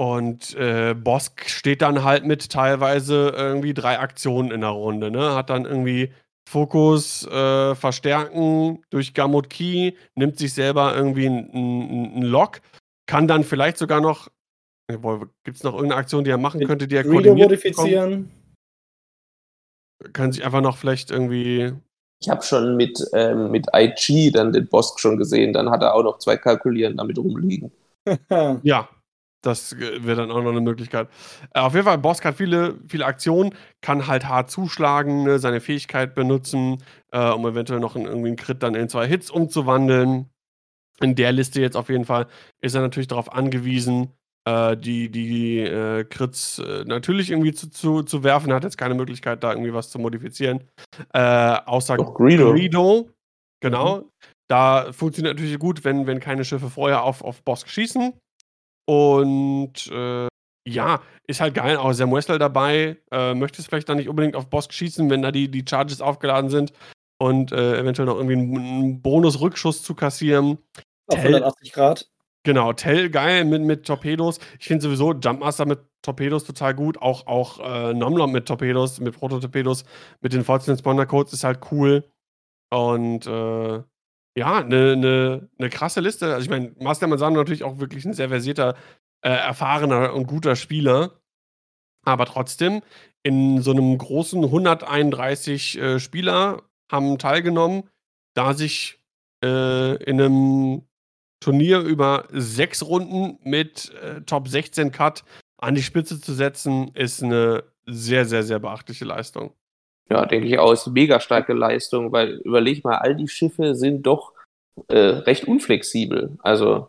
[0.00, 5.34] Und äh, Bosk steht dann halt mit teilweise irgendwie drei Aktionen in der Runde, ne?
[5.34, 6.10] Hat dann irgendwie
[6.48, 12.62] Fokus, äh, Verstärken durch Gamut Key, nimmt sich selber irgendwie einen Lock,
[13.04, 14.28] kann dann vielleicht sogar noch.
[14.88, 17.76] Gibt es noch irgendeine Aktion, die er machen könnte, die er koordiniert bekommt?
[17.76, 18.30] modifizieren.
[20.14, 21.74] Kann sich einfach noch vielleicht irgendwie.
[22.22, 25.52] Ich habe schon mit, ähm, mit IG dann den Bosk schon gesehen.
[25.52, 27.70] Dann hat er auch noch zwei Kalkulieren damit rumliegen.
[28.62, 28.88] Ja,
[29.42, 31.08] das äh, wäre dann auch noch eine Möglichkeit.
[31.54, 35.60] Äh, auf jeden Fall, Bosk hat viele, viele Aktionen, kann halt hart zuschlagen, ne, seine
[35.60, 40.30] Fähigkeit benutzen, äh, um eventuell noch in, irgendwie einen Crit dann in zwei Hits umzuwandeln.
[41.00, 42.26] In der Liste jetzt auf jeden Fall
[42.60, 44.12] ist er natürlich darauf angewiesen,
[44.44, 48.50] äh, die, die äh, Crits äh, natürlich irgendwie zu, zu, zu werfen.
[48.50, 50.64] Er hat jetzt keine Möglichkeit, da irgendwie was zu modifizieren.
[51.12, 52.52] Außer Doch, Greedo.
[52.52, 53.10] Greedo.
[53.60, 54.10] Genau.
[54.48, 58.12] Da funktioniert natürlich gut, wenn, wenn keine Schiffe vorher auf, auf Bosk schießen.
[58.86, 60.28] Und äh,
[60.68, 61.76] ja, ist halt geil.
[61.76, 62.98] Auch Sam Wessel dabei.
[63.10, 66.50] Äh, möchtest vielleicht dann nicht unbedingt auf Bosk schießen, wenn da die, die Charges aufgeladen
[66.50, 66.72] sind
[67.20, 70.58] und äh, eventuell noch irgendwie einen, einen Bonus-Rückschuss zu kassieren.
[71.08, 72.10] Auf Tell- 180 Grad.
[72.42, 74.38] Genau, Tell geil mit, mit Torpedos.
[74.58, 77.00] Ich finde sowieso Jumpmaster mit Torpedos total gut.
[77.02, 79.84] Auch, auch äh, Nomlom mit Torpedos, mit Prototorpedos,
[80.22, 82.10] mit den vollsten Spawner-Codes ist halt cool.
[82.72, 83.82] Und äh,
[84.40, 86.32] ja, eine ne, ne krasse Liste.
[86.32, 88.74] Also ich meine, Master Manzano natürlich auch wirklich ein sehr versierter,
[89.20, 91.20] äh, erfahrener und guter Spieler.
[92.06, 92.80] Aber trotzdem,
[93.22, 97.90] in so einem großen 131 äh, Spieler haben teilgenommen,
[98.34, 98.98] da sich
[99.44, 100.82] äh, in einem
[101.40, 105.22] Turnier über sechs Runden mit äh, Top 16 Cut
[105.58, 109.52] an die Spitze zu setzen, ist eine sehr, sehr, sehr beachtliche Leistung.
[110.12, 114.32] Ja, denke ich eine mega starke Leistung, weil überleg mal, all die Schiffe sind doch
[114.88, 116.36] äh, recht unflexibel.
[116.42, 116.88] Also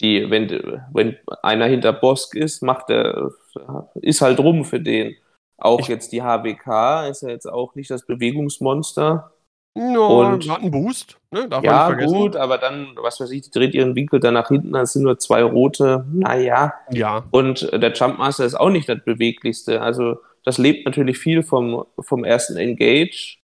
[0.00, 0.48] die, wenn,
[0.92, 3.30] wenn einer hinter Bosk ist, macht er,
[3.94, 5.16] ist halt rum für den.
[5.58, 9.32] Auch Ich- jetzt die HWK ist ja jetzt auch nicht das Bewegungsmonster.
[9.78, 11.48] Ja, Und- hat einen Boost, ne?
[11.48, 14.72] Darf ja, gut, aber dann, was weiß ich, die dreht ihren Winkel dann nach hinten,
[14.72, 16.04] dann sind nur zwei rote.
[16.12, 19.82] Naja, Ja, und der Jumpmaster ist auch nicht das beweglichste.
[19.82, 23.38] Also das lebt natürlich viel vom, vom ersten Engage.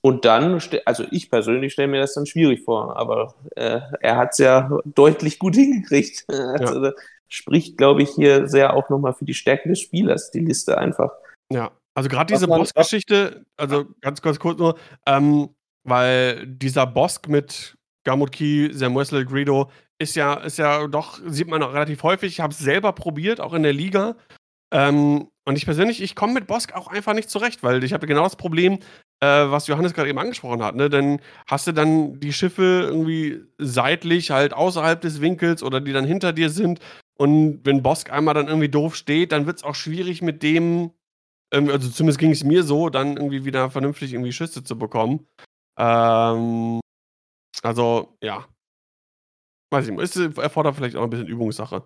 [0.00, 4.30] Und dann, also ich persönlich stelle mir das dann schwierig vor, aber äh, er hat
[4.32, 6.24] es ja deutlich gut hingekriegt.
[6.28, 6.94] Also das
[7.28, 11.10] spricht, glaube ich, hier sehr auch nochmal für die Stärke des Spielers, die Liste einfach.
[11.52, 11.70] ja.
[11.94, 15.50] Also gerade diese Bosk-Geschichte, also ganz, ganz kurz nur, ähm,
[15.84, 21.48] weil dieser Bosk mit Gamut Key, Sam Wessel, Greedo, ist ja, ist ja doch, sieht
[21.48, 22.32] man auch relativ häufig.
[22.32, 24.16] Ich habe es selber probiert, auch in der Liga.
[24.72, 28.06] Ähm, und ich persönlich, ich komme mit Bosk auch einfach nicht zurecht, weil ich habe
[28.06, 28.78] genau das Problem,
[29.20, 30.76] äh, was Johannes gerade eben angesprochen hat.
[30.76, 30.88] Ne?
[30.88, 36.06] Dann hast du dann die Schiffe irgendwie seitlich halt außerhalb des Winkels oder die dann
[36.06, 36.80] hinter dir sind.
[37.18, 40.92] Und wenn Bosk einmal dann irgendwie doof steht, dann wird es auch schwierig mit dem,
[41.52, 45.26] ähm, also zumindest ging es mir so, dann irgendwie wieder vernünftig irgendwie Schüsse zu bekommen.
[45.78, 46.80] Ähm,
[47.62, 48.46] also, ja.
[49.70, 51.84] Weiß ich nicht, es erfordert vielleicht auch ein bisschen Übungssache.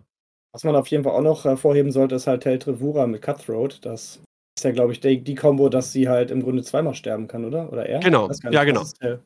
[0.56, 3.84] Was man auf jeden Fall auch noch hervorheben sollte, ist halt Tel Trevura mit Cutthroat.
[3.84, 4.20] Das
[4.58, 7.44] ist ja, glaube ich, die, die Kombo, dass sie halt im Grunde zweimal sterben kann,
[7.44, 7.70] oder?
[7.72, 8.00] Oder er?
[8.00, 8.30] Genau.
[8.50, 8.80] Ja, genau.
[8.82, 9.20] ist Tel.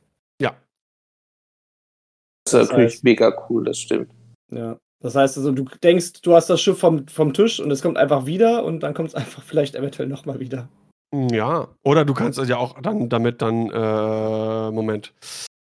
[2.45, 4.13] Das ist Das natürlich heißt- mega cool, das stimmt.
[4.51, 4.77] Ja.
[5.03, 7.97] Das heißt also, du denkst, du hast das Schiff vom, vom Tisch und es kommt
[7.97, 10.69] einfach wieder und dann kommt es einfach vielleicht eventuell nochmal wieder.
[11.15, 11.69] Ja.
[11.85, 15.13] Oder du kannst ja auch dann damit dann, äh, Moment,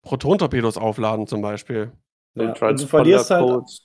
[0.03, 1.91] Proton-Torpedos aufladen zum Beispiel.
[2.35, 2.51] Ja.
[2.51, 3.81] Und Und du verlierst halt.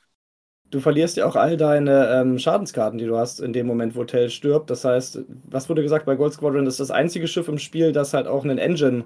[0.72, 4.02] Du verlierst ja auch all deine ähm, Schadenskarten, die du hast in dem Moment, wo
[4.04, 4.70] Tell stirbt.
[4.70, 8.14] Das heißt, was wurde gesagt bei Gold Squadron, ist das einzige Schiff im Spiel, das
[8.14, 9.04] halt auch einen Engine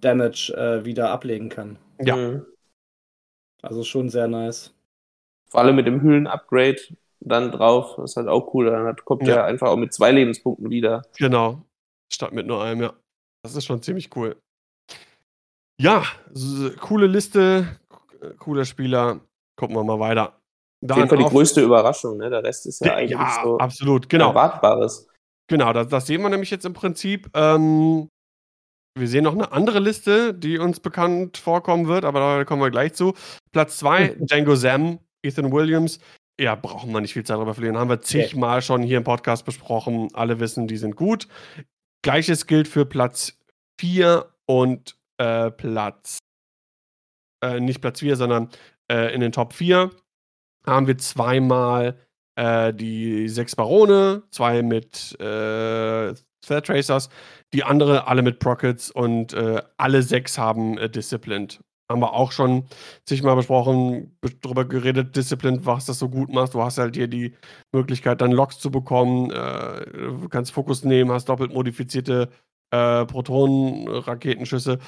[0.00, 1.78] Damage äh, wieder ablegen kann.
[2.00, 2.16] Ja.
[2.16, 2.46] Mhm.
[3.62, 4.74] Also schon sehr nice.
[5.48, 6.78] Vor allem mit dem Hüllen-Upgrade
[7.20, 8.66] dann drauf, das ist halt auch cool.
[8.66, 9.36] Dann hat, kommt Ja.
[9.36, 11.02] er einfach auch mit zwei Lebenspunkten wieder.
[11.18, 11.62] Genau.
[12.12, 12.92] statt mit nur einem, ja.
[13.44, 14.36] Das ist schon ziemlich cool.
[15.80, 16.04] Ja,
[16.80, 17.78] coole Liste,
[18.38, 19.20] cooler Spieler.
[19.56, 20.38] Gucken wir mal weiter.
[20.88, 22.28] Auf jeden Fall die größte Überraschung, ne?
[22.28, 24.28] Der Rest ist ja, eigentlich ja, so absolut, genau.
[24.28, 25.08] erwartbares.
[25.48, 27.30] Genau, das, das, sehen wir nämlich jetzt im Prinzip.
[27.34, 28.08] Ähm,
[28.98, 32.70] wir sehen noch eine andere Liste, die uns bekannt vorkommen wird, aber da kommen wir
[32.70, 33.14] gleich zu.
[33.52, 36.00] Platz 2, Django Sam, Ethan Williams.
[36.40, 37.78] Ja, brauchen wir nicht viel Zeit darüber verlieren.
[37.78, 38.66] Haben wir zigmal okay.
[38.66, 40.08] schon hier im Podcast besprochen.
[40.14, 41.28] Alle wissen, die sind gut.
[42.02, 43.38] Gleiches gilt für Platz
[43.80, 46.18] 4 und äh, Platz.
[47.44, 48.50] Äh, nicht Platz 4, sondern
[48.90, 49.90] äh, in den Top 4
[50.66, 51.98] haben wir zweimal
[52.36, 56.14] äh, die sechs Barone, zwei mit äh,
[56.44, 57.08] Thread Tracers,
[57.52, 61.60] die andere alle mit Prockets und äh, alle sechs haben äh, Disciplined.
[61.90, 62.64] Haben wir auch schon
[63.04, 66.54] zigmal besprochen, darüber geredet, Disciplined, was das so gut macht.
[66.54, 67.34] Du hast halt hier die
[67.72, 69.84] Möglichkeit, dann Loks zu bekommen, äh,
[70.30, 72.30] kannst Fokus nehmen, hast doppelt modifizierte
[72.70, 74.78] äh, Protonen-Raketenschüsse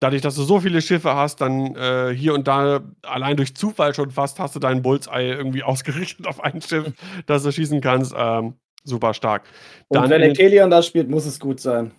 [0.00, 3.94] dadurch, dass du so viele Schiffe hast, dann äh, hier und da allein durch Zufall
[3.94, 6.92] schon fast hast du deinen Bullseye irgendwie ausgerichtet auf ein Schiff,
[7.26, 8.14] das du schießen kannst.
[8.16, 9.44] Ähm, super stark.
[9.90, 11.92] Dann und wenn Ekelion das spielt, muss es gut sein.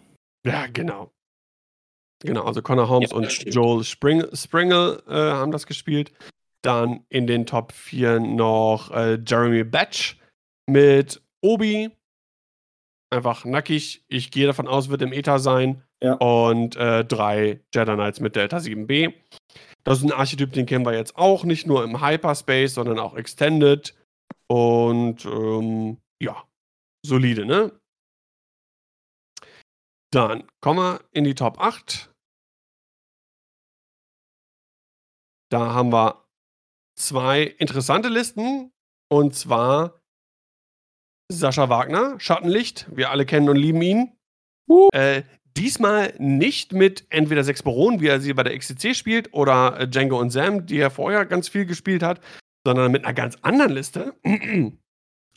[0.46, 1.12] Ja, genau.
[2.24, 6.12] Genau, also Connor Holmes ja, und Joel Spring Springle äh, haben das gespielt.
[6.62, 10.20] Dann in den Top 4 noch äh, Jeremy Batch
[10.68, 11.90] mit Obi.
[13.12, 14.06] Einfach nackig.
[14.08, 15.84] Ich gehe davon aus, wird im Ether sein.
[16.02, 16.14] Ja.
[16.14, 19.14] Und äh, drei Jedi Knights mit Delta 7b.
[19.84, 23.16] Das ist ein Archetyp, den kennen wir jetzt auch, nicht nur im Hyperspace, sondern auch
[23.16, 23.96] Extended.
[24.48, 26.44] Und ähm, ja,
[27.06, 27.72] solide, ne?
[30.14, 32.14] Dann kommen wir in die Top 8.
[35.50, 36.26] Da haben wir
[36.98, 38.72] zwei interessante Listen.
[39.10, 40.01] Und zwar
[41.32, 42.88] Sascha Wagner, Schattenlicht.
[42.94, 44.12] Wir alle kennen und lieben ihn.
[44.68, 44.90] Uh.
[44.94, 45.24] Äh,
[45.58, 49.88] Diesmal nicht mit entweder sechs Baronen, wie er sie bei der XCC spielt, oder äh,
[49.88, 52.22] Django und Sam, die er vorher ganz viel gespielt hat,
[52.66, 54.14] sondern mit einer ganz anderen Liste.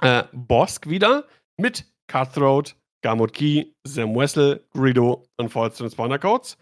[0.01, 1.27] äh, Bosk wieder
[1.57, 6.57] mit Cutthroat, Garmut Key, Sam Wessel, Greedo und False Spawner Codes.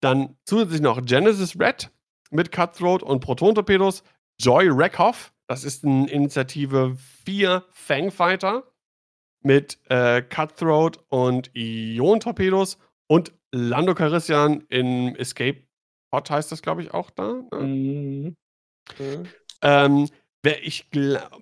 [0.00, 1.90] Dann zusätzlich noch Genesis Red
[2.30, 4.04] mit Cutthroat und Proton-Torpedos.
[4.40, 8.71] Joy Reckhoff, das ist eine Initiative 4 Fangfighter
[9.44, 12.78] mit äh, Cutthroat und Ion-Torpedos
[13.08, 15.62] und Lando Carissian in Escape
[16.12, 17.42] Pod heißt das, glaube ich, auch da.
[17.52, 17.62] Ne?
[17.62, 18.36] Mhm.
[18.98, 19.28] Mhm.
[19.62, 20.08] Ähm,
[20.62, 20.90] ich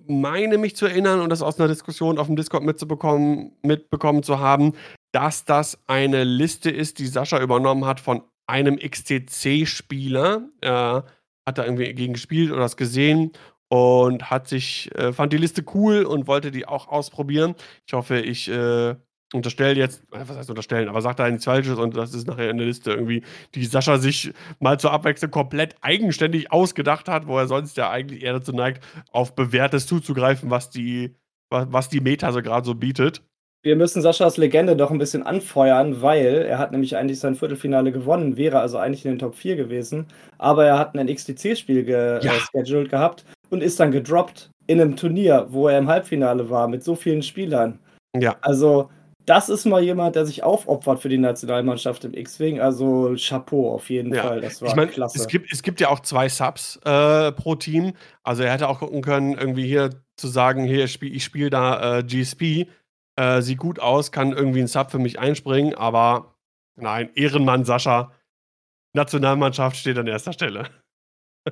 [0.07, 4.39] meine mich zu erinnern und das aus einer Diskussion auf dem Discord mitzubekommen, mitbekommen zu
[4.39, 4.73] haben,
[5.11, 10.49] dass das eine Liste ist, die Sascha übernommen hat von einem XTC-Spieler.
[10.61, 11.05] Er
[11.45, 13.31] hat da irgendwie gegen gespielt oder das gesehen
[13.71, 17.55] und hat sich, äh, fand die Liste cool und wollte die auch ausprobieren.
[17.87, 18.95] Ich hoffe, ich äh,
[19.33, 22.49] unterstelle jetzt, äh, was heißt unterstellen, aber sagt da nichts Falsches und das ist nachher
[22.49, 23.23] in der Liste irgendwie,
[23.55, 28.23] die Sascha sich mal zur Abwechslung komplett eigenständig ausgedacht hat, wo er sonst ja eigentlich
[28.23, 28.83] eher dazu neigt,
[29.13, 31.15] auf Bewährtes zuzugreifen, was die,
[31.49, 33.23] was die Meta so gerade so bietet.
[33.63, 37.93] Wir müssen Saschas Legende doch ein bisschen anfeuern, weil er hat nämlich eigentlich sein Viertelfinale
[37.93, 40.07] gewonnen, wäre also eigentlich in den Top 4 gewesen,
[40.39, 42.97] aber er hat ein XTC-Spiel gescheduled ja.
[42.97, 46.95] gehabt und ist dann gedroppt in einem Turnier, wo er im Halbfinale war, mit so
[46.95, 47.79] vielen Spielern.
[48.17, 48.37] Ja.
[48.41, 48.89] Also
[49.25, 52.59] das ist mal jemand, der sich aufopfert für die Nationalmannschaft im X-Wing.
[52.59, 54.23] Also Chapeau auf jeden ja.
[54.23, 54.41] Fall.
[54.41, 55.19] Das war ich mein, klasse.
[55.19, 57.93] Es gibt, es gibt ja auch zwei Subs äh, pro Team.
[58.23, 61.99] Also er hätte auch gucken können, irgendwie hier zu sagen, hier ich spiele spiel da
[61.99, 62.67] äh, GSP,
[63.15, 66.35] äh, sieht gut aus, kann irgendwie ein Sub für mich einspringen, aber
[66.75, 68.11] nein, Ehrenmann Sascha,
[68.93, 70.67] Nationalmannschaft steht an erster Stelle.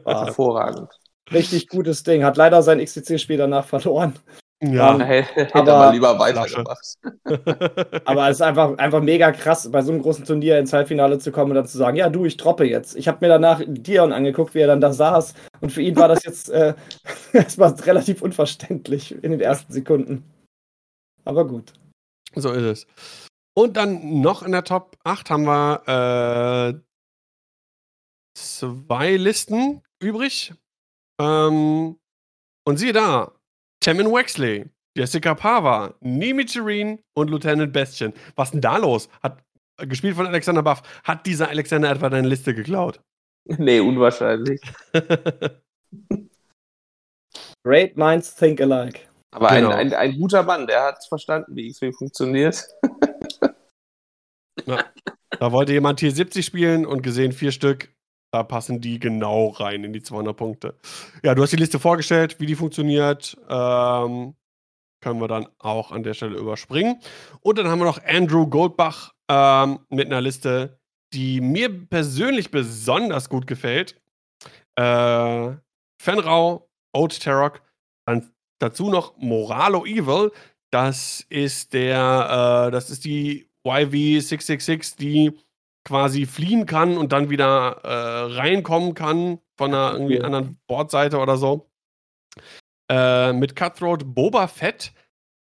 [0.06, 0.90] Hervorragend.
[1.32, 2.24] Richtig gutes Ding.
[2.24, 4.14] Hat leider sein XCC-Spiel danach verloren.
[4.62, 6.96] Ja, um, hätte aber, man lieber weitergemacht.
[8.06, 11.32] aber es ist einfach, einfach mega krass, bei so einem großen Turnier ins Halbfinale zu
[11.32, 12.96] kommen und dann zu sagen, ja du, ich droppe jetzt.
[12.98, 16.10] Ich habe mir danach Dion angeguckt, wie er dann da saß und für ihn war
[16.10, 16.74] das jetzt äh,
[17.34, 20.30] erstmal relativ unverständlich in den ersten Sekunden.
[21.24, 21.74] Aber gut.
[22.36, 22.88] So ist es.
[23.54, 26.80] Und dann noch in der Top 8 haben wir äh,
[28.34, 30.54] zwei Listen übrig.
[31.20, 32.00] Ähm,
[32.66, 33.34] und siehe da,
[33.82, 38.14] Tamin Wexley, Jessica Pava, Nimi Chirin und Lieutenant Bestien.
[38.36, 39.10] Was denn da los?
[39.22, 39.44] Hat
[39.78, 40.82] äh, gespielt von Alexander Buff.
[41.04, 43.02] Hat dieser Alexander etwa deine Liste geklaut?
[43.58, 44.62] Nee, unwahrscheinlich.
[47.64, 49.00] Great minds think alike.
[49.32, 49.70] Aber genau.
[49.70, 52.68] ein, ein, ein, guter Mann, der hat verstanden, wie X-Wing funktioniert.
[54.68, 54.86] Na,
[55.32, 57.92] da wollte jemand hier 70 spielen und gesehen vier Stück.
[58.32, 60.78] Da passen die genau rein in die 200 Punkte.
[61.24, 63.36] Ja, du hast die Liste vorgestellt, wie die funktioniert.
[63.50, 64.36] Ähm,
[65.02, 67.00] können wir dann auch an der Stelle überspringen.
[67.42, 70.80] Und dann haben wir noch Andrew Goldbach ähm, mit einer Liste,
[71.14, 74.00] die mir persönlich besonders gut gefällt.
[74.76, 75.52] Äh,
[76.02, 77.62] Fenrau, Old Tarok,
[78.06, 80.32] dann dazu noch Moralo Evil.
[80.72, 85.38] Das ist der, äh, das ist die YV666, die
[85.90, 91.36] quasi fliehen kann und dann wieder äh, reinkommen kann von einer irgendwie anderen Bordseite oder
[91.36, 91.68] so.
[92.92, 94.94] Äh, mit Cutthroat Boba Fett.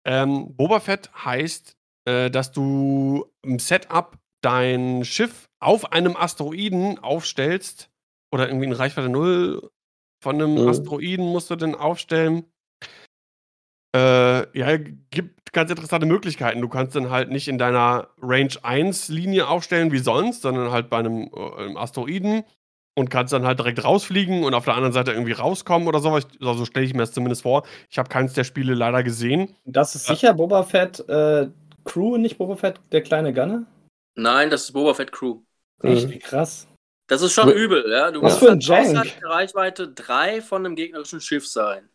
[0.05, 7.91] Ähm, Boba Fett heißt, äh, dass du im Setup dein Schiff auf einem Asteroiden aufstellst
[8.33, 9.69] oder irgendwie in Reichweite 0
[10.23, 10.67] von einem Mhm.
[10.67, 12.45] Asteroiden musst du den aufstellen.
[13.95, 16.61] Äh, ja, gibt ganz interessante Möglichkeiten.
[16.61, 20.89] Du kannst dann halt nicht in deiner Range 1 Linie aufstellen wie sonst, sondern halt
[20.89, 22.43] bei einem, äh, einem Asteroiden
[22.95, 26.15] und kannst dann halt direkt rausfliegen und auf der anderen Seite irgendwie rauskommen oder so.
[26.17, 27.63] Ich, also so stelle ich mir das zumindest vor.
[27.89, 29.55] Ich habe keins der Spiele leider gesehen.
[29.65, 31.47] Das ist sicher Boba Fett äh,
[31.83, 33.65] Crew, nicht Boba Fett, der kleine Gunner?
[34.15, 35.39] Nein, das ist Boba Fett Crew.
[35.81, 36.11] Echt, Mhm.
[36.11, 36.67] wie krass.
[37.07, 38.11] Das ist schon übel, ja.
[38.11, 38.59] Du Was musst für ein
[38.93, 39.19] halt Jank.
[39.23, 41.89] Reichweite 3 von einem gegnerischen Schiff sein.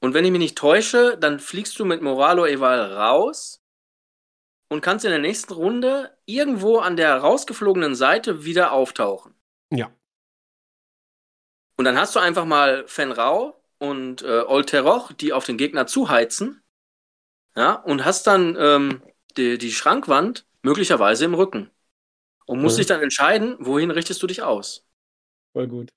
[0.00, 3.62] Und wenn ich mich nicht täusche, dann fliegst du mit Moralo Eval raus
[4.68, 9.34] und kannst in der nächsten Runde irgendwo an der rausgeflogenen Seite wieder auftauchen.
[9.70, 9.92] Ja.
[11.76, 16.62] Und dann hast du einfach mal Fenrau und äh, Olteroch, die auf den Gegner zuheizen.
[17.56, 19.02] Ja, und hast dann ähm,
[19.36, 21.70] die, die Schrankwand möglicherweise im Rücken.
[22.46, 22.80] Und musst Mhm.
[22.80, 24.86] dich dann entscheiden, wohin richtest du dich aus.
[25.52, 25.90] Voll gut.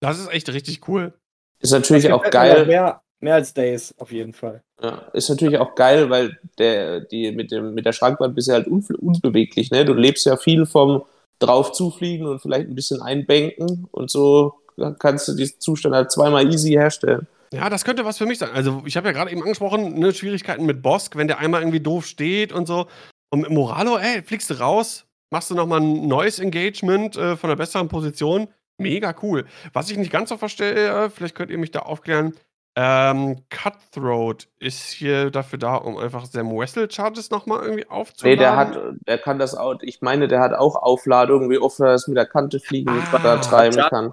[0.00, 1.18] Das ist echt richtig cool.
[1.60, 2.66] Ist natürlich auch geil.
[2.66, 4.62] Mehr, mehr als Days, auf jeden Fall.
[4.82, 8.52] Ja, ist natürlich auch geil, weil der, die, mit, dem, mit der Schrankwand bist du
[8.52, 9.70] halt un, unbeweglich.
[9.70, 9.84] Ne?
[9.84, 11.02] Du lebst ja viel vom
[11.38, 14.54] drauf zufliegen und vielleicht ein bisschen einbänken und so
[14.98, 17.26] kannst du diesen Zustand halt zweimal easy herstellen.
[17.52, 18.50] Ja, das könnte was für mich sein.
[18.52, 21.80] Also, ich habe ja gerade eben angesprochen, ne, Schwierigkeiten mit Bosk, wenn der einmal irgendwie
[21.80, 22.86] doof steht und so.
[23.30, 27.50] Und mit Moralo, ey, fliegst du raus, machst du nochmal ein neues Engagement äh, von
[27.50, 28.48] einer besseren Position.
[28.78, 29.46] Mega cool.
[29.72, 32.34] Was ich nicht ganz so verstehe, äh, vielleicht könnt ihr mich da aufklären.
[32.78, 38.38] Ähm, Cutthroat ist hier dafür da, um einfach Sam Wessel Charges nochmal irgendwie aufzuladen.
[38.38, 38.78] Nee, der hat,
[39.08, 42.18] der kann das auch, ich meine, der hat auch Aufladung, wie oft er das mit
[42.18, 43.88] der Kante fliegen er Ah, treiben ja.
[43.88, 44.12] kann.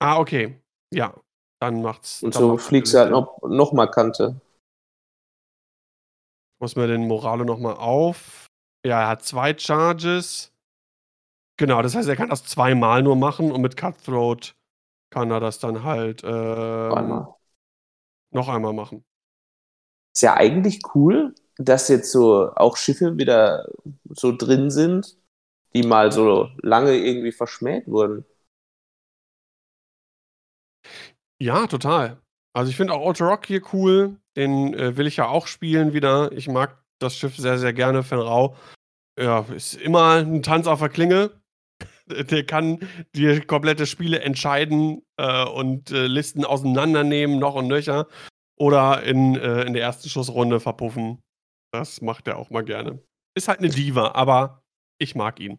[0.00, 0.60] Ah, okay.
[0.92, 1.14] Ja,
[1.60, 2.24] dann macht's.
[2.24, 4.34] Und dann so macht's fliegst du halt noch, noch mal Kante.
[6.60, 8.46] muss mir den Moralo nochmal auf.
[8.84, 10.52] Ja, er hat zwei Charges.
[11.56, 14.54] Genau, das heißt, er kann das zweimal nur machen und mit Cutthroat
[15.10, 17.34] kann er das dann halt ähm, Einmal.
[18.34, 19.04] Noch einmal machen.
[20.14, 23.66] Ist ja eigentlich cool, dass jetzt so auch Schiffe wieder
[24.10, 25.16] so drin sind,
[25.74, 28.24] die mal so lange irgendwie verschmäht wurden.
[31.40, 32.20] Ja, total.
[32.54, 34.16] Also ich finde auch Auto Rock hier cool.
[34.36, 36.30] Den äh, will ich ja auch spielen wieder.
[36.32, 38.02] Ich mag das Schiff sehr, sehr gerne.
[38.02, 38.56] Fenrau
[39.18, 41.30] ja, ist immer ein Tanz auf der Klinge.
[42.06, 42.80] Der kann
[43.14, 48.08] die komplette Spiele entscheiden äh, und äh, Listen auseinandernehmen, noch und nöcher.
[48.58, 51.20] Oder in, äh, in der ersten Schussrunde verpuffen.
[51.72, 53.02] Das macht er auch mal gerne.
[53.34, 54.62] Ist halt eine Diva, aber
[54.98, 55.58] ich mag ihn.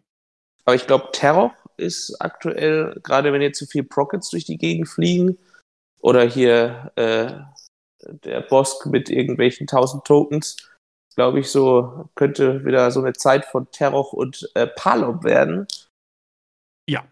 [0.64, 4.88] Aber ich glaube, Terror ist aktuell, gerade wenn jetzt zu viel Prockets durch die Gegend
[4.88, 5.38] fliegen,
[6.00, 7.32] oder hier äh,
[8.24, 10.70] der Bosk mit irgendwelchen 1000 Tokens,
[11.16, 15.66] glaube ich, so könnte wieder so eine Zeit von Terror und äh, Palop werden.
[16.88, 17.04] Ja.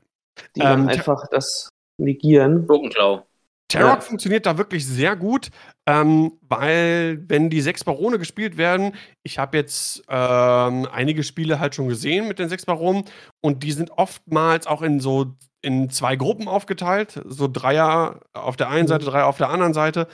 [0.54, 1.71] Die Ähm, einfach das
[2.02, 2.66] negieren.
[2.66, 3.26] Gurkenklau.
[3.68, 4.00] Tarok Ja.
[4.00, 5.48] funktioniert da wirklich sehr gut,
[5.86, 8.92] ähm, weil wenn die sechs Barone gespielt werden,
[9.22, 13.04] ich habe jetzt ähm, einige Spiele halt schon gesehen mit den sechs Baronen
[13.40, 18.68] und die sind oftmals auch in so in zwei Gruppen aufgeteilt, so Dreier auf der
[18.68, 18.88] einen Mhm.
[18.88, 20.06] Seite, Dreier auf der anderen Seite.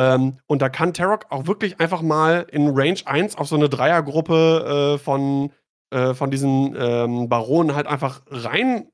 [0.00, 3.68] Ähm, und da kann Tarok auch wirklich einfach mal in Range 1 auf so eine
[3.68, 5.52] Dreiergruppe äh, von,
[5.90, 8.88] äh, von diesen ähm, Baronen halt einfach rein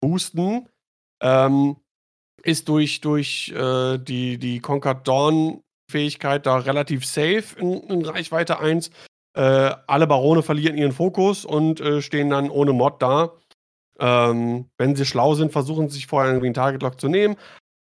[0.00, 0.68] boosten.
[1.22, 1.76] Ähm,
[2.42, 8.90] ist durch, durch äh, die, die Conquered Dawn-Fähigkeit da relativ safe in, in Reichweite 1.
[9.36, 13.32] Äh, alle Barone verlieren ihren Fokus und äh, stehen dann ohne Mod da.
[13.98, 17.36] Ähm, wenn sie schlau sind, versuchen sie sich vorher irgendwie einen Target-Lock zu nehmen,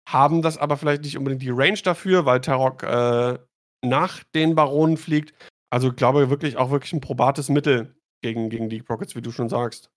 [0.08, 3.38] haben das aber vielleicht nicht unbedingt die Range dafür, weil Tarok äh,
[3.84, 5.32] nach den Baronen fliegt.
[5.70, 9.30] Also ich glaube wirklich auch wirklich ein probates Mittel gegen, gegen die Rockets, wie du
[9.30, 9.90] schon sagst.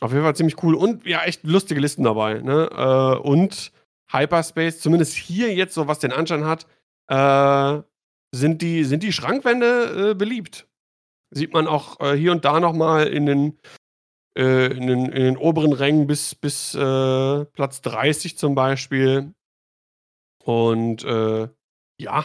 [0.00, 2.40] Auf jeden Fall ziemlich cool und ja, echt lustige Listen dabei.
[2.40, 2.68] Ne?
[2.70, 3.72] Äh, und
[4.10, 6.66] Hyperspace, zumindest hier jetzt, so was den Anschein hat,
[7.08, 7.82] äh,
[8.34, 10.68] sind, die, sind die Schrankwände äh, beliebt.
[11.30, 13.58] Sieht man auch äh, hier und da nochmal in den,
[14.38, 19.32] äh, in, den, in den oberen Rängen bis, bis äh, Platz 30 zum Beispiel.
[20.44, 21.02] Und
[21.98, 22.24] ja,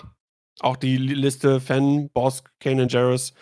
[0.60, 3.34] auch die Liste Fan, Boss, Kane und Jarrus,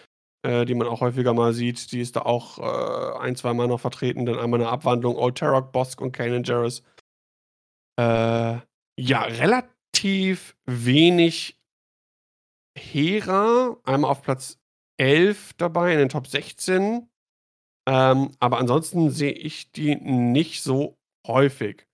[0.44, 3.68] äh, die man auch häufiger mal sieht, die ist da auch äh, ein, zwei Mal
[3.68, 4.26] noch vertreten.
[4.26, 6.84] Dann einmal eine Abwandlung, Old Tarok, Bosk und Kane und Jarrus.
[8.00, 8.60] Äh,
[8.98, 11.60] ja, relativ wenig
[12.78, 14.60] Hera, einmal auf Platz
[14.98, 17.10] 11 dabei in den Top 16.
[17.88, 20.98] Ähm, aber ansonsten sehe ich die nicht so
[21.28, 21.88] häufig.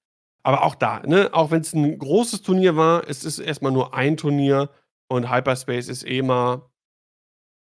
[0.44, 3.96] Aber auch da, ne, auch wenn es ein großes Turnier war, es ist erstmal nur
[3.96, 4.70] ein Turnier
[5.08, 6.70] und Hyperspace ist eh mal,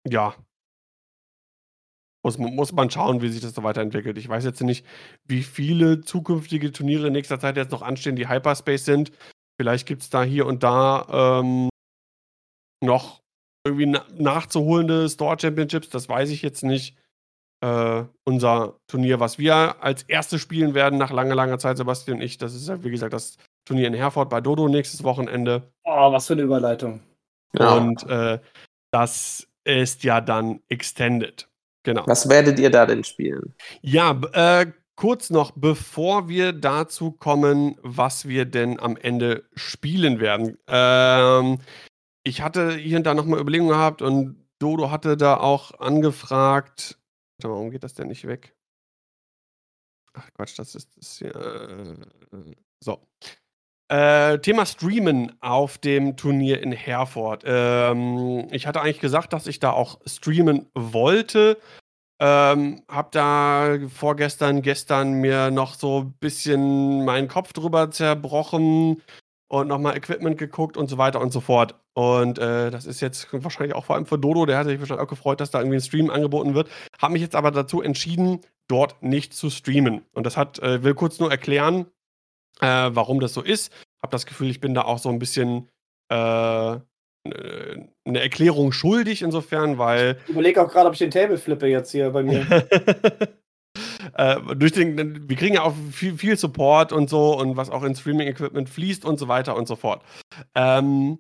[0.07, 0.35] ja,
[2.23, 4.17] muss, muss man schauen, wie sich das so weiterentwickelt.
[4.17, 4.85] Ich weiß jetzt nicht,
[5.25, 9.11] wie viele zukünftige Turniere in nächster Zeit jetzt noch anstehen, die Hyperspace sind.
[9.59, 11.69] Vielleicht gibt es da hier und da ähm,
[12.83, 13.21] noch
[13.65, 16.97] irgendwie na nachzuholende Store Championships, das weiß ich jetzt nicht.
[17.61, 22.23] Äh, unser Turnier, was wir als erstes spielen werden nach langer, langer Zeit, Sebastian und
[22.23, 23.35] ich, das ist ja, wie gesagt, das
[23.65, 25.69] Turnier in Herford bei Dodo nächstes Wochenende.
[25.83, 27.01] Oh, was für eine Überleitung.
[27.53, 27.73] Ja.
[27.73, 28.39] Und äh,
[28.91, 31.48] das ist ja dann Extended.
[31.89, 32.03] Genau.
[32.05, 33.55] Was werdet ihr da denn spielen?
[33.81, 40.59] Ja, äh, kurz noch, bevor wir dazu kommen, was wir denn am Ende spielen werden.
[40.67, 41.57] Ähm,
[42.23, 46.99] ich hatte hier und da nochmal Überlegungen gehabt und Dodo hatte da auch angefragt.
[47.37, 48.55] Warte mal, warum geht das denn nicht weg?
[50.13, 51.35] Ach Quatsch, das ist das hier.
[51.35, 51.95] Äh,
[52.83, 53.01] so.
[53.89, 57.43] Äh, Thema Streamen auf dem Turnier in Herford.
[57.45, 61.57] Ähm, ich hatte eigentlich gesagt, dass ich da auch streamen wollte.
[62.21, 69.01] Ähm, hab da vorgestern, gestern mir noch so ein bisschen meinen Kopf drüber zerbrochen
[69.47, 71.73] und nochmal Equipment geguckt und so weiter und so fort.
[71.93, 75.03] Und äh, das ist jetzt wahrscheinlich auch vor allem für Dodo, der hat sich wahrscheinlich
[75.03, 76.69] auch gefreut, dass da irgendwie ein Stream angeboten wird.
[77.01, 80.03] Hab mich jetzt aber dazu entschieden, dort nicht zu streamen.
[80.13, 81.87] Und das hat, äh, will kurz nur erklären,
[82.59, 83.71] äh, warum das so ist.
[84.01, 85.67] Hab das Gefühl, ich bin da auch so ein bisschen
[86.09, 86.79] äh,
[88.05, 90.17] eine Erklärung schuldig insofern, weil.
[90.25, 92.45] Ich überlege auch gerade, ob ich den Table flippe jetzt hier bei mir.
[94.15, 97.83] äh, durch den, wir kriegen ja auch viel, viel, Support und so und was auch
[97.83, 100.03] in Streaming-Equipment fließt und so weiter und so fort.
[100.55, 101.19] Ähm,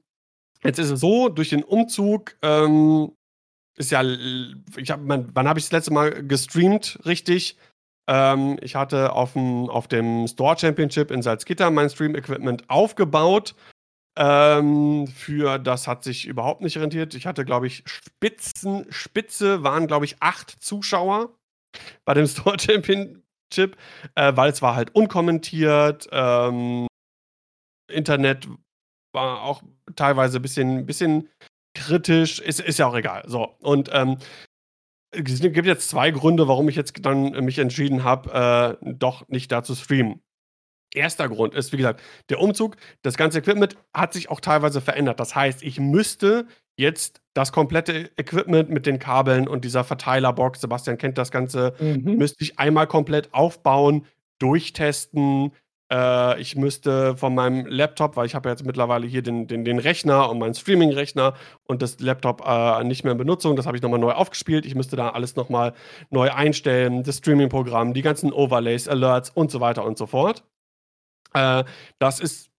[0.63, 3.11] jetzt ist es so, durch den Umzug ähm,
[3.77, 7.57] ist ja, ich hab, wann habe ich das letzte Mal gestreamt, richtig?
[8.09, 13.53] Ähm, ich hatte auf dem, auf dem Store Championship in Salzgitter mein Stream-Equipment aufgebaut.
[14.17, 17.13] Ähm, für das hat sich überhaupt nicht rentiert.
[17.13, 21.29] Ich hatte, glaube ich, Spitzen, Spitze waren, glaube ich, acht Zuschauer
[22.03, 23.77] bei dem Store Championship,
[24.15, 26.09] äh, weil es war halt unkommentiert.
[26.11, 26.87] Ähm,
[27.91, 28.47] Internet
[29.13, 29.61] war auch
[29.95, 31.29] teilweise ein bisschen, bisschen
[31.75, 32.39] kritisch.
[32.39, 33.23] Ist, ist ja auch egal.
[33.27, 34.17] So, und ähm,
[35.11, 39.51] es gibt jetzt zwei Gründe, warum ich jetzt dann mich entschieden habe, äh, doch nicht
[39.51, 40.21] da zu streamen.
[40.93, 42.75] Erster Grund ist, wie gesagt, der Umzug.
[43.03, 45.19] Das ganze Equipment hat sich auch teilweise verändert.
[45.19, 50.97] Das heißt, ich müsste jetzt das komplette Equipment mit den Kabeln und dieser Verteilerbox, Sebastian
[50.97, 52.15] kennt das Ganze, mhm.
[52.15, 54.05] müsste ich einmal komplett aufbauen,
[54.39, 55.51] durchtesten.
[55.91, 59.79] Äh, ich müsste von meinem Laptop, weil ich habe jetzt mittlerweile hier den, den, den
[59.79, 61.33] Rechner und meinen Streaming-Rechner
[61.67, 64.65] und das Laptop äh, nicht mehr in Benutzung, das habe ich nochmal neu aufgespielt.
[64.65, 65.73] Ich müsste da alles nochmal
[66.09, 70.43] neu einstellen, das Streaming-Programm, die ganzen Overlays, Alerts und so weiter und so fort.
[71.33, 71.63] Äh,
[71.99, 72.49] das ist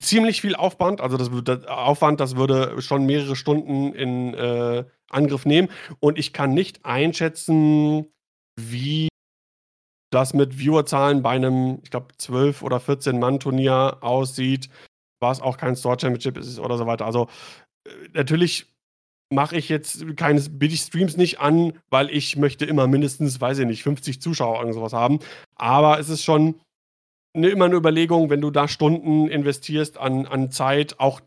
[0.00, 1.00] ziemlich viel Aufwand.
[1.00, 5.68] Also das, das, Aufwand, das würde schon mehrere Stunden in äh, Angriff nehmen.
[6.00, 8.12] Und ich kann nicht einschätzen,
[8.58, 9.08] wie
[10.10, 14.68] das mit Viewerzahlen bei einem, ich glaube, 12 oder 14 Mann-Turnier aussieht,
[15.20, 17.06] was auch kein Store Championship ist oder so weiter.
[17.06, 17.28] Also
[17.86, 18.66] äh, natürlich
[19.32, 23.58] mache ich jetzt keine biete ich Streams nicht an, weil ich möchte immer mindestens, weiß
[23.58, 25.18] ich nicht, 50 Zuschauer oder sowas haben.
[25.56, 26.60] Aber es ist schon
[27.34, 31.20] ne, immer eine Überlegung, wenn du da Stunden investierst an, an Zeit, auch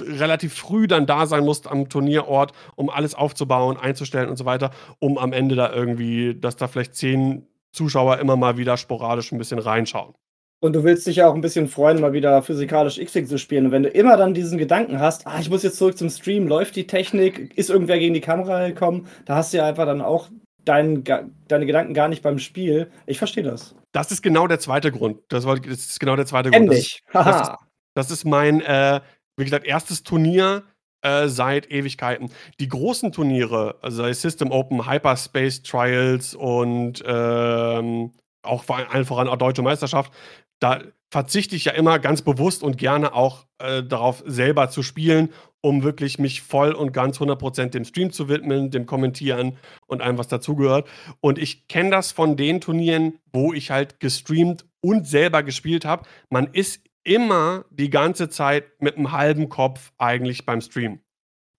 [0.00, 4.70] relativ früh dann da sein musst am Turnierort, um alles aufzubauen, einzustellen und so weiter,
[4.98, 9.38] um am Ende da irgendwie, dass da vielleicht zehn Zuschauer immer mal wieder sporadisch ein
[9.38, 10.14] bisschen reinschauen.
[10.62, 13.66] Und du willst dich ja auch ein bisschen freuen, mal wieder physikalisch X-Wing zu spielen.
[13.66, 16.46] Und wenn du immer dann diesen Gedanken hast, ah, ich muss jetzt zurück zum Stream,
[16.48, 20.02] läuft die Technik, ist irgendwer gegen die Kamera gekommen, da hast du ja einfach dann
[20.02, 20.28] auch
[20.66, 21.02] dein,
[21.48, 22.90] deine Gedanken gar nicht beim Spiel.
[23.06, 23.74] Ich verstehe das.
[23.92, 25.20] Das ist genau der zweite Grund.
[25.28, 26.64] Das, war, das ist genau der zweite Grund.
[26.64, 27.02] Endlich.
[27.12, 27.56] Das, das, ist,
[27.94, 29.00] das ist mein, äh,
[29.38, 30.64] wie gesagt, erstes Turnier
[31.02, 32.30] äh, seit Ewigkeiten.
[32.58, 38.12] Die großen Turniere, also System Open, Hyperspace Trials und ähm,
[38.42, 40.12] auch voran auch Deutsche Meisterschaft,
[40.60, 45.30] da verzichte ich ja immer ganz bewusst und gerne auch äh, darauf selber zu spielen,
[45.60, 49.56] um wirklich mich voll und ganz 100% dem Stream zu widmen, dem Kommentieren
[49.86, 50.88] und allem, was dazugehört.
[51.20, 56.04] Und ich kenne das von den Turnieren, wo ich halt gestreamt und selber gespielt habe.
[56.30, 61.00] Man ist immer die ganze Zeit mit einem halben Kopf eigentlich beim Stream.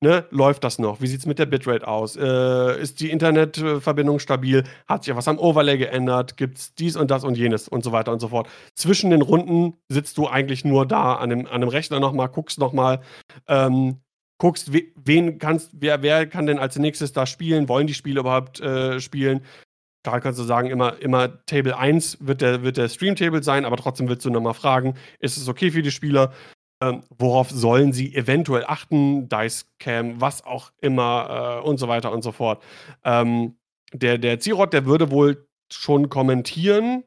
[0.03, 0.99] Ne, läuft das noch?
[0.99, 2.15] Wie sieht es mit der Bitrate aus?
[2.15, 4.63] Äh, ist die Internetverbindung stabil?
[4.87, 6.37] Hat sich was am Overlay geändert?
[6.37, 8.49] Gibt es dies und das und jenes und so weiter und so fort?
[8.73, 12.57] Zwischen den Runden sitzt du eigentlich nur da an dem, an einem Rechner nochmal, guckst
[12.57, 13.01] nochmal,
[13.47, 14.01] ähm,
[14.39, 17.69] guckst, we, wen kannst, wer, wer kann denn als nächstes da spielen?
[17.69, 19.41] Wollen die Spiele überhaupt äh, spielen?
[20.03, 23.77] Klar kannst du sagen, immer, immer Table 1 wird der, wird der Stream-Table sein, aber
[23.77, 26.33] trotzdem willst du nochmal fragen, ist es okay für die Spieler?
[26.81, 29.29] Ähm, worauf sollen sie eventuell achten?
[29.29, 32.63] Dicecam, was auch immer äh, und so weiter und so fort.
[33.03, 33.57] Ähm,
[33.93, 37.03] der, der Zirot, der würde wohl schon kommentieren.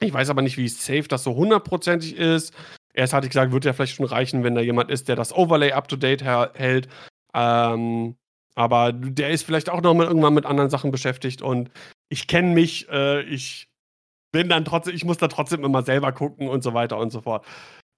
[0.00, 2.54] Ich weiß aber nicht, wie safe das so hundertprozentig ist.
[2.92, 5.32] Erst hatte ich gesagt, würde ja vielleicht schon reichen, wenn da jemand ist, der das
[5.34, 6.88] Overlay up to date hält.
[7.34, 8.16] Ähm,
[8.54, 11.70] aber der ist vielleicht auch noch mal irgendwann mit anderen Sachen beschäftigt und
[12.10, 13.68] ich kenne mich, äh, ich
[14.32, 17.22] bin dann trotzdem, ich muss da trotzdem immer selber gucken und so weiter und so
[17.22, 17.46] fort.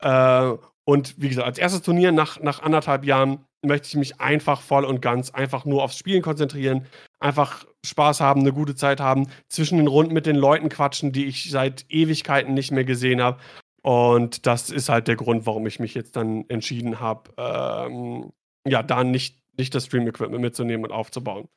[0.01, 0.53] Äh,
[0.85, 4.85] und wie gesagt, als erstes Turnier nach, nach anderthalb Jahren möchte ich mich einfach voll
[4.85, 6.87] und ganz einfach nur aufs Spielen konzentrieren,
[7.21, 11.27] einfach Spaß haben, eine gute Zeit haben, zwischen den Runden mit den Leuten quatschen, die
[11.27, 13.39] ich seit Ewigkeiten nicht mehr gesehen habe.
[13.83, 18.33] Und das ist halt der Grund, warum ich mich jetzt dann entschieden habe, ähm,
[18.67, 21.49] ja, da nicht, nicht das Stream-Equipment mitzunehmen und aufzubauen.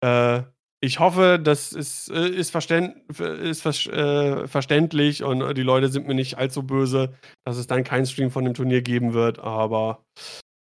[0.00, 0.42] Äh,
[0.84, 6.14] ich hoffe, das ist, äh, ist, verständ, ist äh, verständlich und die Leute sind mir
[6.14, 10.04] nicht allzu böse, dass es dann keinen Stream von dem Turnier geben wird, aber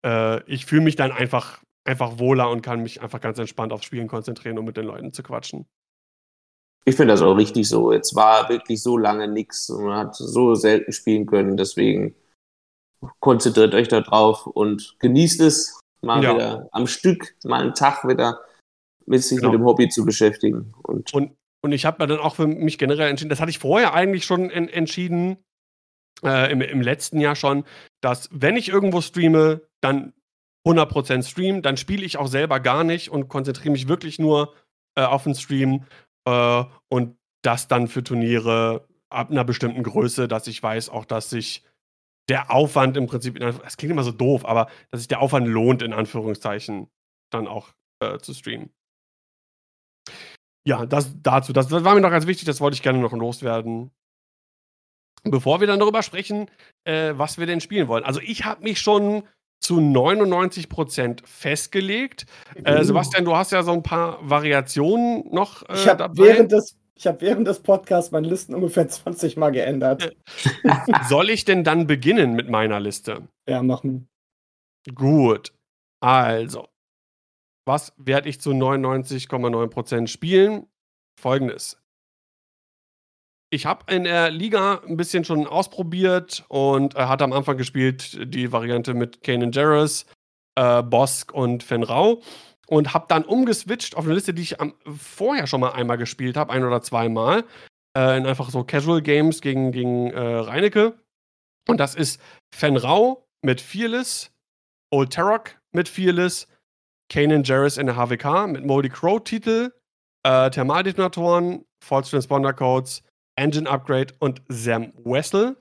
[0.03, 3.85] äh, ich fühle mich dann einfach, einfach wohler und kann mich einfach ganz entspannt aufs
[3.85, 5.67] Spielen konzentrieren, um mit den Leuten zu quatschen.
[6.85, 7.93] Ich finde das auch richtig so.
[7.93, 12.15] Jetzt war wirklich so lange nichts und man hat so selten spielen können, deswegen
[13.19, 16.33] konzentriert euch da drauf und genießt es mal ja.
[16.33, 18.39] wieder am Stück, mal einen Tag wieder
[19.07, 19.51] mit sich genau.
[19.51, 20.73] mit dem Hobby zu beschäftigen.
[20.83, 21.31] Und, und,
[21.61, 24.49] und ich habe dann auch für mich generell entschieden, das hatte ich vorher eigentlich schon
[24.49, 25.37] en entschieden,
[26.23, 27.63] äh, im, im letzten Jahr schon,
[28.01, 30.13] dass wenn ich irgendwo streame, dann
[30.67, 34.53] 100% Stream, dann spiele ich auch selber gar nicht und konzentriere mich wirklich nur
[34.95, 35.85] äh, auf den Stream
[36.25, 41.29] äh, und das dann für Turniere ab einer bestimmten Größe, dass ich weiß auch, dass
[41.29, 41.63] sich
[42.27, 45.81] der Aufwand im Prinzip, das klingt immer so doof, aber dass sich der Aufwand lohnt,
[45.81, 46.89] in Anführungszeichen,
[47.31, 47.69] dann auch
[48.01, 48.69] äh, zu streamen.
[50.65, 51.53] Ja, das dazu.
[51.53, 53.91] Das, das war mir noch ganz wichtig, das wollte ich gerne noch loswerden.
[55.23, 56.49] Bevor wir dann darüber sprechen,
[56.83, 58.03] äh, was wir denn spielen wollen.
[58.03, 59.23] Also ich habe mich schon
[59.59, 62.25] zu 99% festgelegt.
[62.63, 62.83] Äh, uh.
[62.83, 66.23] Sebastian, du hast ja so ein paar Variationen noch äh, ich dabei.
[66.23, 70.15] Während des, ich habe während des Podcasts meine Listen ungefähr 20 Mal geändert.
[71.09, 73.27] Soll ich denn dann beginnen mit meiner Liste?
[73.47, 74.07] Ja, machen.
[74.93, 75.53] Gut.
[75.99, 76.67] Also,
[77.67, 80.67] was werde ich zu 99,9% spielen?
[81.19, 81.77] Folgendes.
[83.49, 88.17] Ich habe in der Liga ein bisschen schon ausprobiert und äh, hatte am Anfang gespielt
[88.33, 90.05] die Variante mit Kanan Jarrus,
[90.55, 92.21] äh, Bosk und Fenrau
[92.67, 96.35] und habe dann umgeswitcht auf eine Liste, die ich am, vorher schon mal einmal gespielt
[96.35, 97.45] habe, ein oder zweimal,
[97.97, 100.99] äh, in einfach so Casual Games gegen, gegen äh, Reinecke.
[101.69, 102.21] Und das ist
[102.53, 104.31] Fenrau mit Fearless,
[104.91, 106.47] Old Tarok mit Fearless,
[107.09, 109.71] Kanan Jarrus in der HWK mit Moldy Crow-Titel,
[110.23, 113.03] äh, Thermaldetonatoren, False Transponder Codes,
[113.35, 115.57] Engine Upgrade und Sam Wessel.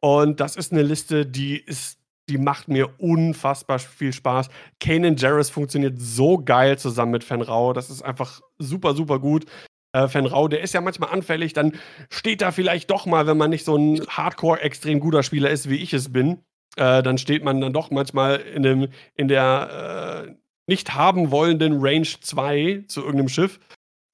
[0.00, 1.98] Und das ist eine Liste, die ist,
[2.28, 4.48] die macht mir unfassbar viel Spaß.
[4.80, 7.72] Kanan Jarrus funktioniert so geil zusammen mit Fenrau.
[7.72, 9.46] Das ist einfach super, super gut.
[9.94, 11.78] Äh, Fenrau, der ist ja manchmal anfällig, dann
[12.10, 15.68] steht da vielleicht doch mal, wenn man nicht so ein Hardcore extrem guter Spieler ist,
[15.68, 16.42] wie ich es bin,
[16.76, 20.34] äh, dann steht man dann doch manchmal in, dem, in der äh,
[20.66, 23.60] nicht haben wollenden Range 2 zu irgendeinem Schiff.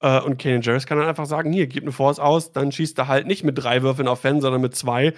[0.01, 2.97] Äh, und Kanan Jarrus kann dann einfach sagen: Hier, gib eine Force aus, dann schießt
[2.97, 5.13] er halt nicht mit drei Würfeln auf Fan, sondern mit zwei.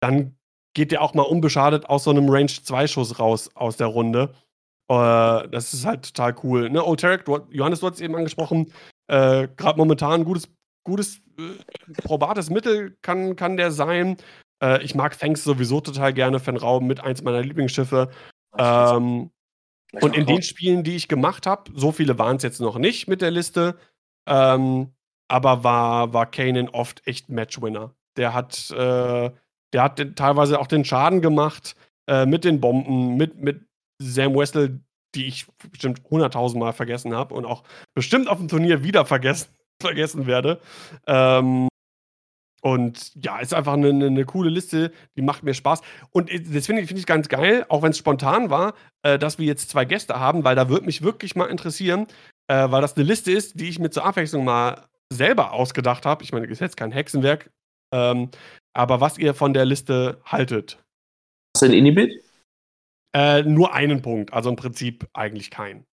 [0.00, 0.36] Dann
[0.74, 4.34] geht der auch mal unbeschadet aus so einem Range 2-Schuss raus aus der Runde.
[4.88, 6.70] Äh, das ist halt total cool.
[6.70, 6.84] Ne?
[6.84, 8.72] Old Tarek, du, Johannes, du hast es eben angesprochen,
[9.08, 10.48] äh, gerade momentan gutes,
[10.84, 14.18] gutes, äh, probates Mittel kann, kann der sein.
[14.62, 18.10] Äh, ich mag Fangs sowieso total gerne, Fenraum mit eins meiner Lieblingsschiffe.
[18.58, 19.30] Ähm,
[20.00, 23.08] und in den Spielen, die ich gemacht habe, so viele waren es jetzt noch nicht
[23.08, 23.78] mit der Liste,
[24.28, 24.94] ähm,
[25.28, 27.94] aber war, war Kanan oft echt Matchwinner.
[28.16, 29.30] Der hat, äh,
[29.72, 31.74] der hat den, teilweise auch den Schaden gemacht
[32.08, 33.66] äh, mit den Bomben, mit, mit
[34.00, 34.80] Sam Wessel,
[35.14, 37.64] die ich bestimmt 100.000 Mal vergessen habe und auch
[37.94, 39.48] bestimmt auf dem Turnier wieder vergessen,
[39.82, 40.60] vergessen werde.
[41.06, 41.68] Ähm,
[42.66, 45.82] und ja, ist einfach eine, eine, coole Liste, die macht mir Spaß.
[46.10, 48.74] Und das finde ich, find ich ganz geil, auch wenn es spontan war,
[49.04, 52.08] äh, dass wir jetzt zwei Gäste haben, weil da würde mich wirklich mal interessieren,
[52.48, 56.24] äh, weil das eine Liste ist, die ich mir zur Abwechslung mal selber ausgedacht habe.
[56.24, 57.50] Ich meine, das ist jetzt kein Hexenwerk,
[57.94, 58.30] Ähm,
[58.74, 60.82] aber was ihr von der Liste haltet.
[61.54, 62.20] Hast du ein Inhibit?
[63.14, 65.84] Äh, nur einen Punkt, also im Prinzip eigentlich keinen.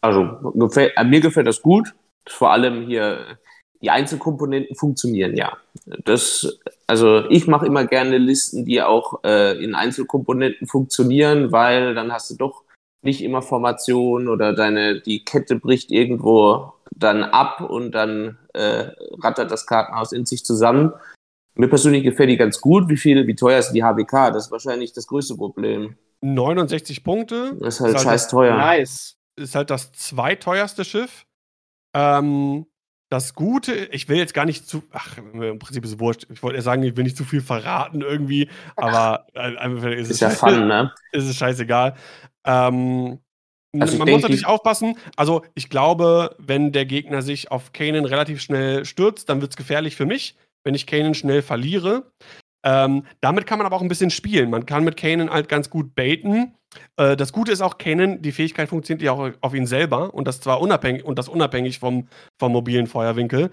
[0.00, 1.94] Also gefällt, äh, mir gefällt das gut.
[2.28, 3.38] Vor allem hier
[3.82, 5.56] die Einzelkomponenten funktionieren ja.
[6.04, 12.10] Das, also ich mache immer gerne Listen, die auch äh, in Einzelkomponenten funktionieren, weil dann
[12.12, 12.62] hast du doch
[13.02, 18.86] nicht immer Formation oder deine die Kette bricht irgendwo dann ab und dann äh,
[19.22, 20.92] rattert das Kartenhaus in sich zusammen.
[21.54, 22.88] Mir persönlich gefällt die ganz gut.
[22.88, 24.32] Wie viel, wie teuer ist die HBK?
[24.32, 25.96] Das ist wahrscheinlich das größte Problem.
[26.22, 27.54] 69 Punkte.
[27.60, 28.56] Das ist halt Ist halt scheiß das- teuer.
[28.56, 29.16] Nice.
[29.38, 31.26] Ist halt das zweiteuerste Schiff.
[31.96, 32.66] Ähm,
[33.08, 36.26] das Gute, ich will jetzt gar nicht zu, ach, im Prinzip ist es wurscht.
[36.30, 40.16] Ich wollte eher sagen, ich will nicht zu viel verraten irgendwie, aber einfach ist, Ist
[40.16, 40.92] es ja fun, ne?
[41.12, 41.94] ist es scheißegal.
[42.44, 43.20] Ähm,
[43.78, 44.98] Also man muss natürlich aufpassen.
[45.16, 49.56] Also, ich glaube, wenn der Gegner sich auf Kanan relativ schnell stürzt, dann wird es
[49.56, 52.10] gefährlich für mich, wenn ich Kanan schnell verliere.
[52.64, 54.50] Ähm, damit kann man aber auch ein bisschen spielen.
[54.50, 56.54] Man kann mit Kanan halt ganz gut baiten.
[56.96, 60.26] Äh, das Gute ist auch, Kanan, die Fähigkeit funktioniert ja auch auf ihn selber und
[60.26, 62.08] das zwar unabhängig und das unabhängig vom,
[62.38, 63.50] vom mobilen Feuerwinkel.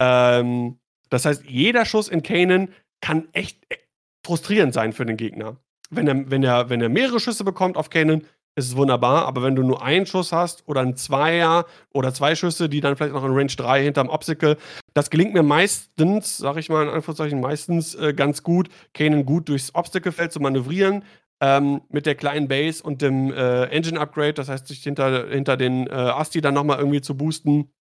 [0.00, 0.78] Ähm,
[1.10, 2.70] das heißt, jeder Schuss in Kanan
[3.00, 3.76] kann echt äh,
[4.24, 5.56] frustrierend sein für den Gegner.
[5.90, 8.26] Wenn er, wenn er, wenn er mehrere Schüsse bekommt auf Kanan,
[8.56, 12.34] ist es wunderbar, aber wenn du nur einen Schuss hast oder ein Zweier oder zwei
[12.36, 14.56] Schüsse, die dann vielleicht noch in Range 3 hinterm Obstacle,
[14.94, 19.48] das gelingt mir meistens, sag ich mal in Anführungszeichen, meistens äh, ganz gut, Kanan gut
[19.48, 21.04] durchs Obstacle-Feld zu manövrieren,
[21.40, 25.88] ähm, mit der kleinen Base und dem äh, Engine-Upgrade, das heißt, sich hinter, hinter den
[25.88, 27.72] äh, Asti dann nochmal irgendwie zu boosten.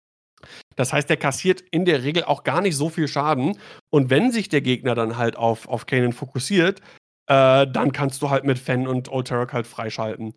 [0.75, 3.57] Das heißt, der kassiert in der Regel auch gar nicht so viel Schaden.
[3.91, 6.81] Und wenn sich der Gegner dann halt auf, auf Kanan fokussiert,
[7.27, 10.33] äh, dann kannst du halt mit Fen und Old Turok halt freischalten.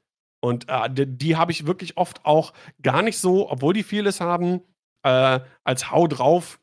[0.46, 4.20] Und äh, die, die habe ich wirklich oft auch gar nicht so, obwohl die vieles
[4.20, 4.60] haben,
[5.02, 6.60] äh, als Hau drauf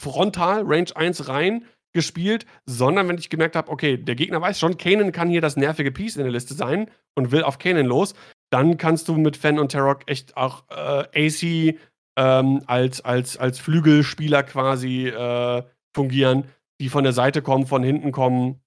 [0.00, 4.76] frontal, Range 1 rein gespielt, sondern wenn ich gemerkt habe, okay, der Gegner weiß schon,
[4.76, 8.14] Kanan kann hier das nervige Piece in der Liste sein und will auf Kanan los,
[8.50, 11.76] dann kannst du mit Fen und Tarok echt auch äh, AC
[12.16, 16.44] ähm, als, als, als Flügelspieler quasi äh, fungieren,
[16.80, 18.60] die von der Seite kommen, von hinten kommen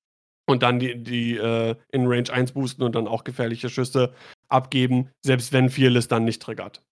[0.45, 4.13] und dann die, die äh, in Range 1 boosten und dann auch gefährliche Schüsse
[4.49, 6.83] abgeben, selbst wenn Fearless dann nicht triggert.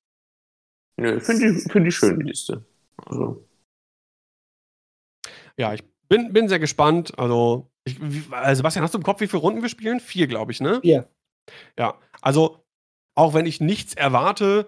[0.98, 2.66] Nö, finde ich, find ich schön, die Liste.
[3.06, 3.46] Also,
[5.58, 7.18] Ja, ich bin, bin sehr gespannt.
[7.18, 8.00] Also, ich,
[8.32, 10.00] also, Sebastian, hast du im Kopf, wie viele Runden wir spielen?
[10.00, 10.80] Vier, glaube ich, ne?
[10.82, 11.10] Vier.
[11.78, 12.64] Ja, also,
[13.18, 14.68] auch wenn ich nichts erwarte,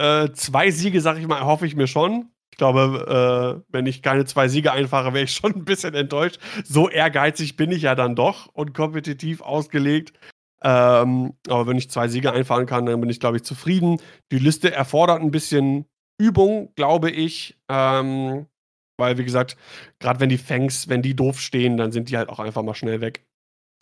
[0.00, 2.30] äh, zwei Siege, sag ich mal, hoffe ich mir schon.
[2.52, 6.38] Ich glaube, äh, wenn ich keine zwei Siege einfahre, wäre ich schon ein bisschen enttäuscht.
[6.64, 10.18] So ehrgeizig bin ich ja dann doch und kompetitiv ausgelegt.
[10.64, 14.00] Ähm, aber wenn ich zwei Siege einfahren kann, dann bin ich, glaube ich, zufrieden.
[14.32, 15.84] Die Liste erfordert ein bisschen
[16.18, 17.58] Übung, glaube ich.
[17.68, 18.46] Ähm,
[18.98, 19.56] weil, wie gesagt,
[19.98, 22.74] gerade wenn die Fangs, wenn die doof stehen, dann sind die halt auch einfach mal
[22.74, 23.24] schnell weg.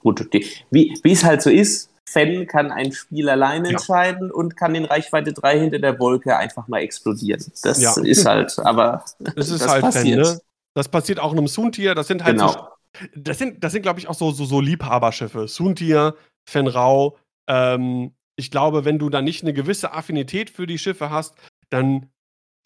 [0.00, 3.74] gut, die, wie es halt so ist, Fan kann ein Spiel alleine Ja.
[3.74, 7.44] entscheiden und kann in Reichweite 3 hinter der Wolke einfach mal explodieren.
[7.62, 7.94] Das Ja.
[8.02, 10.26] ist halt, aber Das ist Das halt passiert.
[10.26, 10.40] Fan, ne?
[10.74, 11.94] Das passiert auch in einem Soontier.
[11.94, 12.68] Das sind halt so genau.
[13.14, 15.48] Das sind, das sind glaube ich, auch so, so, so Liebhaberschiffe.
[15.48, 16.16] Suntier,
[16.48, 17.18] Fenrau.
[17.48, 21.34] Ähm, ich glaube, wenn du da nicht eine gewisse Affinität für die Schiffe hast,
[21.70, 22.10] dann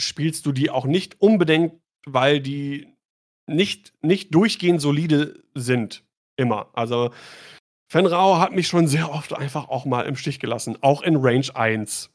[0.00, 1.74] spielst du die auch nicht unbedingt,
[2.06, 2.88] weil die
[3.46, 6.04] nicht, nicht durchgehend solide sind.
[6.36, 6.68] Immer.
[6.74, 7.10] Also,
[7.90, 10.76] Fenrau hat mich schon sehr oft einfach auch mal im Stich gelassen.
[10.82, 12.10] Auch in Range 1.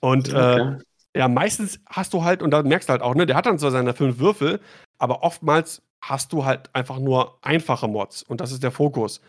[0.00, 0.82] Und äh, Okay.
[1.16, 3.58] ja, meistens hast du halt, und da merkst du halt auch, ne, der hat dann
[3.58, 4.60] zwar seine fünf Würfel,
[4.98, 9.20] aber oftmals hast du halt einfach nur einfache Mods und das ist der Fokus.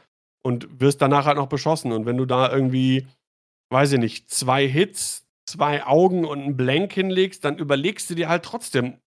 [0.44, 1.92] Und wirst danach halt noch beschossen.
[1.92, 3.08] Und wenn du da irgendwie,
[3.72, 8.30] weiß ich nicht, zwei Hits, zwei Augen und einen Blank hinlegst, dann überlegst du dir
[8.30, 8.98] halt trotzdem,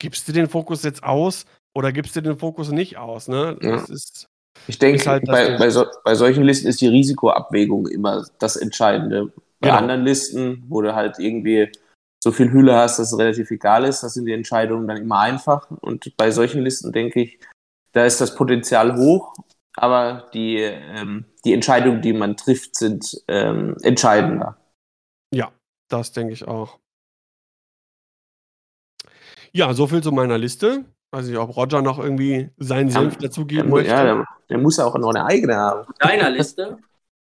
[0.00, 3.56] gibst du den Fokus jetzt aus oder gibst du den Fokus nicht aus, ne?
[3.62, 3.72] Ja.
[3.72, 4.26] Das ist,
[4.66, 9.26] Ich denke, halt bei, bei, so, bei solchen Listen ist die Risikoabwägung immer das Entscheidende.
[9.60, 9.78] Bei Genau.
[9.78, 11.70] anderen Listen, wo du halt irgendwie
[12.22, 15.18] so viel Hülle hast, dass es relativ egal ist, das sind die Entscheidungen dann immer
[15.18, 15.68] einfach.
[15.80, 17.40] Und bei solchen Listen denke ich,
[17.92, 19.34] da ist das Potenzial hoch,
[19.76, 24.56] aber die, ähm, die Entscheidungen, die man trifft, sind ähm, entscheidender.
[25.88, 26.78] das denke ich auch.
[29.52, 30.84] Ja, so viel zu meiner Liste.
[31.10, 33.90] Weiß nicht, ob Roger noch irgendwie seinen Ja, Senf dazugeben möchte.
[33.90, 35.92] ja, der, der muss ja auch noch eine eigene haben.
[35.98, 36.78] Deiner Liste.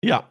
[0.04, 0.30] ja.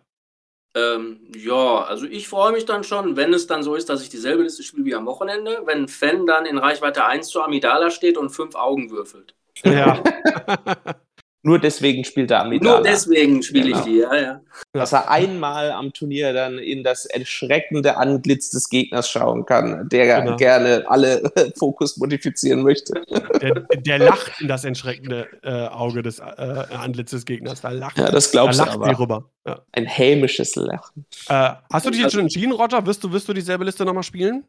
[0.74, 4.08] Ähm, ja, also ich freue mich dann schon, wenn es dann so ist, dass ich
[4.08, 8.18] dieselbe Liste spiele wie am Wochenende, wenn Fan dann in Reichweite 1 zu Amidala steht
[8.18, 9.34] und fünf Augen würfelt.
[9.62, 10.02] Ja.
[11.46, 12.76] Nur deswegen spielt er Amidala.
[12.76, 13.78] Nur deswegen spiele genau.
[13.78, 14.40] ich die, ja, ja.
[14.72, 20.22] Dass er einmal am Turnier dann in das erschreckende Antlitz des Gegners schauen kann, der
[20.22, 20.36] genau.
[20.36, 21.22] gerne alle
[21.58, 22.94] Fokus modifizieren möchte.
[23.42, 27.60] Der, der, lacht in das erschreckende äh, Auge des äh, Antlitz des Gegners.
[27.60, 28.98] Da lacht, ja, das glaubst da lacht du aber.
[28.98, 29.30] rüber.
[29.46, 29.60] Ja.
[29.72, 31.04] Ein hämisches Lachen.
[31.28, 32.86] Äh, hast du dich jetzt schon entschieden, Roger?
[32.86, 34.44] Wirst du, wirst du dieselbe Liste nochmal spielen?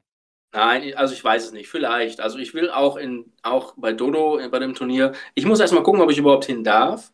[0.56, 1.68] Nein, also ich weiß es nicht.
[1.68, 2.22] Vielleicht.
[2.22, 5.12] Also ich will auch in auch bei Dodo bei dem Turnier.
[5.34, 7.12] Ich muss erstmal gucken, ob ich überhaupt hin darf.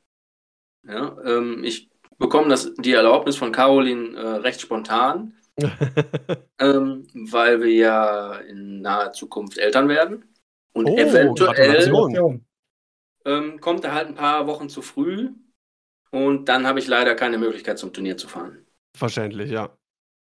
[0.88, 1.90] Ja, ähm, ich
[2.20, 5.34] bekomme das, die Erlaubnis von Caroline äh, recht spontan,
[6.60, 10.24] ähm, weil wir ja in naher Zukunft Eltern werden.
[10.74, 11.92] Und oh, eventuell
[13.26, 15.30] ähm, kommt er halt ein paar Wochen zu früh.
[16.12, 18.68] Und dann habe ich leider keine Möglichkeit zum Turnier zu fahren.
[18.96, 19.76] Verständlich, ja.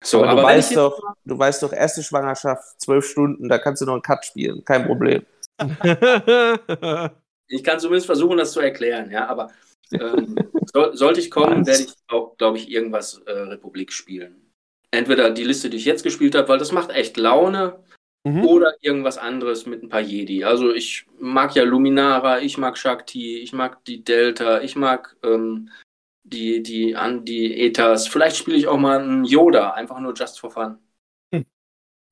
[0.03, 3.81] So, aber, aber du, weißt doch, du weißt doch, erste Schwangerschaft, zwölf Stunden, da kannst
[3.81, 5.25] du noch einen Cut spielen, kein Problem.
[7.47, 9.51] ich kann zumindest versuchen, das zu erklären, ja, aber
[9.91, 10.35] ähm,
[10.73, 14.51] so, sollte ich kommen, werde ich auch, glaube ich, irgendwas äh, Republik spielen.
[14.91, 17.79] Entweder die Liste, die ich jetzt gespielt habe, weil das macht echt Laune,
[18.23, 18.45] mhm.
[18.45, 20.43] oder irgendwas anderes mit ein paar Jedi.
[20.43, 25.69] Also ich mag ja Luminara, ich mag Shakti, ich mag die Delta, ich mag ähm,
[26.23, 28.07] die, die, an die Ethers.
[28.07, 30.77] Vielleicht spiele ich auch mal einen Yoda, einfach nur just for fun.
[31.33, 31.45] Hm.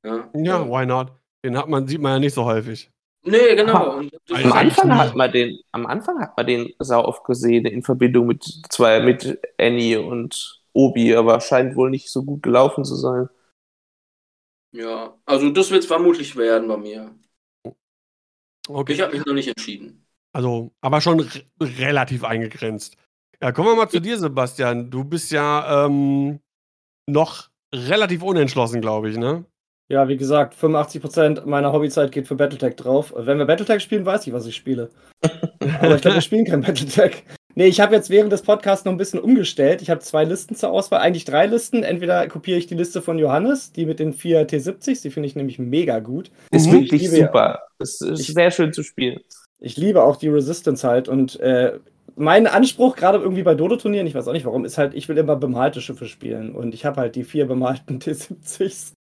[0.06, 1.12] Ja, ja, why not?
[1.44, 2.92] Den hat man, sieht man ja nicht so häufig.
[3.24, 4.00] Nee, genau.
[4.00, 8.28] am, Anfang hat man den, am Anfang hat man den sau oft gesehen in Verbindung
[8.28, 13.30] mit zwei, mit Annie und Obi, aber scheint wohl nicht so gut gelaufen zu sein.
[14.72, 17.14] Ja, also das wird es vermutlich werden bei mir.
[18.68, 18.94] Okay.
[18.94, 20.08] Ich habe mich noch nicht entschieden.
[20.34, 21.30] Also, aber schon
[21.60, 22.96] relativ eingegrenzt.
[23.42, 24.92] Ja, kommen wir mal zu dir, Sebastian.
[24.92, 26.40] Du bist ja ähm,
[27.08, 29.46] noch relativ unentschlossen, glaube ich, ne?
[29.90, 33.14] Ja, wie gesagt, 85% meiner Hobbyzeit geht für Battletech drauf.
[33.18, 34.90] Wenn wir Battletech spielen, weiß ich, was ich spiele.
[35.82, 37.24] Aber ich glaube, wir spielen kein Battletech.
[37.56, 39.82] Nee, ich habe jetzt während des Podcasts noch ein bisschen umgestellt.
[39.82, 41.84] Ich habe zwei Listen zur Auswahl, eigentlich drei Listen.
[41.84, 45.36] Entweder kopiere ich die Liste von Johannes, die mit den vier T70s, die finde ich
[45.36, 46.32] nämlich mega gut.
[46.52, 46.74] Ist mhm.
[46.74, 47.60] wirklich super.
[47.80, 49.20] Es ist ich, sehr schön zu spielen.
[49.60, 51.80] Ich liebe auch die Resistance halt und äh,
[52.16, 55.18] mein Anspruch, gerade irgendwie bei Dodo-Turnieren, ich weiß auch nicht warum, ist halt, ich will
[55.18, 58.94] immer bemalte Schiffe spielen und ich habe halt die vier bemalten T70s.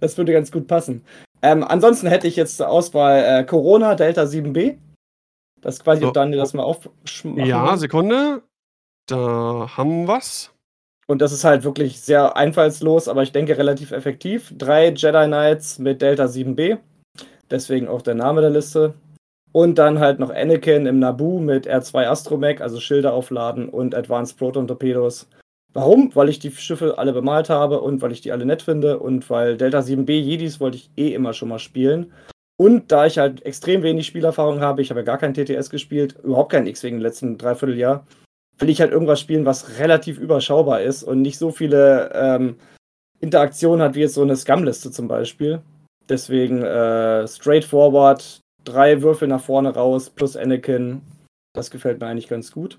[0.00, 1.04] Das würde ganz gut passen.
[1.42, 4.76] Ähm, ansonsten hätte ich jetzt zur Auswahl äh, Corona Delta 7b.
[5.60, 6.08] Das quasi, so.
[6.08, 7.78] ob Daniel das mal aufschmachen Ja, will.
[7.78, 8.42] Sekunde.
[9.06, 10.52] Da haben wir's.
[11.08, 14.52] Und das ist halt wirklich sehr einfallslos, aber ich denke relativ effektiv.
[14.56, 16.78] Drei Jedi Knights mit Delta 7b.
[17.50, 18.94] Deswegen auch der Name der Liste.
[19.52, 24.36] Und dann halt noch Anakin im Naboo mit R2 Astromech, also Schilder aufladen und Advanced
[24.36, 25.28] Proton Torpedos.
[25.72, 26.10] Warum?
[26.14, 29.28] Weil ich die Schiffe alle bemalt habe und weil ich die alle nett finde und
[29.28, 32.12] weil Delta 7b Jedis wollte ich eh immer schon mal spielen.
[32.56, 36.16] Und da ich halt extrem wenig Spielerfahrung habe, ich habe ja gar kein TTS gespielt,
[36.22, 38.06] überhaupt kein X wegen im letzten Dreivierteljahr,
[38.58, 42.56] will ich halt irgendwas spielen, was relativ überschaubar ist und nicht so viele ähm,
[43.20, 45.60] Interaktionen hat wie jetzt so eine Scum-Liste zum Beispiel.
[46.08, 51.02] Deswegen äh, straightforward, drei Würfel nach vorne raus plus Anakin.
[51.54, 52.78] Das gefällt mir eigentlich ganz gut.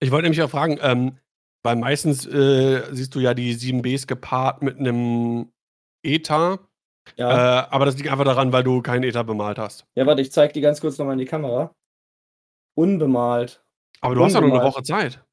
[0.00, 1.18] Ich wollte nämlich auch fragen, ähm,
[1.62, 5.50] weil meistens äh, siehst du ja die 7Bs gepaart mit einem
[6.02, 6.58] ETA.
[7.16, 7.64] Ja.
[7.64, 9.86] Äh, aber das liegt einfach daran, weil du keinen ETA bemalt hast.
[9.94, 11.72] Ja, warte, ich zeig die ganz kurz nochmal in die Kamera.
[12.76, 13.62] Unbemalt.
[14.00, 14.24] Aber du Unbemalt.
[14.24, 15.24] hast ja nur eine Woche Zeit.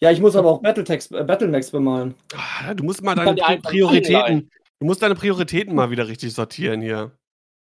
[0.00, 2.14] Ja, ich muss aber auch Battletext, äh, Battlemax bemalen.
[2.34, 4.50] Ah, du musst mal deine Prioritäten.
[4.78, 7.12] Du musst deine Prioritäten mal wieder richtig sortieren hier.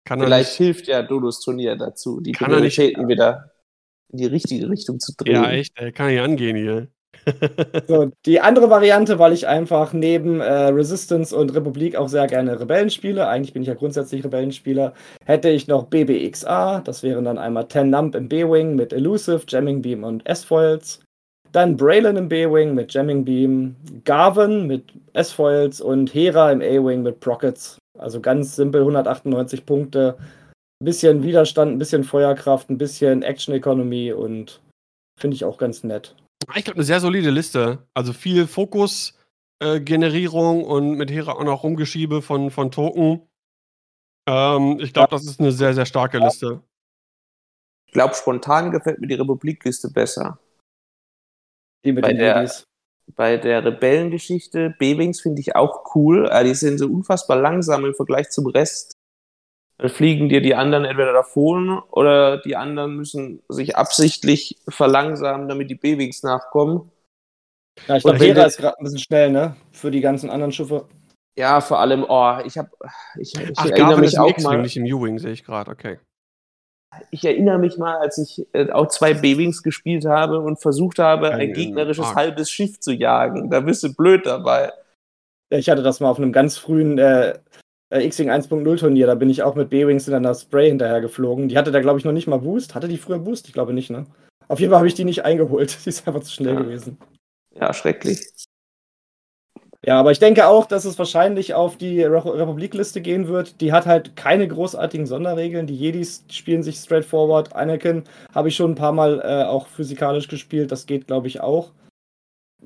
[0.05, 3.51] Kann Vielleicht nicht, hilft ja Dodos Turnier dazu, die Prioritäten wieder
[4.13, 5.35] in die richtige Richtung zu drehen.
[5.35, 6.89] Ja, echt, kann ich angehen hier.
[7.89, 12.61] so, die andere Variante, weil ich einfach neben äh, Resistance und Republik auch sehr gerne
[12.61, 14.95] Rebellen spiele, eigentlich bin ich ja grundsätzlich Rebellenspieler,
[15.25, 19.83] hätte ich noch BBXA, das wären dann einmal 10 Nump im B-Wing mit Elusive, Jamming
[19.83, 21.01] Beam und S-Foils.
[21.53, 27.21] Dann Braylon im B-Wing mit Jamming Beam, Garvin mit S-Foils und Hera im A-Wing mit
[27.21, 27.79] Prockets.
[27.99, 30.17] Also ganz simpel 198 Punkte.
[30.81, 34.61] Ein bisschen Widerstand, ein bisschen Feuerkraft, ein bisschen Action-Economy und
[35.19, 36.17] finde ich auch ganz nett.
[36.55, 37.87] Ich glaube, eine sehr solide Liste.
[37.95, 43.27] Also viel Fokus-Generierung äh, und mit Hera auch noch Rumgeschiebe von, von Token.
[44.29, 45.19] Ähm, ich glaube, ja.
[45.19, 46.61] das ist eine sehr, sehr starke Liste.
[47.87, 50.39] Ich glaube, spontan gefällt mir die Republik-Liste besser.
[51.85, 52.51] Die mit bei den der,
[53.15, 56.29] bei der Rebellengeschichte, B-Wings finde ich auch cool.
[56.29, 58.97] Aber die sind so unfassbar langsam im Vergleich zum Rest.
[59.79, 65.69] Dann fliegen dir die anderen entweder davon oder die anderen müssen sich absichtlich verlangsamen, damit
[65.71, 66.91] die B-Wings nachkommen.
[67.89, 69.57] Ja, ich glaube, Hera ist gerade ein bisschen schnell, ne?
[69.73, 70.89] Für die ganzen anderen Schiffe.
[71.37, 72.71] Ja, vor allem, oh, ich habe.
[73.19, 74.63] Ich, ich Ach, erinnere mich auch mal.
[74.63, 75.99] nicht im U-Wing, sehe ich gerade, okay.
[77.11, 81.31] Ich erinnere mich mal, als ich äh, auch zwei B-Wings gespielt habe und versucht habe,
[81.31, 82.17] Ein- ein gegnerisches Arc.
[82.17, 83.51] halbes Schiff zu jagen.
[83.51, 84.73] Da bist du blöd dabei.
[85.51, 87.35] Ich hatte das mal auf einem ganz frühen äh,
[87.91, 89.07] äh, X-Wing 1.0 Turnier.
[89.07, 91.49] Da bin ich auch mit B-Wings in einer Spray hinterher geflogen.
[91.49, 92.75] Die hatte da, glaube ich, noch nicht mal Boost.
[92.75, 93.47] Hatte die früher Boost?
[93.47, 94.07] Ich glaube nicht, ne?
[94.49, 95.77] Auf jeden Fall habe ich die nicht eingeholt.
[95.85, 96.61] Die ist einfach zu schnell Ja.
[96.61, 96.99] gewesen.
[97.55, 98.21] Ja, schrecklich.
[99.87, 103.61] Ja, aber ich denke auch, dass es wahrscheinlich auf die Re Republik-Liste gehen wird.
[103.61, 105.67] Die hat halt keine großartigen Sonderregeln.
[105.67, 107.55] Die Jedis spielen sich straightforward.
[107.55, 108.05] Anakin
[108.35, 110.73] habe ich schon ein paar Mal äh, auch physikalisch gespielt.
[110.73, 111.73] Das geht, glaube ich, auch.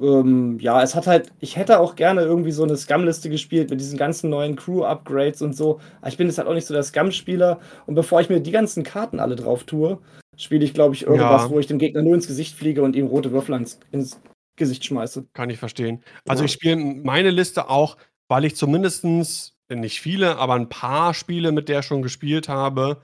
[0.01, 3.81] Ähm, ja, es hat halt, ich hätte auch gerne irgendwie so eine Scum-Liste gespielt mit
[3.81, 5.81] diesen ganzen neuen Crew-Upgrades und so.
[6.01, 7.59] Aber ich bin jetzt halt auch nicht so der Scum-Spieler.
[7.87, 9.99] Und bevor ich mir die ganzen Karten alle drauf tue,
[10.37, 11.51] spiele ich, glaube ich, irgendwas, Ja.
[11.51, 14.21] wo ich dem Gegner nur ins Gesicht fliege und ihm rote Würfel ins, ins
[14.59, 15.27] Gesicht schmeiße.
[15.33, 16.03] Kann ich verstehen.
[16.27, 16.47] Also Ja.
[16.47, 17.97] ich spiele meine Liste auch,
[18.29, 23.03] weil ich zumindestens nicht viele, aber ein paar Spiele mit der schon gespielt habe.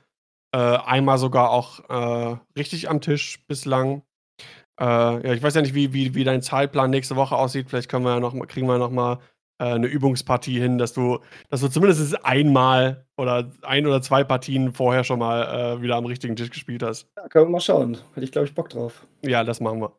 [0.54, 4.02] Äh, einmal sogar auch äh, richtig am Tisch bislang.
[4.80, 7.68] Äh, ja, ich weiß ja nicht, wie, wie, wie dein Zeitplan nächste Woche aussieht.
[7.70, 9.18] Vielleicht können wir ja noch, kriegen wir noch mal
[9.58, 11.18] äh, eine Übungspartie hin, dass du,
[11.48, 16.06] dass du zumindest einmal oder ein oder zwei Partien vorher schon mal äh, wieder am
[16.06, 17.08] richtigen Tisch gespielt hast.
[17.16, 17.98] Ja, können wir mal schauen.
[18.14, 19.06] Hätte ich, glaube ich, Bock drauf.
[19.22, 19.92] Ja, das machen wir.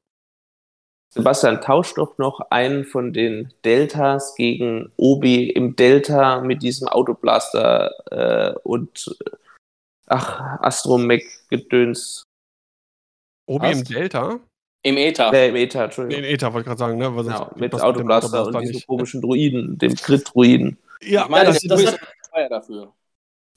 [1.16, 7.92] Sebastian, tausch doch noch einen von den Deltas gegen Obi im Delta mit diesem Autoblaster
[8.12, 9.30] äh, und äh,
[10.08, 12.24] ach, Astromech-Gedöns.
[13.48, 13.94] Obi im Passt.
[13.94, 14.40] Delta?
[14.84, 15.34] Im Ether.
[15.34, 16.24] Äh, im Eta, Nee, Entschuldigung.
[16.24, 17.06] in Ether wollte ich gerade sagen, ne?
[17.06, 18.88] Sonst Genau, mit das Autoblaster dem und diesem nicht.
[18.88, 20.78] komischen Druiden, dem Crit-Druiden.
[21.02, 22.00] Ja, ich meine, das- das, das ist
[22.32, 22.94] teuer dafür.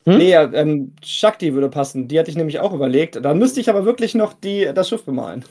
[0.04, 0.16] Hm?
[0.18, 2.08] Nee, ja, ähm, Shakti würde passen.
[2.08, 3.16] Die hatte ich nämlich auch überlegt.
[3.22, 5.44] Da müsste ich aber wirklich noch die, das Schiff bemalen.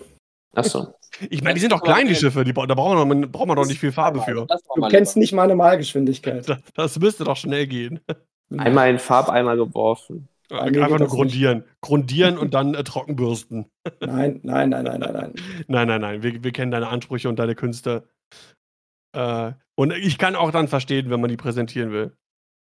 [0.55, 0.93] Achso.
[1.29, 2.43] Ich meine, die sind doch klein, die Schiffe.
[2.43, 4.45] Die, da braucht man, doch- braucht man doch nicht viel Farbe für.
[4.47, 6.47] Das war Du kennst nicht meine Malgeschwindigkeit.
[6.47, 7.99] Das, das müsste doch schnell gehen.
[8.57, 10.27] Einmal in Farbeimer geworfen.
[10.49, 11.15] Mir Einfach nur das nicht.
[11.15, 11.63] grundieren.
[11.81, 13.65] Grundieren und dann äh, trockenbürsten.
[13.99, 15.33] Nein, nein, nein, nein, nein, nein.
[15.67, 16.23] Nein, nein, nein.
[16.23, 18.07] Wir, wir kennen deine Ansprüche und deine Künste.
[19.13, 22.15] Äh, und ich kann auch dann verstehen, wenn man die präsentieren will.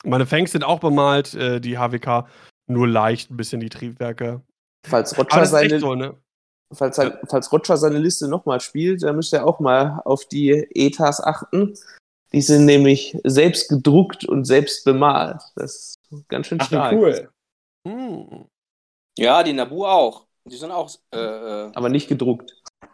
[0.06, 2.28] Meine Fangs sind auch bemalt, äh, die HWK,
[2.68, 4.42] nur leicht ein bisschen die Triebwerke.
[4.86, 6.16] Falls Roger, seine, so, ne?
[6.76, 10.52] Falls, er, falls Roger seine Liste nochmal spielt, dann müsst ihr auch mal auf die
[10.74, 11.78] Etas achten.
[12.32, 15.42] Die sind nämlich selbst gedruckt und selbst bemalt.
[15.56, 16.94] Das ist ganz schön Ach, stark.
[16.94, 17.30] cool.
[17.88, 18.46] Hm.
[19.18, 20.26] Ja, die Nabu auch.
[20.50, 20.90] Die sind auch.
[21.14, 22.54] Äh, äh, Aber nicht gedruckt.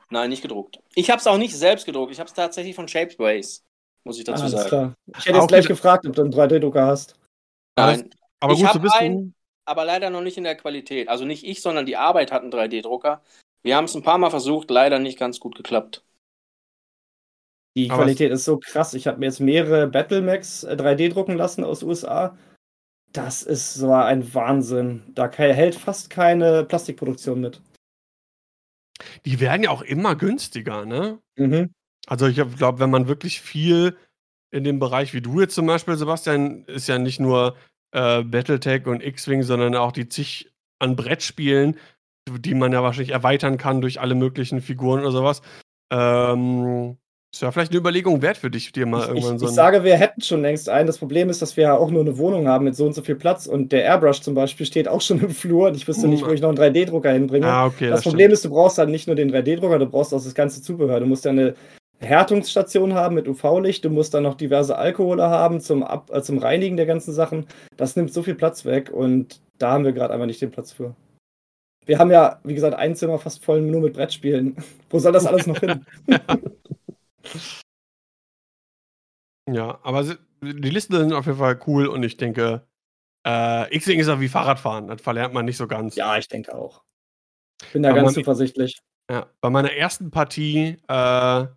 [0.09, 0.79] nein, nicht gedruckt.
[0.95, 2.11] Ich habe es auch nicht selbst gedruckt.
[2.11, 3.63] Ich habe es tatsächlich von Shapeways,
[4.03, 4.67] muss ich dazu Alles sagen.
[4.67, 4.93] klar.
[5.17, 7.15] Ich hätte Auch jetzt gleich gefragt, ob du einen 3D-Drucker hast.
[7.77, 8.09] Nein,
[8.41, 8.97] Aber Ich gut zu wissen.
[8.97, 9.35] einen-
[9.65, 11.07] aber leider noch nicht in der Qualität.
[11.09, 13.21] Also nicht ich, sondern die Arbeit hat einen 3D-Drucker.
[13.63, 16.03] Wir haben es ein paar Mal versucht, leider nicht ganz gut geklappt.
[17.75, 18.93] Die Aber Qualität ist so krass.
[18.93, 22.37] Ich habe mir jetzt mehrere Battlemax äh, 3D drucken lassen aus USA.
[23.11, 25.03] Das ist so ein Wahnsinn.
[25.15, 27.61] Da hält fast keine Plastikproduktion mit.
[29.25, 31.19] Die werden ja auch immer günstiger, ne?
[31.35, 31.73] Mhm.
[32.07, 33.97] Also ich glaube, wenn man wirklich viel
[34.51, 37.55] in dem Bereich, wie du jetzt zum Beispiel, Sebastian, ist ja nicht nur
[37.91, 41.77] äh, Battletech und X-Wing, sondern auch die zig an Brettspielen,
[42.37, 45.41] die man ja wahrscheinlich erweitern kann durch alle möglichen Figuren oder sowas.
[45.91, 46.97] Ähm,
[47.31, 49.51] ist ja vielleicht eine Überlegung wert für dich, dir mal Ich, ich, irgendwann so ich
[49.51, 50.87] sage, wir hätten schon längst einen.
[50.87, 53.03] Das Problem ist, dass wir ja auch nur eine Wohnung haben mit so und so
[53.03, 56.07] viel Platz und der Airbrush zum Beispiel steht auch schon im Flur und ich wüsste
[56.07, 57.45] nicht, wo ich noch einen 3D-Drucker hinbringe.
[57.45, 58.33] ah, okay, das das, Problem stimmt.
[58.33, 60.99] ist, du brauchst halt nicht nur den 3D-Drucker, du brauchst auch das ganze Zubehör.
[60.99, 61.53] Du musst ja eine
[61.99, 66.39] Härtungsstation haben mit UV-Licht, du musst dann noch diverse Alkohole haben zum, Ab äh, zum
[66.39, 67.45] Reinigen der ganzen Sachen.
[67.77, 70.71] Das nimmt so viel Platz weg und da haben wir gerade einfach nicht den Platz
[70.71, 70.95] für.
[71.89, 74.55] Wir haben ja, wie gesagt, ein Zimmer fast voll nur mit Brettspielen.
[74.91, 75.83] Wo soll das alles noch hin?
[79.51, 82.67] Ja, aber die Listen sind auf jeden Fall cool und ich denke,
[83.25, 84.87] äh, X-Wing ist ja wie Fahrradfahren.
[84.87, 85.95] Das verlernt man nicht so ganz.
[85.95, 86.83] ja, ich denke auch.
[87.73, 88.79] Bin da Aber ganz man- zuversichtlich.
[89.09, 91.47] Ja, bei meiner ersten Partie äh,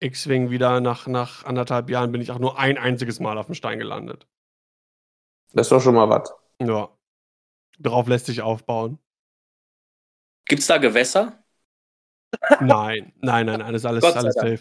[0.00, 3.54] X-Wing wieder nach, nach anderthalb Jahren bin ich auch nur ein einziges Mal auf dem
[3.54, 4.26] Stein gelandet.
[5.52, 6.32] Das ist doch schon mal was.
[6.62, 6.88] Ja.
[7.78, 8.98] Darauf lässt sich aufbauen.
[10.46, 11.38] Gibt es da Gewässer?
[12.60, 14.60] Nein, nein, nein, alles, alles, alles safe.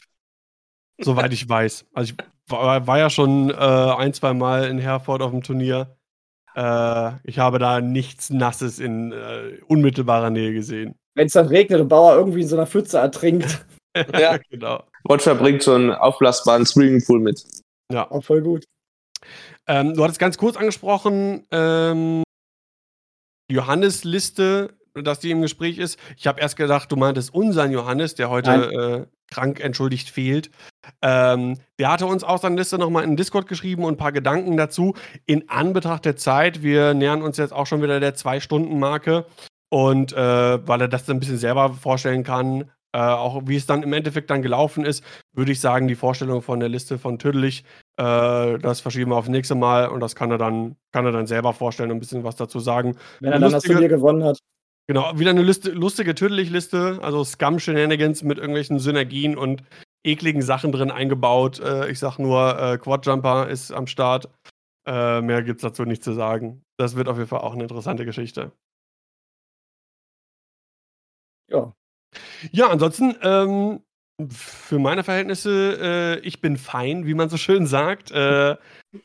[0.99, 1.85] Soweit ich weiß.
[1.93, 5.97] Also ich war, war ja schon äh, ein, zwei Mal in Herford auf dem Turnier.
[6.55, 10.95] Äh, ich habe da nichts Nasses in äh, unmittelbarer Nähe gesehen.
[11.15, 13.65] Wenn es dann regnet und Bauer irgendwie in so einer Pfütze ertrinkt,
[14.17, 14.37] Ja.
[14.49, 14.83] genau.
[15.07, 17.43] Roger bringt so einen aufblasbaren Swimmingpool mit.
[17.91, 18.09] Ja.
[18.09, 18.65] auch voll gut.
[19.67, 22.22] Ähm, du hattest ganz kurz angesprochen, ähm,
[23.49, 25.99] Johannes-Liste, dass die im Gespräch ist.
[26.17, 30.51] Ich habe erst gedacht, du meintest unseren Johannes, der heute äh, krank entschuldigt fehlt.
[31.01, 34.57] Ähm, der hatte uns aus seiner Liste nochmal in Discord geschrieben und ein paar Gedanken
[34.57, 34.93] dazu.
[35.25, 39.25] In Anbetracht der Zeit, wir nähern uns jetzt auch schon wieder der Zwei-Stunden-Marke.
[39.69, 43.81] Und äh, weil er das ein bisschen selber vorstellen kann, äh, auch wie es dann
[43.81, 45.03] im Endeffekt dann gelaufen ist,
[45.33, 47.63] würde ich sagen, die Vorstellung von der Liste von Tüdelig,
[47.97, 51.27] äh, das verschieben wir aufs nächste Mal und das kann er dann, kann er dann
[51.27, 52.97] selber vorstellen und ein bisschen was dazu sagen.
[53.19, 54.39] Wenn er dann das Turnier gewonnen hat.
[54.87, 59.63] Genau, wieder eine Liste, lustige Tüdelig-Liste, also Scum-Shenanigans mit irgendwelchen Synergien und
[60.05, 61.59] ekligen Sachen drin eingebaut.
[61.59, 64.29] Äh, ich sag nur, äh, Quadjumper ist am Start.
[64.85, 66.65] Äh, mehr gibt's dazu nicht zu sagen.
[66.77, 68.51] Das wird auf jeden Fall auch eine interessante Geschichte.
[71.49, 71.73] Ja.
[72.51, 73.81] Ja, ansonsten, ähm,
[74.29, 78.11] für meine Verhältnisse, äh, ich bin fein, wie man so schön sagt.
[78.11, 78.55] Äh,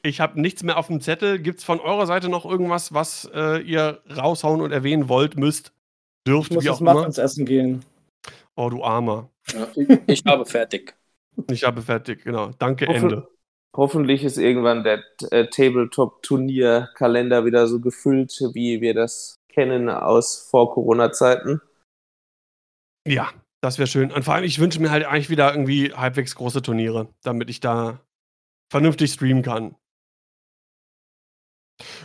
[0.02, 1.38] ich habe nichts mehr auf dem Zettel.
[1.38, 5.72] Gibt es von eurer Seite noch irgendwas, was äh, ihr raushauen und erwähnen wollt, müsst,
[6.26, 6.94] dürft, Ich muss wie jetzt auch immer?
[6.94, 7.84] Muffins essen gehen.
[8.56, 9.30] Oh, du Armer.
[9.52, 10.94] Ja, ich, ich habe fertig.
[11.50, 12.50] Ich habe fertig, genau.
[12.58, 13.28] Danke, Hoffe- Ende.
[13.76, 21.60] Hoffentlich ist irgendwann der äh, Tabletop-Turnier-Kalender wieder so gefüllt, wie wir das kennen aus Vor-Corona-Zeiten.
[23.06, 24.12] Ja, das wäre schön.
[24.12, 27.60] Und vor allem, ich wünsche mir halt eigentlich wieder irgendwie halbwegs große Turniere, damit ich
[27.60, 28.00] da
[28.70, 29.74] vernünftig streamen kann.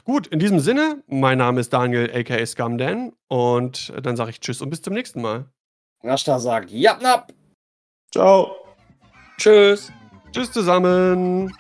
[0.04, 4.62] Gut, in diesem Sinne, mein Name ist Daniel, aka Scumdan, und dann sage ich Tschüss
[4.62, 5.52] und bis zum nächsten Mal.
[6.04, 7.34] Rashta sagt, ja, nap.
[8.12, 8.56] Ciao!
[9.38, 9.92] Tschüss.
[10.32, 11.52] Tschüss zusammen.